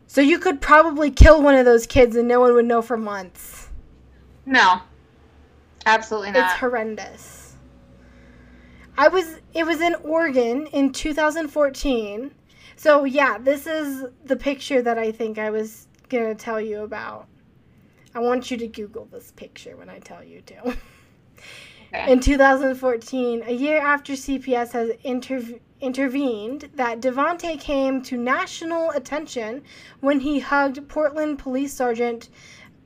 So 0.06 0.22
you 0.22 0.38
could 0.38 0.62
probably 0.62 1.10
kill 1.10 1.42
one 1.42 1.54
of 1.54 1.66
those 1.66 1.86
kids 1.86 2.16
and 2.16 2.26
no 2.26 2.40
one 2.40 2.54
would 2.54 2.64
know 2.64 2.80
for 2.80 2.96
months. 2.96 3.68
No. 4.46 4.80
Absolutely 5.84 6.30
not. 6.30 6.52
It's 6.52 6.60
horrendous. 6.60 7.56
I 8.96 9.08
was 9.08 9.38
it 9.52 9.66
was 9.66 9.82
in 9.82 9.96
Oregon 9.96 10.66
in 10.68 10.92
2014. 10.94 12.30
So 12.76 13.04
yeah, 13.04 13.36
this 13.36 13.66
is 13.66 14.06
the 14.24 14.36
picture 14.36 14.80
that 14.80 14.96
I 14.96 15.12
think 15.12 15.36
I 15.36 15.50
was 15.50 15.88
going 16.08 16.24
to 16.24 16.34
tell 16.34 16.58
you 16.58 16.84
about. 16.84 17.28
I 18.14 18.20
want 18.20 18.50
you 18.50 18.56
to 18.56 18.66
Google 18.66 19.06
this 19.06 19.32
picture 19.32 19.76
when 19.76 19.88
I 19.88 19.98
tell 19.98 20.24
you 20.24 20.40
to. 20.42 20.76
Okay. 21.90 22.12
In 22.12 22.20
2014, 22.20 23.44
a 23.46 23.52
year 23.52 23.78
after 23.78 24.12
CPS 24.12 24.72
has 24.72 24.90
interv- 25.06 25.58
intervened, 25.80 26.68
that 26.74 27.00
Devonte 27.00 27.58
came 27.58 28.02
to 28.02 28.18
national 28.18 28.90
attention 28.90 29.62
when 30.00 30.20
he 30.20 30.38
hugged 30.38 30.86
Portland 30.88 31.38
Police 31.38 31.72
Sergeant 31.72 32.28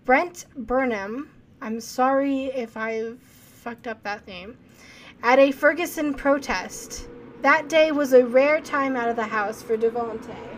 Brent 0.05 0.47
Burnham. 0.57 1.31
I'm 1.61 1.81
sorry 1.81 2.45
if 2.47 2.77
I 2.77 3.15
fucked 3.21 3.89
up 3.89 4.05
that 4.05 4.27
name. 4.29 4.57
At 5.23 5.41
a 5.41 5.51
Ferguson 5.51 6.15
protest. 6.15 7.09
That 7.43 7.69
day 7.69 7.91
was 7.91 8.13
a 8.13 8.25
rare 8.25 8.61
time 8.61 8.95
out 8.95 9.09
of 9.09 9.17
the 9.17 9.25
house 9.25 9.63
for 9.63 9.77
Devonte. 9.77 10.52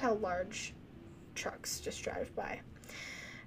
How 0.00 0.14
large 0.14 0.74
trucks 1.34 1.80
just 1.80 2.02
drive 2.02 2.34
by. 2.36 2.60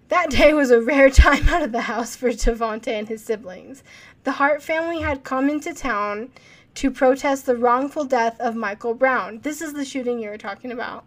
That 0.10 0.30
day 0.30 0.54
was 0.54 0.70
a 0.70 0.82
rare 0.82 1.10
time 1.10 1.48
out 1.48 1.64
of 1.64 1.72
the 1.72 1.82
house 1.82 2.16
for 2.16 2.30
Devonte 2.30 2.90
and 2.90 3.08
his 3.08 3.24
siblings. 3.24 3.84
The 4.26 4.34
Hart 4.34 4.62
family 4.62 5.02
had 5.02 5.24
come 5.24 5.50
into 5.50 5.74
town 5.74 6.32
to 6.76 6.92
protest 6.92 7.46
the 7.46 7.56
wrongful 7.56 8.04
death 8.04 8.40
of 8.40 8.56
Michael 8.56 8.94
Brown. 8.94 9.40
This 9.40 9.62
is 9.62 9.74
the 9.74 9.86
shooting 9.86 10.20
you 10.20 10.30
were 10.30 10.38
talking 10.38 10.72
about. 10.72 11.06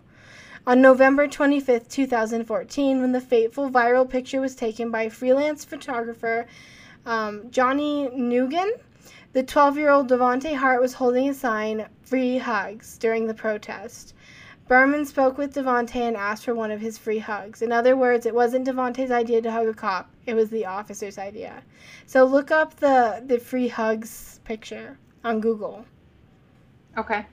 On 0.66 0.80
November 0.80 1.28
25, 1.28 1.88
2014, 1.88 3.02
when 3.02 3.12
the 3.12 3.20
fateful 3.20 3.68
viral 3.68 4.08
picture 4.08 4.40
was 4.40 4.54
taken 4.56 4.90
by 4.90 5.10
freelance 5.10 5.62
photographer 5.62 6.46
um, 7.04 7.50
Johnny 7.50 8.08
Nguyen, 8.08 8.70
the 9.34 9.42
12 9.42 9.76
year 9.76 9.90
old 9.90 10.08
Devonte 10.08 10.56
Hart 10.56 10.80
was 10.80 10.94
holding 10.94 11.28
a 11.28 11.34
sign, 11.34 11.86
Free 12.02 12.38
Hugs, 12.38 12.96
during 12.96 13.26
the 13.26 13.34
protest. 13.34 14.14
Burnham 14.66 15.04
spoke 15.04 15.36
with 15.36 15.54
Devonte 15.54 15.96
and 15.96 16.16
asked 16.16 16.44
for 16.44 16.54
one 16.54 16.70
of 16.70 16.80
his 16.80 16.96
free 16.96 17.18
hugs. 17.18 17.60
In 17.60 17.70
other 17.70 17.96
words, 17.96 18.24
it 18.24 18.34
wasn't 18.34 18.66
Devonte's 18.66 19.10
idea 19.10 19.42
to 19.42 19.52
hug 19.52 19.68
a 19.68 19.74
cop; 19.74 20.10
it 20.24 20.34
was 20.34 20.48
the 20.48 20.64
officer's 20.64 21.18
idea. 21.18 21.62
So 22.06 22.24
look 22.24 22.50
up 22.50 22.76
the 22.76 23.22
the 23.26 23.38
free 23.38 23.68
hugs 23.68 24.40
picture 24.44 24.96
on 25.22 25.40
Google. 25.40 25.84
Okay. 26.96 27.26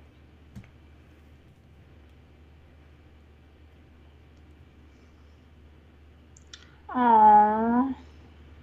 Aww. 6.89 7.95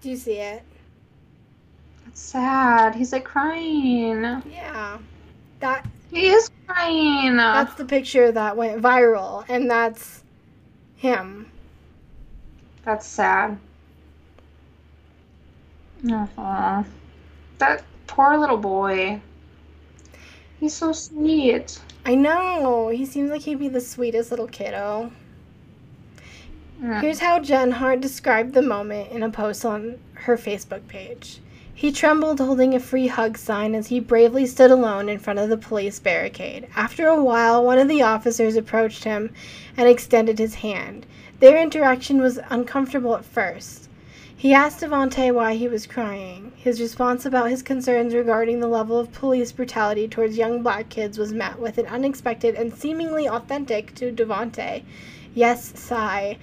Do 0.02 0.10
you 0.10 0.16
see 0.16 0.38
it? 0.38 0.62
That's 2.04 2.20
sad. 2.20 2.94
He's 2.94 3.12
like 3.12 3.24
crying. 3.24 4.22
Yeah. 4.50 4.98
That 5.60 5.86
he 6.10 6.28
is 6.28 6.50
crying. 6.66 7.36
That's 7.36 7.74
the 7.74 7.84
picture 7.84 8.32
that 8.32 8.56
went 8.56 8.80
viral, 8.80 9.44
and 9.48 9.70
that's 9.70 10.22
him. 10.96 11.50
That's 12.84 13.06
sad. 13.06 13.58
Aww. 16.04 16.86
That 17.58 17.84
poor 18.06 18.36
little 18.38 18.56
boy. 18.56 19.20
He's 20.60 20.74
so 20.74 20.92
sweet. 20.92 21.80
I 22.06 22.14
know. 22.14 22.88
He 22.88 23.04
seems 23.04 23.30
like 23.30 23.42
he'd 23.42 23.58
be 23.58 23.68
the 23.68 23.80
sweetest 23.80 24.30
little 24.30 24.46
kiddo. 24.46 25.12
Yeah. 26.80 27.00
Here's 27.00 27.18
how 27.18 27.40
Jen 27.40 27.72
Hart 27.72 28.00
described 28.00 28.54
the 28.54 28.62
moment 28.62 29.10
in 29.10 29.22
a 29.22 29.30
post 29.30 29.64
on 29.64 29.98
her 30.14 30.36
Facebook 30.36 30.86
page. 30.86 31.40
He 31.78 31.92
trembled 31.92 32.40
holding 32.40 32.74
a 32.74 32.80
free 32.80 33.06
hug 33.06 33.38
sign 33.38 33.72
as 33.72 33.86
he 33.86 34.00
bravely 34.00 34.46
stood 34.46 34.72
alone 34.72 35.08
in 35.08 35.20
front 35.20 35.38
of 35.38 35.48
the 35.48 35.56
police 35.56 36.00
barricade. 36.00 36.66
After 36.74 37.06
a 37.06 37.22
while, 37.22 37.64
one 37.64 37.78
of 37.78 37.86
the 37.86 38.02
officers 38.02 38.56
approached 38.56 39.04
him 39.04 39.30
and 39.76 39.88
extended 39.88 40.40
his 40.40 40.56
hand. 40.56 41.06
Their 41.38 41.56
interaction 41.62 42.20
was 42.20 42.40
uncomfortable 42.50 43.14
at 43.14 43.24
first. 43.24 43.88
He 44.36 44.52
asked 44.52 44.80
Devonte 44.80 45.32
why 45.32 45.54
he 45.54 45.68
was 45.68 45.86
crying. 45.86 46.50
His 46.56 46.80
response 46.80 47.24
about 47.24 47.48
his 47.48 47.62
concerns 47.62 48.12
regarding 48.12 48.58
the 48.58 48.66
level 48.66 48.98
of 48.98 49.12
police 49.12 49.52
brutality 49.52 50.08
towards 50.08 50.36
young 50.36 50.64
black 50.64 50.88
kids 50.88 51.16
was 51.16 51.32
met 51.32 51.60
with 51.60 51.78
an 51.78 51.86
unexpected 51.86 52.56
and 52.56 52.74
seemingly 52.74 53.28
authentic 53.28 53.94
to 53.94 54.10
Devonte, 54.10 54.82
yes 55.32 55.78
sigh. 55.78 56.38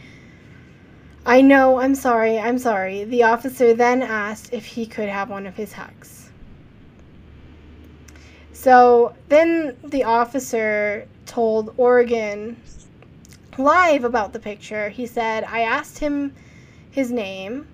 I 1.28 1.42
know, 1.42 1.80
I'm 1.80 1.96
sorry, 1.96 2.38
I'm 2.38 2.60
sorry. 2.60 3.04
The 3.04 3.24
officer 3.24 3.74
then 3.74 4.04
asked 4.04 4.54
if 4.54 4.64
he 4.64 4.86
could 4.86 5.10
have 5.10 5.28
one 5.28 5.48
of 5.48 5.56
his 5.56 5.74
hugs. 5.74 6.30
So 8.54 9.16
then 9.30 9.76
the 9.84 10.04
officer 10.04 11.08
told 11.26 11.74
Oregon 11.78 12.58
Live 13.58 14.04
about 14.04 14.34
the 14.34 14.40
picture. 14.40 14.90
He 14.90 15.08
said, 15.08 15.44
I 15.46 15.62
asked 15.62 15.98
him 15.98 16.36
his 16.92 17.12
name. 17.12 17.68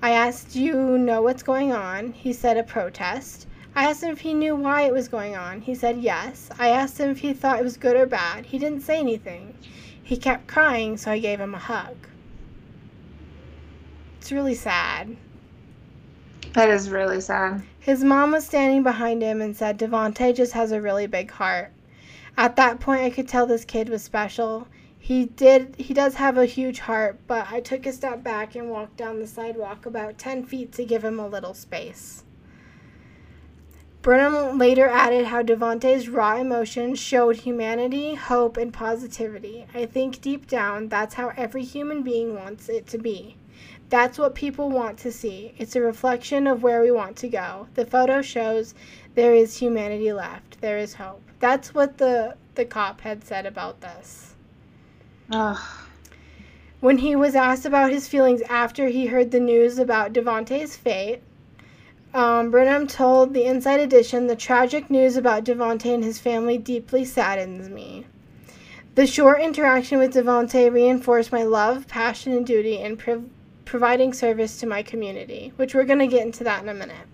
I 0.00 0.12
asked, 0.12 0.52
Do 0.52 0.62
you 0.62 0.96
know 0.96 1.20
what's 1.20 1.42
going 1.42 1.72
on? 1.72 2.12
He 2.12 2.32
said, 2.32 2.56
A 2.56 2.62
protest. 2.62 3.46
I 3.74 3.90
asked 3.90 4.04
him 4.04 4.12
if 4.12 4.20
he 4.20 4.32
knew 4.32 4.56
why 4.56 4.82
it 4.82 4.92
was 4.92 5.08
going 5.08 5.36
on. 5.36 5.60
He 5.60 5.74
said, 5.74 5.98
Yes. 5.98 6.48
I 6.58 6.68
asked 6.68 6.98
him 6.98 7.10
if 7.10 7.18
he 7.18 7.34
thought 7.34 7.58
it 7.58 7.64
was 7.64 7.76
good 7.76 7.96
or 7.96 8.06
bad. 8.06 8.46
He 8.46 8.58
didn't 8.58 8.80
say 8.80 8.98
anything. 8.98 9.54
He 10.02 10.16
kept 10.16 10.46
crying, 10.46 10.96
so 10.96 11.10
I 11.10 11.18
gave 11.18 11.40
him 11.40 11.54
a 11.54 11.58
hug. 11.58 11.96
It's 14.26 14.32
really 14.32 14.56
sad. 14.56 15.16
That 16.54 16.68
is 16.68 16.90
really 16.90 17.20
sad. 17.20 17.62
His 17.78 18.02
mom 18.02 18.32
was 18.32 18.44
standing 18.44 18.82
behind 18.82 19.22
him 19.22 19.40
and 19.40 19.56
said, 19.56 19.78
Devonte 19.78 20.34
just 20.34 20.52
has 20.52 20.72
a 20.72 20.80
really 20.80 21.06
big 21.06 21.30
heart. 21.30 21.70
At 22.36 22.56
that 22.56 22.80
point, 22.80 23.02
I 23.02 23.10
could 23.10 23.28
tell 23.28 23.46
this 23.46 23.64
kid 23.64 23.88
was 23.88 24.02
special. 24.02 24.66
He 24.98 25.26
did. 25.26 25.76
He 25.78 25.94
does 25.94 26.16
have 26.16 26.36
a 26.36 26.44
huge 26.44 26.80
heart, 26.80 27.20
but 27.28 27.46
I 27.52 27.60
took 27.60 27.86
a 27.86 27.92
step 27.92 28.24
back 28.24 28.56
and 28.56 28.68
walked 28.68 28.96
down 28.96 29.20
the 29.20 29.28
sidewalk 29.28 29.86
about 29.86 30.18
ten 30.18 30.44
feet 30.44 30.72
to 30.72 30.84
give 30.84 31.04
him 31.04 31.20
a 31.20 31.28
little 31.28 31.54
space. 31.54 32.24
Burnham 34.02 34.58
later 34.58 34.88
added 34.88 35.26
how 35.26 35.44
Devonte's 35.44 36.08
raw 36.08 36.36
emotions 36.36 36.98
showed 36.98 37.36
humanity, 37.36 38.14
hope, 38.16 38.56
and 38.56 38.72
positivity. 38.72 39.66
I 39.72 39.86
think 39.86 40.20
deep 40.20 40.48
down, 40.48 40.88
that's 40.88 41.14
how 41.14 41.32
every 41.36 41.62
human 41.62 42.02
being 42.02 42.34
wants 42.34 42.68
it 42.68 42.88
to 42.88 42.98
be. 42.98 43.36
That's 43.88 44.18
what 44.18 44.34
people 44.34 44.68
want 44.68 44.98
to 44.98 45.12
see. 45.12 45.54
It's 45.58 45.76
a 45.76 45.80
reflection 45.80 46.46
of 46.46 46.62
where 46.62 46.82
we 46.82 46.90
want 46.90 47.16
to 47.18 47.28
go. 47.28 47.68
The 47.74 47.86
photo 47.86 48.20
shows 48.20 48.74
there 49.14 49.34
is 49.34 49.58
humanity 49.58 50.12
left. 50.12 50.60
There 50.60 50.78
is 50.78 50.94
hope. 50.94 51.22
That's 51.38 51.72
what 51.74 51.98
the 51.98 52.36
the 52.54 52.64
cop 52.64 53.02
had 53.02 53.22
said 53.22 53.46
about 53.46 53.80
this. 53.80 54.34
Ugh. 55.30 55.58
When 56.80 56.98
he 56.98 57.16
was 57.16 57.34
asked 57.34 57.64
about 57.64 57.90
his 57.90 58.08
feelings 58.08 58.42
after 58.42 58.88
he 58.88 59.06
heard 59.06 59.30
the 59.30 59.40
news 59.40 59.78
about 59.78 60.12
Devonte's 60.12 60.76
fate, 60.76 61.22
um, 62.14 62.50
Burnham 62.50 62.86
told 62.86 63.34
the 63.34 63.44
Inside 63.44 63.80
Edition 63.80 64.26
the 64.26 64.36
tragic 64.36 64.88
news 64.88 65.16
about 65.16 65.44
Devonte 65.44 65.92
and 65.92 66.02
his 66.02 66.18
family 66.18 66.56
deeply 66.56 67.04
saddens 67.04 67.68
me. 67.68 68.06
The 68.94 69.06
short 69.06 69.42
interaction 69.42 69.98
with 69.98 70.14
Devonte 70.14 70.72
reinforced 70.72 71.30
my 71.30 71.42
love, 71.42 71.86
passion, 71.86 72.32
and 72.32 72.46
duty 72.46 72.78
in 72.78 72.96
priv- 72.96 73.28
providing 73.66 74.14
service 74.14 74.58
to 74.60 74.66
my 74.66 74.82
community, 74.82 75.52
which 75.56 75.74
we're 75.74 75.84
going 75.84 75.98
to 75.98 76.06
get 76.06 76.24
into 76.24 76.44
that 76.44 76.62
in 76.62 76.70
a 76.70 76.74
minute. 76.74 77.06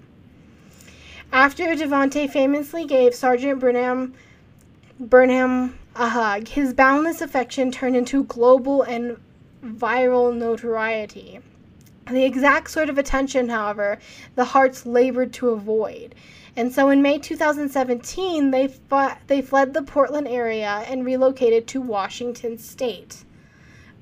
After 1.33 1.65
Devonte 1.75 2.31
famously 2.31 2.85
gave 2.85 3.15
Sergeant 3.15 3.59
Burnham, 3.59 4.15
Burnham 5.01 5.79
a 5.97 6.09
hug, 6.09 6.47
his 6.47 6.75
boundless 6.75 7.21
affection 7.21 7.73
turned 7.73 7.97
into 7.97 8.25
global 8.25 8.83
and 8.83 9.17
viral 9.65 10.37
notoriety. 10.37 11.41
The 12.11 12.25
exact 12.25 12.71
sort 12.71 12.91
of 12.91 12.99
attention, 12.99 13.49
however, 13.49 13.99
the 14.35 14.45
Harts 14.45 14.85
labored 14.85 15.33
to 15.35 15.51
avoid. 15.51 16.15
And 16.55 16.71
so 16.71 16.91
in 16.91 17.01
May 17.01 17.19
2017, 17.19 18.51
they, 18.51 18.75
they 19.27 19.41
fled 19.41 19.73
the 19.73 19.83
Portland 19.83 20.29
area 20.29 20.85
and 20.87 21.07
relocated 21.07 21.67
to 21.69 21.81
Washington 21.81 22.59
state. 22.59 23.25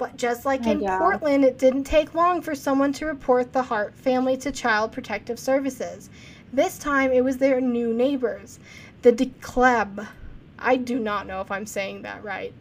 But 0.01 0.16
just 0.16 0.46
like 0.46 0.66
in 0.66 0.80
Portland, 0.80 1.44
it 1.44 1.59
didn't 1.59 1.84
take 1.84 2.14
long 2.14 2.40
for 2.40 2.55
someone 2.55 2.90
to 2.94 3.05
report 3.05 3.53
the 3.53 3.64
Hart 3.64 3.94
family 3.94 4.34
to 4.38 4.51
Child 4.51 4.92
Protective 4.92 5.38
Services. 5.38 6.09
This 6.55 6.78
time 6.78 7.12
it 7.12 7.22
was 7.22 7.36
their 7.36 7.61
new 7.61 7.92
neighbors, 7.92 8.59
the 9.03 9.12
DeKleb. 9.12 10.09
I 10.59 10.76
do 10.76 10.98
not 10.98 11.26
know 11.26 11.42
if 11.42 11.51
I'm 11.51 11.66
saying 11.66 12.01
that 12.01 12.24
right. 12.24 12.55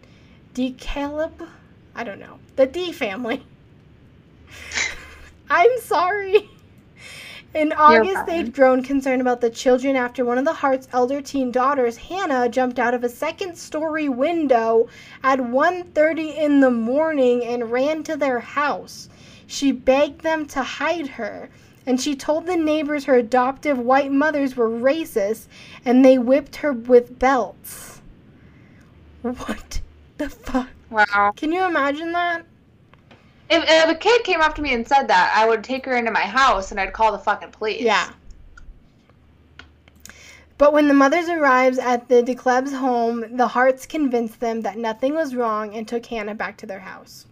DeCaleb? 0.54 1.48
I 1.96 2.04
don't 2.04 2.20
know. 2.20 2.40
The 2.58 2.66
D 2.66 2.92
family. 2.92 3.42
I'm 5.50 5.80
sorry. 5.80 6.50
In 7.54 7.74
August, 7.74 8.28
they'd 8.28 8.54
grown 8.54 8.84
concerned 8.84 9.22
about 9.22 9.42
the 9.42 9.50
children 9.50 9.96
after 9.96 10.24
one 10.24 10.38
of 10.38 10.46
the 10.46 10.54
Hart's 10.54 10.88
elder 10.94 11.20
teen 11.20 11.52
daughters, 11.52 11.98
Hannah, 11.98 12.48
jumped 12.48 12.78
out 12.78 12.94
of 12.94 13.04
a 13.04 13.10
second-story 13.10 14.08
window 14.08 14.88
at 15.24 15.40
1:30 15.40 16.38
in 16.38 16.60
the 16.60 16.70
morning 16.70 17.44
and 17.44 17.72
ran 17.72 18.04
to 18.04 18.16
their 18.16 18.40
house. 18.40 19.10
She 19.48 19.72
begged 19.72 20.22
them 20.22 20.46
to 20.48 20.62
hide 20.62 21.08
her, 21.08 21.50
and 21.88 22.00
she 22.00 22.16
told 22.16 22.46
the 22.46 22.56
neighbors 22.56 23.06
her 23.06 23.16
adoptive 23.16 23.80
white 23.80 24.12
mothers 24.12 24.56
were 24.56 24.70
racist 24.70 25.48
and 25.84 26.06
they 26.06 26.20
whipped 26.20 26.58
her 26.58 26.72
with 26.72 27.18
belts. 27.18 28.02
What 29.24 29.82
the 30.18 30.30
fuck? 30.30 30.70
Wow. 30.92 31.34
Can 31.36 31.52
you 31.52 31.64
imagine 31.66 32.12
that? 32.12 32.46
If, 33.50 33.64
if 33.68 33.90
a 33.90 33.96
kid 33.96 34.24
came 34.24 34.42
up 34.42 34.54
to 34.56 34.62
me 34.62 34.74
and 34.74 34.88
said 34.88 35.08
that, 35.08 35.34
I 35.36 35.48
would 35.48 35.64
take 35.64 35.86
her 35.86 35.96
into 35.96 36.12
my 36.12 36.22
house 36.22 36.72
and 36.72 36.80
I'd 36.80 36.94
call 36.94 37.12
the 37.12 37.18
fucking 37.18 37.52
police. 37.52 37.82
Yeah. 37.82 38.12
But 40.60 40.74
when 40.74 40.90
the 40.90 40.94
mothers 40.94 41.30
arrives 41.30 41.80
at 41.80 42.10
the 42.10 42.22
DeKleb's 42.22 42.74
home, 42.74 43.38
the 43.38 43.48
Harts 43.48 43.86
convinced 43.86 44.42
them 44.42 44.62
that 44.62 44.78
nothing 44.78 45.16
was 45.16 45.34
wrong 45.34 45.74
and 45.74 45.88
took 45.88 46.06
Hannah 46.06 46.36
back 46.36 46.58
to 46.58 46.66
their 46.66 46.82
house. 46.82 47.26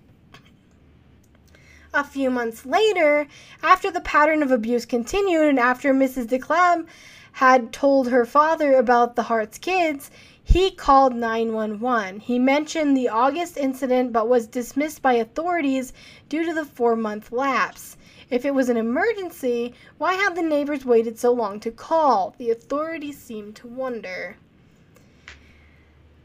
A 1.94 2.04
few 2.04 2.30
months 2.30 2.66
later, 2.66 3.28
after 3.62 3.92
the 3.92 4.02
pattern 4.02 4.42
of 4.42 4.52
abuse 4.52 4.86
continued 4.86 5.46
and 5.46 5.60
after 5.60 5.94
Mrs. 5.94 6.28
DeKleb 6.28 6.88
had 7.34 7.74
told 7.74 8.10
her 8.10 8.26
father 8.26 8.76
about 8.76 9.16
the 9.16 9.24
Hart's 9.24 9.58
kids, 9.58 10.10
he 10.48 10.72
called 10.72 11.14
911. 11.14 12.22
He 12.22 12.40
mentioned 12.40 12.96
the 12.96 13.10
August 13.10 13.58
incident 13.58 14.14
but 14.14 14.30
was 14.30 14.48
dismissed 14.48 15.02
by 15.02 15.16
authorities 15.16 15.92
due 16.30 16.46
to 16.46 16.54
the 16.54 16.64
four 16.64 16.96
month 16.96 17.34
lapse. 17.34 17.98
If 18.30 18.46
it 18.46 18.54
was 18.54 18.70
an 18.70 18.78
emergency, 18.78 19.74
why 19.98 20.14
had 20.14 20.36
the 20.36 20.42
neighbors 20.42 20.86
waited 20.86 21.20
so 21.20 21.34
long 21.34 21.60
to 21.60 21.70
call? 21.70 22.34
The 22.38 22.50
authorities 22.50 23.18
seemed 23.18 23.58
to 23.58 23.68
wonder. 23.68 24.38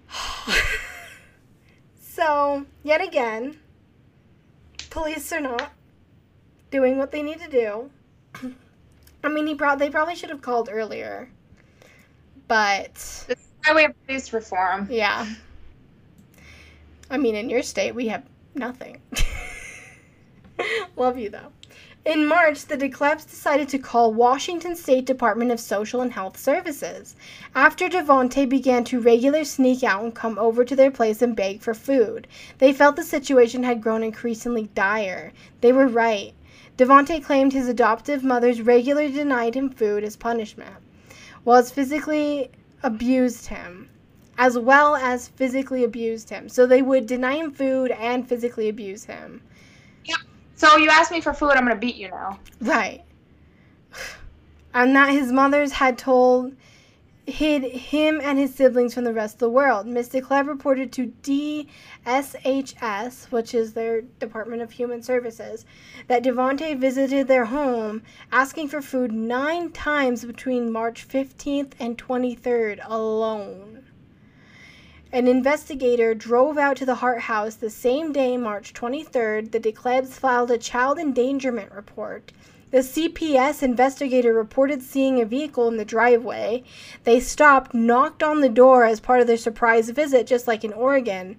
so, 2.00 2.64
yet 2.84 3.02
again, 3.02 3.58
police 4.88 5.32
are 5.32 5.40
not 5.40 5.72
doing 6.70 6.96
what 6.96 7.10
they 7.10 7.24
need 7.24 7.40
to 7.40 7.50
do. 7.50 7.90
I 9.24 9.28
mean, 9.28 9.48
he 9.48 9.56
pro- 9.56 9.74
they 9.74 9.90
probably 9.90 10.14
should 10.14 10.30
have 10.30 10.42
called 10.42 10.68
earlier. 10.70 11.28
But 12.46 13.26
Highway 13.64 13.88
police 14.06 14.32
reform. 14.32 14.88
Yeah. 14.90 15.26
I 17.10 17.16
mean, 17.16 17.34
in 17.34 17.50
your 17.50 17.62
state, 17.62 17.94
we 17.94 18.08
have 18.08 18.24
nothing. 18.54 19.00
Love 20.96 21.18
you, 21.18 21.30
though. 21.30 21.52
In 22.04 22.26
March, 22.26 22.66
the 22.66 22.76
DeKlebs 22.76 23.30
decided 23.30 23.68
to 23.68 23.78
call 23.78 24.12
Washington 24.12 24.74
State 24.74 25.04
Department 25.04 25.52
of 25.52 25.60
Social 25.60 26.00
and 26.00 26.12
Health 26.12 26.36
Services 26.36 27.14
after 27.54 27.88
Devonte 27.88 28.48
began 28.48 28.82
to 28.84 29.00
regularly 29.00 29.44
sneak 29.44 29.84
out 29.84 30.02
and 30.02 30.12
come 30.12 30.36
over 30.36 30.64
to 30.64 30.74
their 30.74 30.90
place 30.90 31.22
and 31.22 31.36
beg 31.36 31.60
for 31.60 31.74
food. 31.74 32.26
They 32.58 32.72
felt 32.72 32.96
the 32.96 33.04
situation 33.04 33.62
had 33.62 33.80
grown 33.80 34.02
increasingly 34.02 34.68
dire. 34.74 35.32
They 35.60 35.70
were 35.70 35.86
right. 35.86 36.34
Devonte 36.76 37.22
claimed 37.22 37.52
his 37.52 37.68
adoptive 37.68 38.24
mothers 38.24 38.60
regularly 38.60 39.12
denied 39.12 39.54
him 39.54 39.70
food 39.70 40.02
as 40.02 40.16
punishment, 40.16 40.74
while 41.44 41.58
as 41.58 41.70
physically 41.70 42.50
abused 42.82 43.46
him 43.46 43.88
as 44.38 44.58
well 44.58 44.96
as 44.96 45.28
physically 45.28 45.84
abused 45.84 46.30
him. 46.30 46.48
So 46.48 46.66
they 46.66 46.82
would 46.82 47.06
deny 47.06 47.34
him 47.34 47.52
food 47.52 47.90
and 47.92 48.28
physically 48.28 48.68
abuse 48.68 49.04
him. 49.04 49.42
Yeah. 50.04 50.16
So 50.56 50.76
you 50.76 50.88
asked 50.90 51.12
me 51.12 51.20
for 51.20 51.34
food, 51.34 51.52
I'm 51.52 51.64
going 51.64 51.76
to 51.76 51.80
beat 51.80 51.96
you 51.96 52.08
now. 52.10 52.38
Right. 52.60 53.02
And 54.74 54.96
that 54.96 55.10
his 55.10 55.30
mothers 55.30 55.70
had 55.70 55.98
told 55.98 56.56
hid 57.26 57.62
him 57.62 58.20
and 58.22 58.38
his 58.38 58.54
siblings 58.54 58.94
from 58.94 59.04
the 59.04 59.12
rest 59.12 59.36
of 59.36 59.40
the 59.40 59.50
world. 59.50 59.86
Miss 59.86 60.08
DeKleb 60.08 60.48
reported 60.48 60.90
to 60.92 61.12
DSHS, 62.04 63.30
which 63.30 63.54
is 63.54 63.74
their 63.74 64.02
Department 64.02 64.60
of 64.62 64.72
Human 64.72 65.02
Services, 65.02 65.64
that 66.08 66.24
Devonte 66.24 66.76
visited 66.76 67.28
their 67.28 67.44
home 67.46 68.02
asking 68.32 68.68
for 68.68 68.82
food 68.82 69.12
nine 69.12 69.70
times 69.70 70.24
between 70.24 70.72
March 70.72 71.06
15th 71.06 71.72
and 71.78 71.96
23rd 71.96 72.80
alone. 72.84 73.84
An 75.12 75.28
investigator 75.28 76.14
drove 76.14 76.56
out 76.56 76.78
to 76.78 76.86
the 76.86 76.94
Hart 76.96 77.20
house 77.20 77.54
the 77.54 77.68
same 77.68 78.12
day, 78.12 78.38
March 78.38 78.72
23rd. 78.72 79.52
The 79.52 79.60
DeKlebs 79.60 80.14
filed 80.14 80.50
a 80.50 80.56
child 80.56 80.98
endangerment 80.98 81.70
report 81.70 82.32
the 82.72 82.78
CPS 82.78 83.62
investigator 83.62 84.32
reported 84.32 84.82
seeing 84.82 85.20
a 85.20 85.26
vehicle 85.26 85.68
in 85.68 85.76
the 85.76 85.84
driveway. 85.84 86.64
They 87.04 87.20
stopped, 87.20 87.74
knocked 87.74 88.22
on 88.22 88.40
the 88.40 88.48
door 88.48 88.86
as 88.86 88.98
part 88.98 89.20
of 89.20 89.26
their 89.26 89.36
surprise 89.36 89.90
visit, 89.90 90.26
just 90.26 90.48
like 90.48 90.64
in 90.64 90.72
Oregon. 90.72 91.38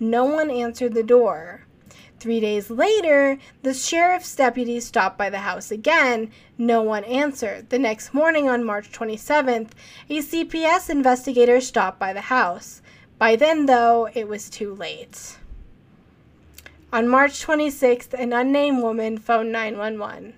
No 0.00 0.24
one 0.24 0.50
answered 0.50 0.94
the 0.94 1.04
door. 1.04 1.66
Three 2.18 2.40
days 2.40 2.68
later, 2.68 3.38
the 3.62 3.74
sheriff's 3.74 4.34
deputies 4.34 4.84
stopped 4.84 5.16
by 5.16 5.30
the 5.30 5.38
house 5.38 5.70
again. 5.70 6.32
No 6.58 6.82
one 6.82 7.04
answered. 7.04 7.70
The 7.70 7.78
next 7.78 8.12
morning, 8.12 8.48
on 8.48 8.64
March 8.64 8.90
27th, 8.90 9.70
a 10.10 10.18
CPS 10.18 10.90
investigator 10.90 11.60
stopped 11.60 12.00
by 12.00 12.12
the 12.12 12.22
house. 12.22 12.82
By 13.18 13.36
then, 13.36 13.66
though, 13.66 14.08
it 14.14 14.26
was 14.26 14.50
too 14.50 14.74
late. 14.74 15.38
On 16.92 17.06
March 17.06 17.44
26th, 17.46 18.14
an 18.14 18.32
unnamed 18.32 18.82
woman 18.82 19.16
phoned 19.16 19.52
911. 19.52 20.34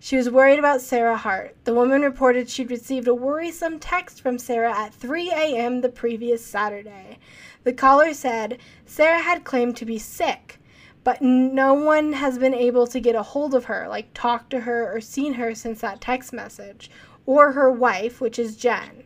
She 0.00 0.16
was 0.16 0.30
worried 0.30 0.60
about 0.60 0.80
Sarah 0.80 1.16
Hart. 1.16 1.56
The 1.64 1.74
woman 1.74 2.02
reported 2.02 2.48
she'd 2.48 2.70
received 2.70 3.08
a 3.08 3.14
worrisome 3.14 3.80
text 3.80 4.20
from 4.20 4.38
Sarah 4.38 4.72
at 4.72 4.94
3 4.94 5.30
a.m. 5.30 5.80
the 5.80 5.88
previous 5.88 6.44
Saturday. 6.44 7.18
The 7.64 7.72
caller 7.72 8.14
said 8.14 8.58
Sarah 8.86 9.20
had 9.20 9.42
claimed 9.42 9.76
to 9.78 9.84
be 9.84 9.98
sick, 9.98 10.60
but 11.02 11.20
no 11.20 11.74
one 11.74 12.12
has 12.12 12.38
been 12.38 12.54
able 12.54 12.86
to 12.86 13.00
get 13.00 13.16
a 13.16 13.22
hold 13.24 13.54
of 13.54 13.64
her, 13.64 13.88
like 13.88 14.14
talk 14.14 14.48
to 14.50 14.60
her 14.60 14.94
or 14.94 15.00
seen 15.00 15.34
her 15.34 15.52
since 15.54 15.80
that 15.80 16.00
text 16.00 16.32
message, 16.32 16.90
or 17.26 17.52
her 17.52 17.70
wife, 17.70 18.20
which 18.20 18.38
is 18.38 18.56
Jen. 18.56 19.02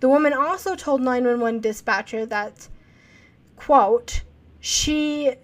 The 0.00 0.08
woman 0.08 0.32
also 0.32 0.74
told 0.74 1.00
911 1.00 1.60
dispatcher 1.60 2.26
that, 2.26 2.68
quote, 3.56 4.22
she 4.58 5.36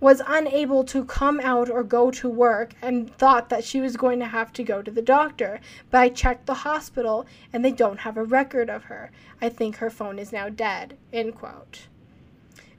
was 0.00 0.22
unable 0.26 0.82
to 0.82 1.04
come 1.04 1.38
out 1.40 1.68
or 1.68 1.84
go 1.84 2.10
to 2.10 2.28
work 2.28 2.74
and 2.80 3.14
thought 3.16 3.50
that 3.50 3.62
she 3.62 3.80
was 3.80 3.96
going 3.96 4.18
to 4.18 4.26
have 4.26 4.52
to 4.54 4.64
go 4.64 4.80
to 4.80 4.90
the 4.90 5.02
doctor. 5.02 5.60
But 5.90 6.00
I 6.00 6.08
checked 6.08 6.46
the 6.46 6.54
hospital 6.54 7.26
and 7.52 7.62
they 7.62 7.70
don't 7.70 8.00
have 8.00 8.16
a 8.16 8.24
record 8.24 8.70
of 8.70 8.84
her. 8.84 9.10
I 9.40 9.50
think 9.50 9.76
her 9.76 9.90
phone 9.90 10.18
is 10.18 10.32
now 10.32 10.48
dead. 10.48 10.96
End 11.12 11.34
quote. 11.34 11.88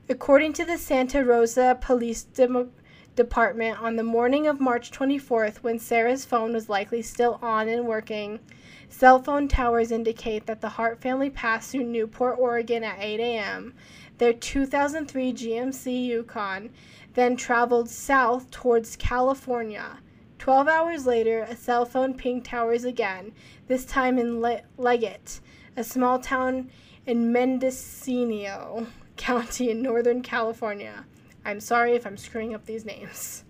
According 0.08 0.52
to 0.54 0.64
the 0.64 0.76
Santa 0.76 1.24
Rosa 1.24 1.78
Police 1.80 2.24
Demo- 2.24 2.70
Department, 3.14 3.80
on 3.80 3.96
the 3.96 4.02
morning 4.02 4.46
of 4.46 4.58
March 4.58 4.90
24th, 4.90 5.62
when 5.62 5.78
Sarah's 5.78 6.24
phone 6.24 6.52
was 6.52 6.68
likely 6.68 7.02
still 7.02 7.38
on 7.40 7.68
and 7.68 7.86
working, 7.86 8.40
cell 8.88 9.22
phone 9.22 9.48
towers 9.48 9.92
indicate 9.92 10.46
that 10.46 10.60
the 10.60 10.70
Hart 10.70 11.00
family 11.00 11.30
passed 11.30 11.70
through 11.70 11.84
Newport, 11.84 12.38
Oregon 12.38 12.82
at 12.82 12.98
8 12.98 13.20
a.m. 13.20 13.74
Their 14.18 14.32
2003 14.32 15.32
GMC 15.32 16.06
Yukon 16.06 16.70
then 17.14 17.36
traveled 17.36 17.88
south 17.88 18.50
towards 18.50 18.96
California. 18.96 19.98
Twelve 20.38 20.66
hours 20.66 21.06
later, 21.06 21.42
a 21.42 21.54
cell 21.54 21.84
phone 21.84 22.14
pinged 22.14 22.44
towers 22.44 22.84
again, 22.84 23.32
this 23.68 23.84
time 23.84 24.18
in 24.18 24.40
Le- 24.40 24.62
Leggett, 24.76 25.40
a 25.76 25.84
small 25.84 26.18
town 26.18 26.70
in 27.06 27.32
Mendocino 27.32 28.86
County 29.16 29.70
in 29.70 29.82
Northern 29.82 30.22
California. 30.22 31.04
I'm 31.44 31.60
sorry 31.60 31.92
if 31.92 32.06
I'm 32.06 32.16
screwing 32.16 32.54
up 32.54 32.66
these 32.66 32.84
names. 32.84 33.44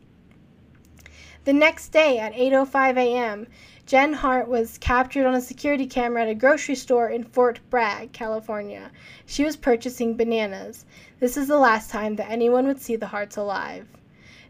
The 1.45 1.53
next 1.53 1.89
day 1.89 2.19
at 2.19 2.35
8:05 2.35 2.97
a.m., 2.97 3.47
Jen 3.85 4.13
Hart 4.13 4.47
was 4.47 4.79
captured 4.79 5.27
on 5.27 5.35
a 5.35 5.41
security 5.41 5.87
camera 5.87 6.23
at 6.23 6.29
a 6.29 6.35
grocery 6.35 6.77
store 6.77 7.09
in 7.09 7.25
Fort 7.25 7.59
Bragg, 7.69 8.13
California. 8.13 8.93
She 9.27 9.45
was 9.45 9.57
purchasing 9.57 10.17
bananas. 10.17 10.87
This 11.19 11.37
is 11.37 11.49
the 11.49 11.59
last 11.59 11.91
time 11.91 12.15
that 12.17 12.31
anyone 12.31 12.67
would 12.67 12.81
see 12.81 12.95
the 12.95 13.09
Harts 13.09 13.37
alive. 13.37 13.89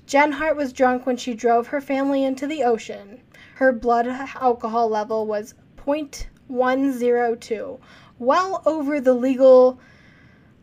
Jen 0.06 0.32
Hart 0.32 0.56
was 0.56 0.72
drunk 0.72 1.06
when 1.06 1.16
she 1.16 1.32
drove 1.32 1.68
her 1.68 1.80
family 1.80 2.24
into 2.24 2.46
the 2.46 2.62
ocean. 2.62 3.20
Her 3.54 3.72
blood 3.72 4.06
alcohol 4.06 4.88
level 4.88 5.26
was 5.26 5.54
0.102, 5.78 7.80
well 8.18 8.62
over 8.66 9.00
the 9.00 9.14
legal 9.14 9.80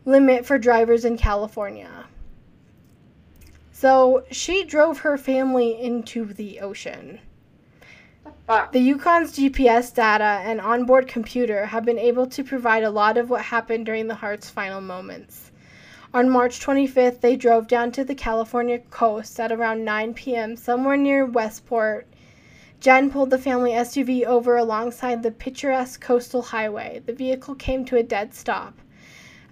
limit 0.05 0.45
for 0.45 0.59
drivers 0.59 1.05
in 1.05 1.17
California. 1.17 2.05
So 3.71 4.25
she 4.29 4.63
drove 4.63 4.99
her 4.99 5.17
family 5.17 5.81
into 5.81 6.25
the 6.25 6.59
ocean. 6.59 7.19
The 8.49 8.79
Yukon's 8.79 9.37
GPS 9.37 9.93
data 9.93 10.41
and 10.43 10.59
onboard 10.59 11.07
computer 11.07 11.67
have 11.67 11.85
been 11.85 11.99
able 11.99 12.25
to 12.25 12.43
provide 12.43 12.81
a 12.83 12.89
lot 12.89 13.15
of 13.15 13.29
what 13.29 13.43
happened 13.43 13.85
during 13.85 14.07
the 14.07 14.15
Hart's 14.15 14.49
final 14.49 14.81
moments. 14.81 15.51
On 16.15 16.27
March 16.27 16.59
25th, 16.59 17.21
they 17.21 17.35
drove 17.35 17.67
down 17.67 17.91
to 17.91 18.03
the 18.03 18.15
California 18.15 18.79
coast 18.79 19.39
at 19.39 19.51
around 19.51 19.85
9 19.85 20.15
p.m., 20.15 20.55
somewhere 20.55 20.97
near 20.97 21.27
Westport, 21.27 22.07
Jen 22.79 23.11
pulled 23.11 23.29
the 23.29 23.37
family 23.37 23.73
SUV 23.73 24.23
over 24.23 24.57
alongside 24.57 25.21
the 25.21 25.29
picturesque 25.29 26.01
coastal 26.01 26.41
highway. 26.41 27.03
The 27.05 27.13
vehicle 27.13 27.53
came 27.53 27.85
to 27.85 27.97
a 27.97 28.03
dead 28.03 28.33
stop. 28.33 28.73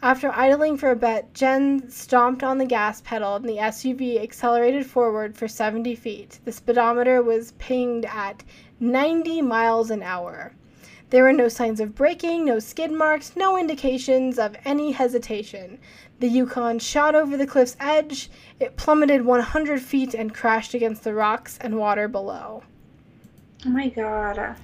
After 0.02 0.32
idling 0.32 0.78
for 0.78 0.92
a 0.92 0.96
bit, 0.96 1.34
Jen 1.34 1.90
stomped 1.90 2.44
on 2.44 2.60
the 2.60 2.66
gas 2.66 3.02
pedal 3.02 3.36
and 3.36 3.46
the 3.46 3.58
SUV 3.58 4.22
accelerated 4.22 4.86
forward 4.86 5.36
for 5.36 5.48
70 5.48 5.96
feet. 5.96 6.40
The 6.46 6.52
speedometer 6.52 7.22
was 7.24 7.54
pinged 7.54 8.06
at 8.06 8.44
90 8.80 9.42
miles 9.42 9.90
an 9.90 10.04
hour. 10.04 10.54
There 11.10 11.24
were 11.24 11.34
no 11.34 11.48
signs 11.48 11.80
of 11.80 11.96
braking, 11.96 12.46
no 12.46 12.60
skid 12.60 12.92
marks, 12.92 13.36
no 13.36 13.58
indications 13.58 14.38
of 14.38 14.56
any 14.66 14.92
hesitation. 14.92 15.80
The 16.20 16.28
Yukon 16.28 16.80
shot 16.80 17.16
over 17.16 17.36
the 17.36 17.48
cliff's 17.48 17.78
edge. 17.80 18.30
It 18.60 18.76
plummeted 18.76 19.26
100 19.26 19.82
feet 19.82 20.14
and 20.14 20.34
crashed 20.34 20.74
against 20.76 21.06
the 21.06 21.14
rocks 21.14 21.58
and 21.60 21.78
water 21.78 22.08
below. 22.08 22.64
Oh 23.66 23.70
my 23.70 23.90
god. 23.90 24.58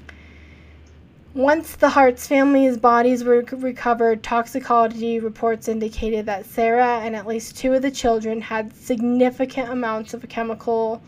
Once 1.35 1.75
the 1.77 1.89
Hart's 1.89 2.27
family's 2.27 2.77
bodies 2.77 3.23
were 3.23 3.43
recovered, 3.53 4.21
toxicology 4.21 5.19
reports 5.19 5.67
indicated 5.67 6.27
that 6.27 6.45
Sarah 6.45 6.99
and 6.99 7.15
at 7.15 7.25
least 7.25 7.57
two 7.57 7.73
of 7.73 7.81
the 7.81 7.89
children 7.89 8.39
had 8.39 8.75
significant 8.75 9.67
amounts 9.71 10.13
of 10.13 10.23
a 10.23 10.27
chemical 10.27 11.01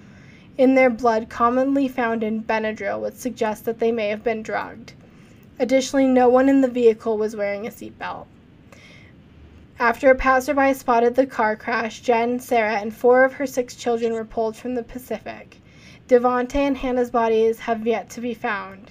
in 0.58 0.74
their 0.74 0.90
blood 0.90 1.30
commonly 1.30 1.88
found 1.88 2.24
in 2.24 2.42
Benadryl, 2.42 3.02
which 3.02 3.14
suggests 3.14 3.64
that 3.66 3.78
they 3.78 3.92
may 3.92 4.08
have 4.08 4.24
been 4.24 4.42
drugged. 4.42 4.94
Additionally, 5.60 6.08
no 6.08 6.28
one 6.28 6.50
in 6.50 6.62
the 6.62 6.68
vehicle 6.68 7.20
was 7.20 7.36
wearing 7.36 7.68
a 7.68 7.70
seatbelt. 7.70 8.26
After 9.78 10.10
a 10.10 10.16
passerby 10.16 10.74
spotted 10.74 11.14
the 11.14 11.28
car 11.28 11.56
crash, 11.56 12.00
Jen, 12.00 12.40
Sarah, 12.40 12.78
and 12.78 12.96
four 12.96 13.26
of 13.26 13.34
her 13.34 13.46
six 13.46 13.76
children 13.76 14.12
were 14.12 14.26
pulled 14.26 14.56
from 14.56 14.74
the 14.74 14.82
Pacific. 14.82 15.58
Devonte 16.08 16.56
and 16.56 16.78
Hannah's 16.78 17.12
bodies 17.12 17.60
have 17.60 17.86
yet 17.86 18.10
to 18.10 18.22
be 18.22 18.34
found. 18.34 18.90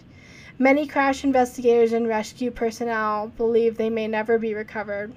Many 0.59 0.87
crash 0.87 1.25
investigators 1.25 1.93
and 1.93 2.07
rescue 2.07 2.51
personnel 2.51 3.29
believe 3.37 3.77
they 3.77 3.91
may 3.91 4.07
never 4.07 4.39
be 4.39 4.55
recovered. 4.55 5.13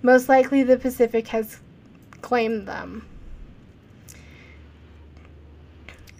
Most 0.00 0.28
likely, 0.28 0.62
the 0.62 0.76
Pacific 0.76 1.28
has 1.28 1.58
claimed 2.20 2.68
them. 2.68 3.04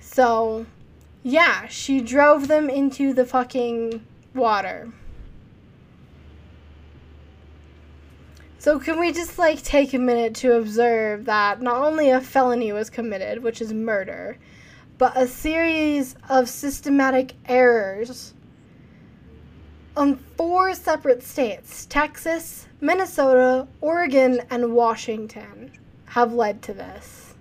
So, 0.01 0.67
yeah, 1.23 1.69
she 1.69 2.01
drove 2.01 2.49
them 2.49 2.69
into 2.69 3.13
the 3.13 3.25
fucking 3.25 4.05
water. 4.35 4.91
So, 8.59 8.81
can 8.81 8.99
we 8.99 9.13
just 9.13 9.39
like 9.39 9.63
take 9.63 9.95
a 9.95 9.99
minute 9.99 10.35
to 10.37 10.57
observe 10.57 11.27
that 11.27 11.63
not 11.63 11.83
only 11.83 12.11
a 12.11 12.21
felony 12.21 12.73
was 12.73 12.91
committed, 12.91 13.45
which 13.45 13.61
is 13.61 13.73
murder, 13.73 14.39
but 14.99 15.17
a 15.17 15.29
series 15.29 16.17
of 16.29 16.49
systematic 16.49 17.35
errors 17.45 18.35
on 19.97 20.17
four 20.37 20.75
separate 20.75 21.23
states 21.23 21.87
Texas, 21.87 22.67
Minnesota, 22.81 23.67
Oregon, 23.81 24.43
and 24.51 24.75
Washington 24.75 25.73
have 26.07 26.33
led 26.33 26.63
to 26.63 26.75
this. 26.75 27.35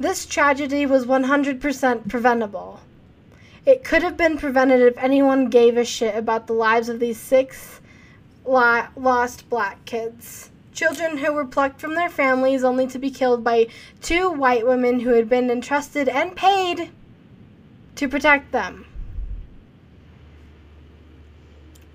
This 0.00 0.26
tragedy 0.26 0.86
was 0.86 1.06
100% 1.06 2.08
preventable. 2.08 2.80
It 3.66 3.84
could 3.84 4.02
have 4.02 4.16
been 4.16 4.38
prevented 4.38 4.80
if 4.80 4.96
anyone 4.96 5.50
gave 5.50 5.76
a 5.76 5.84
shit 5.84 6.16
about 6.16 6.46
the 6.46 6.52
lives 6.54 6.88
of 6.88 7.00
these 7.00 7.18
six 7.18 7.80
lost 8.46 9.50
black 9.50 9.84
kids. 9.84 10.50
Children 10.72 11.18
who 11.18 11.32
were 11.32 11.44
plucked 11.44 11.80
from 11.80 11.94
their 11.94 12.08
families 12.08 12.64
only 12.64 12.86
to 12.86 12.98
be 12.98 13.10
killed 13.10 13.44
by 13.44 13.66
two 14.00 14.30
white 14.30 14.66
women 14.66 15.00
who 15.00 15.10
had 15.10 15.28
been 15.28 15.50
entrusted 15.50 16.08
and 16.08 16.36
paid 16.36 16.90
to 17.96 18.08
protect 18.08 18.52
them. 18.52 18.86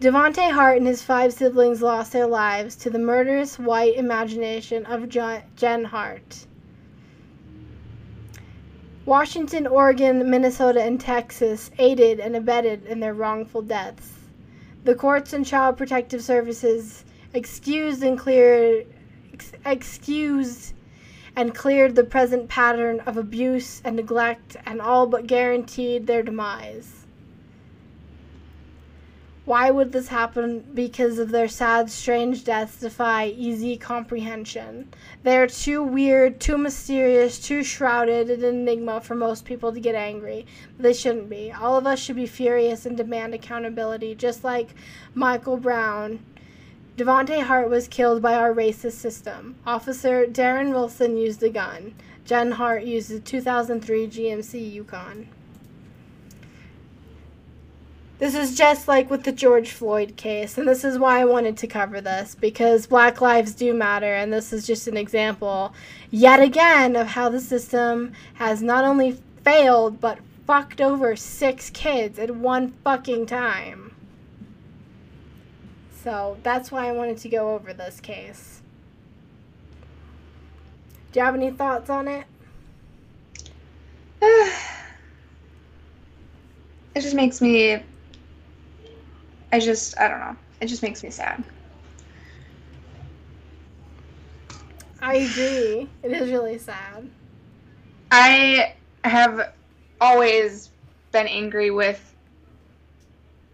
Devonte 0.03 0.51
Hart 0.51 0.79
and 0.79 0.85
his 0.85 1.01
five 1.01 1.31
siblings 1.31 1.81
lost 1.81 2.11
their 2.11 2.27
lives 2.27 2.75
to 2.75 2.89
the 2.89 2.99
murderous 2.99 3.57
white 3.57 3.95
imagination 3.95 4.85
of 4.85 5.07
Jen 5.07 5.85
Hart. 5.85 6.45
Washington, 9.05 9.65
Oregon, 9.65 10.29
Minnesota, 10.29 10.83
and 10.83 10.99
Texas 10.99 11.71
aided 11.79 12.19
and 12.19 12.35
abetted 12.35 12.85
in 12.85 12.99
their 12.99 13.13
wrongful 13.13 13.61
deaths. 13.61 14.11
The 14.83 14.93
courts 14.93 15.31
and 15.31 15.45
child 15.45 15.77
protective 15.77 16.21
services 16.21 17.05
excused 17.33 18.03
and 18.03 18.19
cleared 18.19 18.85
ex- 19.31 19.53
excused 19.65 20.73
and 21.37 21.55
cleared 21.55 21.95
the 21.95 22.03
present 22.03 22.49
pattern 22.49 22.99
of 23.05 23.15
abuse 23.15 23.81
and 23.85 23.95
neglect 23.95 24.57
and 24.65 24.81
all 24.81 25.07
but 25.07 25.27
guaranteed 25.27 26.07
their 26.07 26.23
demise. 26.23 27.02
Why 29.45 29.71
would 29.71 29.91
this 29.91 30.07
happen? 30.07 30.61
Because 30.73 31.19
of 31.19 31.29
their 31.29 31.49
sad, 31.49 31.91
strange 31.91 32.45
deaths 32.45 32.79
defy 32.79 33.27
easy 33.27 33.75
comprehension. 33.75 34.87
They 35.23 35.37
are 35.37 35.47
too 35.47 35.83
weird, 35.83 36.39
too 36.39 36.57
mysterious, 36.57 37.39
too 37.39 37.61
shrouded 37.61 38.29
in 38.29 38.41
enigma 38.41 39.01
for 39.01 39.15
most 39.15 39.43
people 39.43 39.73
to 39.73 39.81
get 39.81 39.95
angry. 39.95 40.45
They 40.79 40.93
shouldn't 40.93 41.29
be. 41.29 41.51
All 41.51 41.77
of 41.77 41.85
us 41.85 41.99
should 41.99 42.15
be 42.15 42.25
furious 42.25 42.85
and 42.85 42.95
demand 42.95 43.33
accountability, 43.33 44.15
just 44.15 44.45
like 44.45 44.69
Michael 45.13 45.57
Brown. 45.57 46.19
Devonte 46.95 47.41
Hart 47.41 47.69
was 47.69 47.89
killed 47.89 48.21
by 48.21 48.35
our 48.35 48.53
racist 48.53 48.93
system. 48.93 49.55
Officer 49.65 50.25
Darren 50.25 50.69
Wilson 50.69 51.17
used 51.17 51.43
a 51.43 51.49
gun. 51.49 51.95
Jen 52.23 52.51
Hart 52.51 52.83
used 52.83 53.11
a 53.11 53.19
2003 53.19 54.07
GMC 54.07 54.71
Yukon. 54.71 55.27
This 58.23 58.35
is 58.35 58.55
just 58.55 58.87
like 58.87 59.09
with 59.09 59.23
the 59.23 59.33
George 59.33 59.71
Floyd 59.71 60.15
case, 60.15 60.57
and 60.57 60.65
this 60.65 60.85
is 60.85 60.97
why 60.97 61.19
I 61.19 61.25
wanted 61.25 61.57
to 61.57 61.67
cover 61.67 61.99
this 61.99 62.35
because 62.35 62.87
Black 62.87 63.19
lives 63.19 63.51
do 63.53 63.73
matter, 63.73 64.13
and 64.13 64.31
this 64.31 64.53
is 64.53 64.65
just 64.65 64.87
an 64.87 64.95
example, 64.95 65.73
yet 66.09 66.41
again, 66.41 66.95
of 66.95 67.07
how 67.07 67.27
the 67.27 67.41
system 67.41 68.13
has 68.35 68.61
not 68.61 68.85
only 68.85 69.19
failed 69.43 69.99
but 69.99 70.19
fucked 70.47 70.79
over 70.79 71.17
six 71.17 71.69
kids 71.69 72.17
at 72.17 72.33
one 72.33 72.71
fucking 72.85 73.25
time. 73.25 73.93
So 76.01 76.37
that's 76.43 76.71
why 76.71 76.87
I 76.87 76.93
wanted 76.93 77.17
to 77.17 77.27
go 77.27 77.53
over 77.53 77.73
this 77.73 77.99
case. 77.99 78.61
Do 81.11 81.19
you 81.19 81.25
have 81.25 81.35
any 81.35 81.51
thoughts 81.51 81.89
on 81.89 82.07
it? 82.07 82.23
it 84.21 84.61
just 87.01 87.15
makes 87.15 87.41
me 87.41 87.83
I 89.53 89.59
just, 89.59 89.99
I 89.99 90.07
don't 90.07 90.19
know. 90.19 90.35
It 90.61 90.65
just 90.65 90.81
makes 90.81 91.03
me 91.03 91.11
sad. 91.11 91.43
I 94.99 95.17
agree. 95.17 95.87
It 96.01 96.11
is 96.11 96.31
really 96.31 96.57
sad. 96.57 97.07
I 98.09 98.73
have 99.03 99.53
always 100.01 100.71
been 101.11 101.27
angry 101.27 101.69
with 101.69 102.15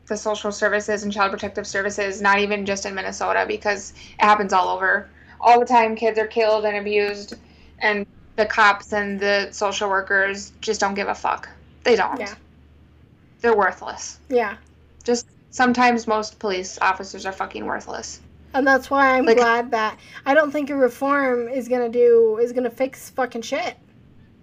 the 0.08 0.16
social 0.16 0.54
services 0.54 1.04
and 1.04 1.12
child 1.12 1.32
protective 1.32 1.68
services, 1.68 2.22
not 2.22 2.40
even 2.40 2.66
just 2.66 2.86
in 2.86 2.96
Minnesota, 2.96 3.44
because 3.46 3.92
it 3.92 4.24
happens 4.24 4.54
all 4.54 4.70
over. 4.70 5.10
All 5.42 5.60
the 5.60 5.66
time, 5.66 5.98
kids 5.98 6.18
are 6.18 6.28
killed 6.28 6.64
and 6.64 6.78
abused, 6.78 7.36
and 7.80 8.08
the 8.38 8.46
cops 8.46 8.94
and 8.94 9.20
the 9.20 9.52
social 9.52 9.90
workers 9.90 10.54
just 10.62 10.80
don't 10.80 10.94
give 10.94 11.10
a 11.10 11.16
fuck. 11.16 11.50
They 11.84 11.98
don't. 11.98 12.22
Yeah. 12.22 12.36
They're 13.42 13.58
worthless. 13.58 14.20
Yeah. 14.30 14.56
Just 15.04 15.28
sometimes 15.52 16.08
most 16.08 16.40
police 16.40 16.78
officers 16.82 17.26
are 17.26 17.32
fucking 17.32 17.66
worthless. 17.66 18.22
And 18.54 18.66
that's 18.66 18.90
why 18.90 19.18
I'm 19.18 19.26
like, 19.26 19.38
glad 19.38 19.72
that 19.72 20.00
I 20.26 20.34
don't 20.34 20.52
think 20.52 20.70
a 20.70 20.76
reform 20.76 21.48
is 21.48 21.68
gonna 21.68 21.90
do 21.90 22.40
is 22.42 22.52
gonna 22.52 22.70
fix 22.70 23.10
fucking 23.12 23.44
shit. 23.44 23.76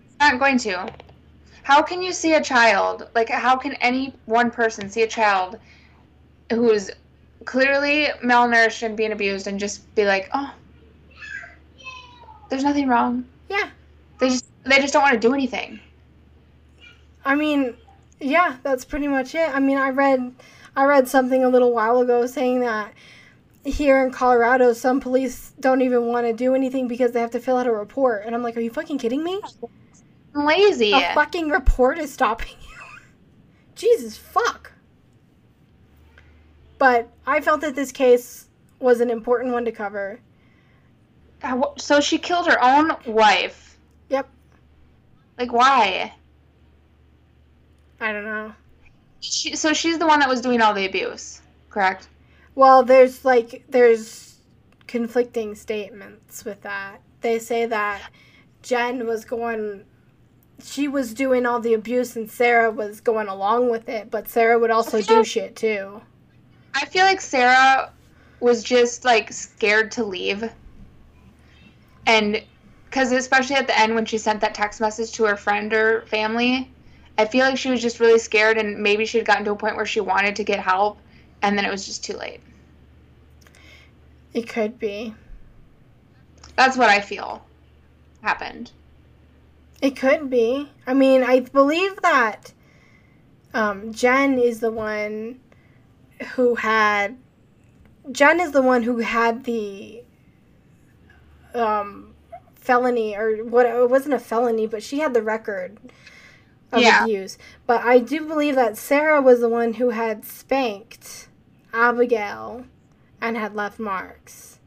It's 0.04 0.18
not 0.20 0.38
going 0.38 0.58
to. 0.58 0.88
How 1.64 1.82
can 1.82 2.00
you 2.00 2.12
see 2.12 2.34
a 2.34 2.42
child 2.42 3.08
like 3.14 3.28
how 3.28 3.56
can 3.56 3.74
any 3.74 4.14
one 4.26 4.50
person 4.50 4.88
see 4.88 5.02
a 5.02 5.08
child 5.08 5.58
who's 6.50 6.90
clearly 7.44 8.08
malnourished 8.22 8.82
and 8.82 8.96
being 8.96 9.12
abused 9.12 9.46
and 9.46 9.58
just 9.58 9.92
be 9.94 10.04
like, 10.04 10.28
oh, 10.32 10.52
there's 12.48 12.64
nothing 12.64 12.88
wrong. 12.88 13.24
Yeah. 13.48 13.70
They 14.18 14.28
just 14.28 14.46
they 14.64 14.78
just 14.78 14.92
don't 14.92 15.02
want 15.02 15.14
to 15.14 15.20
do 15.20 15.34
anything. 15.34 15.80
I 17.24 17.34
mean, 17.34 17.76
yeah, 18.20 18.56
that's 18.62 18.84
pretty 18.84 19.08
much 19.08 19.34
it. 19.34 19.48
I 19.48 19.58
mean, 19.60 19.78
I 19.78 19.90
read 19.90 20.32
I 20.76 20.84
read 20.84 21.08
something 21.08 21.42
a 21.42 21.48
little 21.48 21.72
while 21.72 22.00
ago 22.00 22.26
saying 22.26 22.60
that 22.60 22.92
here 23.64 24.04
in 24.04 24.12
Colorado, 24.12 24.74
some 24.74 25.00
police 25.00 25.52
don't 25.58 25.80
even 25.80 26.06
want 26.06 26.26
to 26.26 26.34
do 26.34 26.54
anything 26.54 26.86
because 26.86 27.12
they 27.12 27.20
have 27.20 27.30
to 27.32 27.40
fill 27.40 27.56
out 27.56 27.66
a 27.66 27.72
report. 27.72 28.24
And 28.26 28.34
I'm 28.34 28.42
like, 28.42 28.56
are 28.56 28.60
you 28.60 28.70
fucking 28.70 28.98
kidding 28.98 29.24
me? 29.24 29.40
Lazy. 30.34 30.92
A 30.92 31.14
fucking 31.14 31.48
report 31.48 31.98
is 31.98 32.12
stopping 32.12 32.54
you. 32.60 32.98
Jesus 33.74 34.18
fuck. 34.18 34.72
But 36.78 37.08
I 37.26 37.40
felt 37.40 37.62
that 37.62 37.74
this 37.74 37.90
case 37.90 38.46
was 38.78 39.00
an 39.00 39.08
important 39.08 39.54
one 39.54 39.64
to 39.64 39.72
cover. 39.72 40.20
Uh, 41.42 41.62
so 41.78 42.00
she 42.00 42.18
killed 42.18 42.46
her 42.46 42.62
own 42.62 42.92
wife. 43.06 43.78
Yep. 44.10 44.28
Like, 45.38 45.52
why? 45.52 46.12
I 47.98 48.12
don't 48.12 48.24
know. 48.24 48.54
She, 49.20 49.56
so 49.56 49.72
she's 49.72 49.98
the 49.98 50.06
one 50.06 50.20
that 50.20 50.28
was 50.28 50.40
doing 50.40 50.60
all 50.60 50.74
the 50.74 50.86
abuse, 50.86 51.40
correct? 51.70 52.08
Well, 52.54 52.82
there's 52.82 53.24
like 53.24 53.64
there's 53.68 54.38
conflicting 54.86 55.54
statements 55.54 56.44
with 56.44 56.62
that. 56.62 57.00
They 57.20 57.38
say 57.38 57.66
that 57.66 58.10
Jen 58.62 59.06
was 59.06 59.24
going 59.24 59.84
she 60.62 60.88
was 60.88 61.12
doing 61.12 61.46
all 61.46 61.60
the 61.60 61.74
abuse 61.74 62.16
and 62.16 62.30
Sarah 62.30 62.70
was 62.70 63.00
going 63.00 63.28
along 63.28 63.70
with 63.70 63.88
it, 63.88 64.10
but 64.10 64.28
Sarah 64.28 64.58
would 64.58 64.70
also 64.70 65.02
do 65.02 65.24
shit 65.24 65.56
too. 65.56 66.00
I 66.74 66.86
feel 66.86 67.04
like 67.04 67.20
Sarah 67.20 67.92
was 68.40 68.62
just 68.62 69.04
like 69.04 69.32
scared 69.32 69.92
to 69.92 70.04
leave. 70.04 70.50
And 72.06 72.42
because 72.86 73.12
especially 73.12 73.56
at 73.56 73.66
the 73.66 73.78
end 73.78 73.94
when 73.94 74.06
she 74.06 74.18
sent 74.18 74.40
that 74.40 74.54
text 74.54 74.80
message 74.80 75.12
to 75.12 75.24
her 75.24 75.36
friend 75.36 75.72
or 75.72 76.02
family, 76.02 76.70
I 77.18 77.24
feel 77.24 77.46
like 77.46 77.56
she 77.56 77.70
was 77.70 77.80
just 77.80 78.00
really 78.00 78.18
scared 78.18 78.58
and 78.58 78.78
maybe 78.78 79.06
she 79.06 79.18
had 79.18 79.26
gotten 79.26 79.44
to 79.46 79.52
a 79.52 79.56
point 79.56 79.76
where 79.76 79.86
she 79.86 80.00
wanted 80.00 80.36
to 80.36 80.44
get 80.44 80.60
help 80.60 80.98
and 81.42 81.56
then 81.56 81.64
it 81.64 81.70
was 81.70 81.86
just 81.86 82.04
too 82.04 82.16
late. 82.16 82.40
It 84.34 84.48
could 84.48 84.78
be. 84.78 85.14
That's 86.56 86.76
what 86.76 86.90
I 86.90 87.00
feel 87.00 87.44
happened. 88.22 88.72
It 89.80 89.96
could 89.96 90.28
be. 90.30 90.68
I 90.86 90.94
mean, 90.94 91.22
I 91.22 91.40
believe 91.40 92.00
that 92.02 92.52
um, 93.54 93.92
Jen 93.92 94.38
is 94.38 94.60
the 94.60 94.70
one 94.70 95.40
who 96.34 96.54
had. 96.56 97.16
Jen 98.10 98.40
is 98.40 98.52
the 98.52 98.62
one 98.62 98.82
who 98.82 98.98
had 98.98 99.44
the 99.44 100.02
um, 101.54 102.14
felony, 102.54 103.16
or 103.16 103.44
what? 103.44 103.66
It 103.66 103.90
wasn't 103.90 104.14
a 104.14 104.18
felony, 104.18 104.66
but 104.66 104.82
she 104.82 104.98
had 104.98 105.14
the 105.14 105.22
record 105.22 105.78
of 106.72 106.82
yeah. 106.82 107.04
abuse. 107.04 107.38
But 107.66 107.82
I 107.84 107.98
do 107.98 108.26
believe 108.26 108.54
that 108.54 108.76
Sarah 108.76 109.22
was 109.22 109.40
the 109.40 109.48
one 109.48 109.74
who 109.74 109.90
had 109.90 110.24
spanked 110.24 111.28
Abigail 111.72 112.66
and 113.20 113.36
had 113.36 113.54
left 113.54 113.78
marks. 113.78 114.58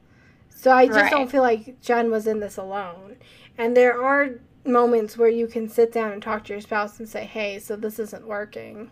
So 0.50 0.72
I 0.72 0.88
just 0.88 0.98
right. 1.00 1.12
don't 1.12 1.32
feel 1.32 1.42
like 1.42 1.80
Jen 1.82 2.12
was 2.12 2.28
in 2.28 2.40
this 2.40 2.58
alone. 2.58 3.16
And 3.58 3.76
there 3.76 4.02
are 4.02 4.32
moments 4.66 5.18
where 5.18 5.30
you 5.30 5.48
can 5.48 5.70
sit 5.70 5.92
down 5.92 6.12
and 6.12 6.22
talk 6.22 6.44
to 6.46 6.54
your 6.54 6.62
spouse 6.62 7.00
and 7.00 7.08
say, 7.08 7.26
"Hey, 7.26 7.60
so 7.60 7.76
this 7.76 8.00
isn't 8.00 8.28
working." 8.28 8.92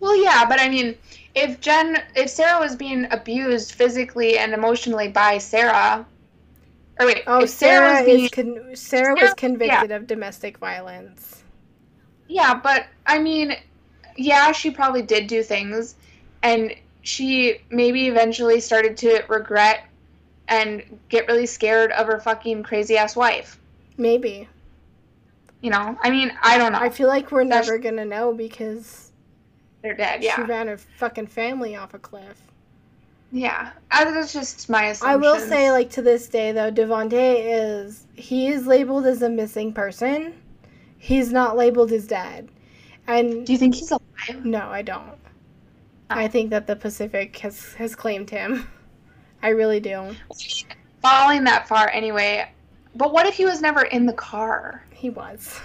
Well, 0.00 0.20
yeah, 0.20 0.44
but 0.48 0.60
I 0.60 0.68
mean, 0.68 0.96
if 1.36 1.60
Jen, 1.60 2.02
if 2.16 2.28
Sarah 2.28 2.58
was 2.58 2.74
being 2.74 3.06
abused 3.12 3.72
physically 3.72 4.38
and 4.38 4.52
emotionally 4.52 5.06
by 5.06 5.38
Sarah, 5.38 6.04
or 6.98 7.06
wait, 7.06 7.22
oh, 7.28 7.46
Sarah, 7.46 7.96
Sarah 7.96 8.04
being, 8.04 8.24
is 8.24 8.30
con- 8.30 8.70
Sarah 8.74 9.14
was 9.14 9.34
convicted 9.34 9.90
yeah. 9.90 9.96
of 9.96 10.08
domestic 10.08 10.58
violence. 10.58 11.41
Yeah, 12.32 12.54
but 12.54 12.86
I 13.06 13.18
mean, 13.18 13.54
yeah, 14.16 14.52
she 14.52 14.70
probably 14.70 15.02
did 15.02 15.26
do 15.26 15.42
things, 15.42 15.96
and 16.42 16.74
she 17.02 17.58
maybe 17.68 18.08
eventually 18.08 18.58
started 18.58 18.96
to 18.98 19.22
regret 19.28 19.84
and 20.48 20.82
get 21.10 21.26
really 21.28 21.44
scared 21.44 21.92
of 21.92 22.06
her 22.06 22.18
fucking 22.18 22.62
crazy 22.62 22.96
ass 22.96 23.14
wife. 23.14 23.60
Maybe. 23.98 24.48
You 25.60 25.70
know, 25.70 25.98
I 26.02 26.08
mean, 26.10 26.32
I 26.42 26.56
don't 26.56 26.72
know. 26.72 26.78
I 26.78 26.88
feel 26.88 27.08
like 27.08 27.30
we're 27.30 27.46
That's, 27.46 27.68
never 27.68 27.78
gonna 27.78 28.06
know 28.06 28.32
because 28.32 29.12
they're 29.82 29.94
dead. 29.94 30.22
Yeah, 30.22 30.36
she 30.36 30.42
ran 30.42 30.68
her 30.68 30.78
fucking 30.78 31.26
family 31.26 31.76
off 31.76 31.92
a 31.92 31.98
cliff. 31.98 32.40
Yeah, 33.30 33.72
that's 33.90 34.32
just 34.32 34.70
my 34.70 34.86
assumption. 34.86 35.12
I 35.12 35.16
will 35.16 35.38
say, 35.38 35.70
like 35.70 35.90
to 35.90 36.02
this 36.02 36.28
day, 36.28 36.52
though, 36.52 36.72
Devonte 36.72 37.12
is 37.12 38.06
he 38.14 38.48
is 38.48 38.66
labeled 38.66 39.04
as 39.04 39.20
a 39.20 39.28
missing 39.28 39.74
person. 39.74 40.34
He's 41.02 41.32
not 41.32 41.56
labeled 41.56 41.90
as 41.90 42.06
dead. 42.06 42.48
And 43.08 43.44
do 43.44 43.52
you 43.52 43.58
think 43.58 43.74
he's 43.74 43.90
alive? 43.90 44.44
No, 44.44 44.68
I 44.68 44.82
don't. 44.82 45.18
Oh. 46.08 46.14
I 46.16 46.28
think 46.28 46.50
that 46.50 46.68
the 46.68 46.76
Pacific 46.76 47.36
has 47.38 47.74
has 47.74 47.96
claimed 47.96 48.30
him. 48.30 48.68
I 49.42 49.48
really 49.48 49.80
do. 49.80 50.14
Falling 51.02 51.42
that 51.42 51.66
far 51.66 51.88
anyway. 51.88 52.48
But 52.94 53.12
what 53.12 53.26
if 53.26 53.34
he 53.34 53.44
was 53.44 53.60
never 53.60 53.82
in 53.82 54.06
the 54.06 54.12
car? 54.12 54.84
He 54.92 55.10
was. 55.10 55.60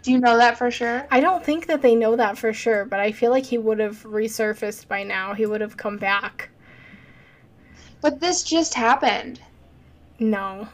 Do 0.00 0.12
you 0.12 0.18
know 0.18 0.38
that 0.38 0.56
for 0.56 0.70
sure? 0.70 1.06
I 1.10 1.20
don't 1.20 1.44
think 1.44 1.66
that 1.66 1.82
they 1.82 1.94
know 1.94 2.16
that 2.16 2.38
for 2.38 2.54
sure, 2.54 2.86
but 2.86 3.00
I 3.00 3.12
feel 3.12 3.30
like 3.30 3.44
he 3.44 3.58
would 3.58 3.80
have 3.80 4.02
resurfaced 4.04 4.88
by 4.88 5.02
now. 5.02 5.34
He 5.34 5.44
would 5.44 5.60
have 5.60 5.76
come 5.76 5.98
back. 5.98 6.48
But 8.00 8.18
this 8.18 8.42
just 8.42 8.72
happened. 8.72 9.42
No. 10.18 10.68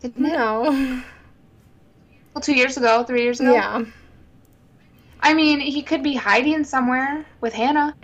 Didn't 0.00 0.20
no. 0.20 0.64
It? 0.66 1.04
Well, 2.34 2.42
two 2.42 2.54
years 2.54 2.76
ago, 2.76 3.04
three 3.04 3.22
years 3.22 3.40
ago? 3.40 3.52
Yeah. 3.52 3.84
I 5.20 5.34
mean, 5.34 5.60
he 5.60 5.82
could 5.82 6.02
be 6.02 6.14
hiding 6.14 6.64
somewhere 6.64 7.24
with 7.40 7.52
Hannah. 7.52 7.94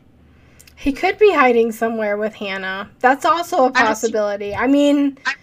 He 0.76 0.92
could 0.92 1.18
be 1.18 1.32
hiding 1.32 1.72
somewhere 1.72 2.16
with 2.16 2.34
Hannah. 2.34 2.90
That's 3.00 3.24
also 3.24 3.64
a 3.64 3.70
possibility. 3.72 4.54
I 4.54 4.68
mean, 4.68 5.18
I'm 5.26 5.34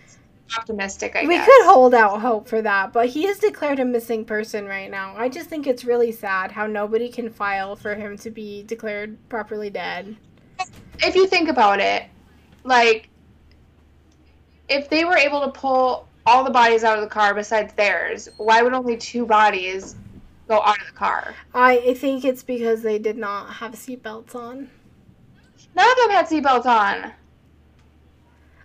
optimistic. 0.57 1.15
I 1.17 1.25
we 1.25 1.35
guess. 1.35 1.45
could 1.45 1.65
hold 1.65 1.93
out 1.93 2.21
hope 2.21 2.47
for 2.47 2.61
that, 2.61 2.93
but 2.93 3.07
he 3.07 3.27
is 3.27 3.39
declared 3.39 3.79
a 3.79 3.85
missing 3.85 4.23
person 4.23 4.65
right 4.65 4.89
now. 4.89 5.13
I 5.17 5.27
just 5.27 5.49
think 5.49 5.67
it's 5.67 5.83
really 5.83 6.13
sad 6.13 6.51
how 6.51 6.67
nobody 6.67 7.09
can 7.09 7.29
file 7.29 7.75
for 7.75 7.95
him 7.95 8.17
to 8.19 8.31
be 8.31 8.63
declared 8.63 9.17
properly 9.27 9.69
dead. 9.69 10.15
If 10.99 11.15
you 11.15 11.27
think 11.27 11.49
about 11.49 11.81
it, 11.81 12.05
like 12.63 13.09
if 14.69 14.89
they 14.89 15.03
were 15.03 15.17
able 15.17 15.41
to 15.41 15.49
pull 15.49 16.07
all 16.25 16.43
the 16.43 16.51
bodies 16.51 16.83
out 16.83 16.97
of 16.97 17.03
the 17.03 17.09
car 17.09 17.33
besides 17.33 17.73
theirs, 17.73 18.29
why 18.37 18.61
would 18.61 18.73
only 18.73 18.97
two 18.97 19.25
bodies 19.25 19.95
go 20.47 20.61
out 20.61 20.79
of 20.79 20.87
the 20.87 20.93
car? 20.93 21.35
I 21.53 21.93
think 21.95 22.25
it's 22.25 22.43
because 22.43 22.81
they 22.81 22.97
did 22.99 23.17
not 23.17 23.53
have 23.53 23.73
seatbelts 23.73 24.35
on. 24.35 24.69
None 25.75 25.91
of 25.91 25.97
them 25.97 26.09
had 26.09 26.27
seatbelts 26.27 26.65
on. 26.65 27.11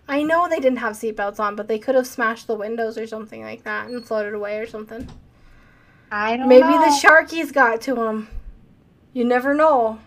I 0.07 0.23
know 0.23 0.47
they 0.49 0.59
didn't 0.59 0.79
have 0.79 0.93
seatbelts 0.93 1.39
on, 1.39 1.55
but 1.55 1.67
they 1.67 1.79
could 1.79 1.95
have 1.95 2.07
smashed 2.07 2.47
the 2.47 2.55
windows 2.55 2.97
or 2.97 3.07
something 3.07 3.43
like 3.43 3.63
that 3.63 3.89
and 3.89 4.05
floated 4.05 4.33
away 4.33 4.57
or 4.57 4.67
something. 4.67 5.07
I 6.11 6.31
don't 6.31 6.41
know. 6.41 6.47
Maybe 6.47 6.67
know. 6.67 6.81
the 6.81 7.07
sharkies 7.07 7.53
got 7.53 7.81
to 7.81 7.95
them. 7.95 8.27
You 9.13 9.23
never 9.23 9.53
know. 9.53 9.99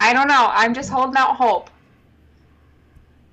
I 0.00 0.12
don't 0.12 0.28
know. 0.28 0.50
I'm 0.52 0.74
just 0.74 0.90
holding 0.90 1.16
out 1.16 1.36
hope. 1.36 1.70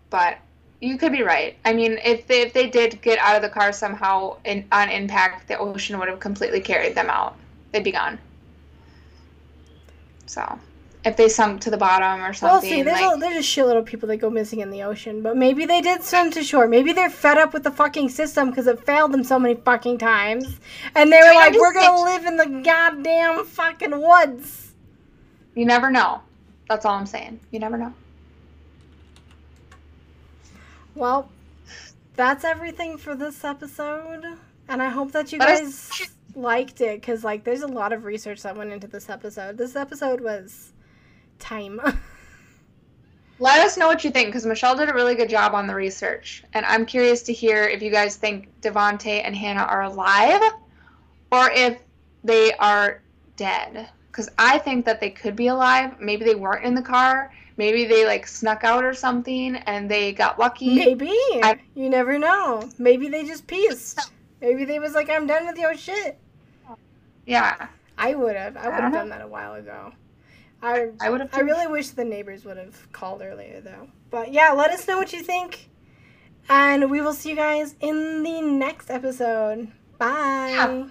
But 0.09 0.37
you 0.83 0.97
could 0.97 1.11
be 1.11 1.23
right. 1.23 1.57
I 1.63 1.73
mean, 1.73 1.97
if 2.03 2.27
they, 2.27 2.41
if 2.41 2.53
they 2.53 2.69
did 2.69 3.01
get 3.01 3.17
out 3.19 3.35
of 3.35 3.41
the 3.41 3.49
car 3.49 3.71
somehow 3.71 4.37
in, 4.43 4.65
on 4.71 4.89
impact, 4.89 5.47
the 5.47 5.57
ocean 5.57 5.97
would 5.97 6.09
have 6.09 6.19
completely 6.19 6.59
carried 6.59 6.93
them 6.93 7.09
out. 7.09 7.37
They'd 7.71 7.83
be 7.83 7.91
gone. 7.91 8.19
So 10.25 10.59
if 11.05 11.15
they 11.15 11.29
sunk 11.29 11.61
to 11.61 11.69
the 11.69 11.77
bottom 11.77 12.21
or 12.23 12.33
something. 12.33 12.53
Well, 12.53 12.61
see, 12.61 12.81
there's, 12.81 12.99
like, 12.99 13.17
a, 13.17 13.19
there's 13.19 13.37
a 13.37 13.39
shitload 13.39 13.77
of 13.77 13.85
people 13.85 14.07
that 14.09 14.17
go 14.17 14.29
missing 14.29 14.59
in 14.59 14.71
the 14.71 14.83
ocean, 14.83 15.21
but 15.21 15.37
maybe 15.37 15.65
they 15.65 15.81
did 15.81 16.03
swim 16.03 16.31
to 16.31 16.43
shore. 16.43 16.67
Maybe 16.67 16.91
they're 16.91 17.09
fed 17.09 17.37
up 17.37 17.53
with 17.53 17.63
the 17.63 17.71
fucking 17.71 18.09
system 18.09 18.49
because 18.49 18.67
it 18.67 18.85
failed 18.85 19.13
them 19.13 19.23
so 19.23 19.39
many 19.39 19.55
fucking 19.55 19.97
times, 19.97 20.59
and 20.95 21.11
they 21.11 21.19
were 21.19 21.27
I 21.27 21.33
like, 21.33 21.53
"We're 21.53 21.73
gonna 21.73 22.01
live 22.03 22.25
in 22.25 22.37
the 22.37 22.61
goddamn 22.63 23.45
fucking 23.45 24.01
woods." 24.01 24.73
You 25.55 25.65
never 25.65 25.91
know. 25.91 26.21
That's 26.69 26.85
all 26.85 26.95
I'm 26.95 27.05
saying. 27.05 27.39
You 27.51 27.59
never 27.59 27.77
know. 27.77 27.93
Well, 30.95 31.29
that's 32.15 32.43
everything 32.43 32.97
for 32.97 33.15
this 33.15 33.43
episode, 33.43 34.23
and 34.67 34.81
I 34.81 34.89
hope 34.89 35.11
that 35.13 35.31
you 35.31 35.39
guys 35.39 35.89
liked 36.35 36.81
it 36.81 37.01
because 37.01 37.23
like 37.23 37.43
there's 37.43 37.61
a 37.61 37.67
lot 37.67 37.93
of 37.93 38.05
research 38.05 38.41
that 38.43 38.55
went 38.55 38.71
into 38.71 38.87
this 38.87 39.09
episode. 39.09 39.57
This 39.57 39.75
episode 39.75 40.21
was 40.21 40.73
time. 41.39 41.79
Let 43.39 43.61
us 43.61 43.77
know 43.77 43.87
what 43.87 44.03
you 44.03 44.11
think 44.11 44.27
because 44.27 44.45
Michell 44.45 44.75
did 44.75 44.89
a 44.89 44.93
really 44.93 45.15
good 45.15 45.29
job 45.29 45.53
on 45.53 45.67
the 45.67 45.75
research. 45.75 46.43
And 46.53 46.65
I'm 46.65 46.85
curious 46.85 47.23
to 47.23 47.33
hear 47.33 47.63
if 47.63 47.81
you 47.81 47.91
guys 47.91 48.15
think 48.15 48.49
Devonte 48.61 49.21
and 49.23 49.35
Hannah 49.35 49.63
are 49.63 49.83
alive 49.83 50.41
or 51.31 51.49
if 51.51 51.79
they 52.23 52.53
are 52.53 53.01
dead. 53.35 53.89
Because 54.07 54.29
I 54.37 54.59
think 54.59 54.85
that 54.85 55.01
they 55.01 55.09
could 55.09 55.35
be 55.35 55.47
alive. 55.47 55.99
Maybe 55.99 56.23
they 56.23 56.35
weren't 56.35 56.63
in 56.63 56.75
the 56.75 56.81
car. 56.81 57.33
Maybe 57.57 57.85
they 57.85 58.05
like 58.05 58.27
snuck 58.27 58.63
out 58.63 58.83
or 58.83 58.93
something 58.93 59.55
and 59.55 59.89
they 59.89 60.11
got 60.11 60.39
lucky. 60.39 60.75
Maybe. 60.75 61.11
I, 61.43 61.59
you 61.75 61.89
never 61.89 62.17
know. 62.17 62.69
Maybe 62.77 63.07
they 63.07 63.25
just 63.25 63.45
pieced. 63.47 64.11
Maybe 64.41 64.65
they 64.65 64.79
was 64.79 64.93
like, 64.93 65.09
I'm 65.09 65.27
done 65.27 65.45
with 65.45 65.57
your 65.57 65.75
shit. 65.77 66.17
Yeah. 67.25 67.67
I 67.97 68.15
would 68.15 68.35
have. 68.35 68.57
I 68.57 68.65
would 68.65 68.73
have 68.73 68.83
uh-huh. 68.85 68.91
done 68.91 69.09
that 69.09 69.21
a 69.21 69.27
while 69.27 69.53
ago. 69.53 69.93
I 70.61 70.89
I 71.01 71.09
would 71.09 71.21
have. 71.21 71.29
I 71.33 71.41
really 71.41 71.67
wish 71.67 71.89
the 71.89 72.05
neighbors 72.05 72.45
would 72.45 72.57
have 72.57 72.91
called 72.91 73.21
earlier 73.21 73.61
though. 73.61 73.89
But 74.09 74.31
yeah, 74.31 74.51
let 74.51 74.71
us 74.71 74.87
know 74.87 74.97
what 74.97 75.11
you 75.11 75.21
think, 75.21 75.69
and 76.49 76.89
we 76.89 77.01
will 77.01 77.13
see 77.13 77.31
you 77.31 77.35
guys 77.35 77.75
in 77.81 78.23
the 78.23 78.41
next 78.41 78.89
episode. 78.89 79.71
Bye. 79.97 80.51
Yeah. 80.51 80.87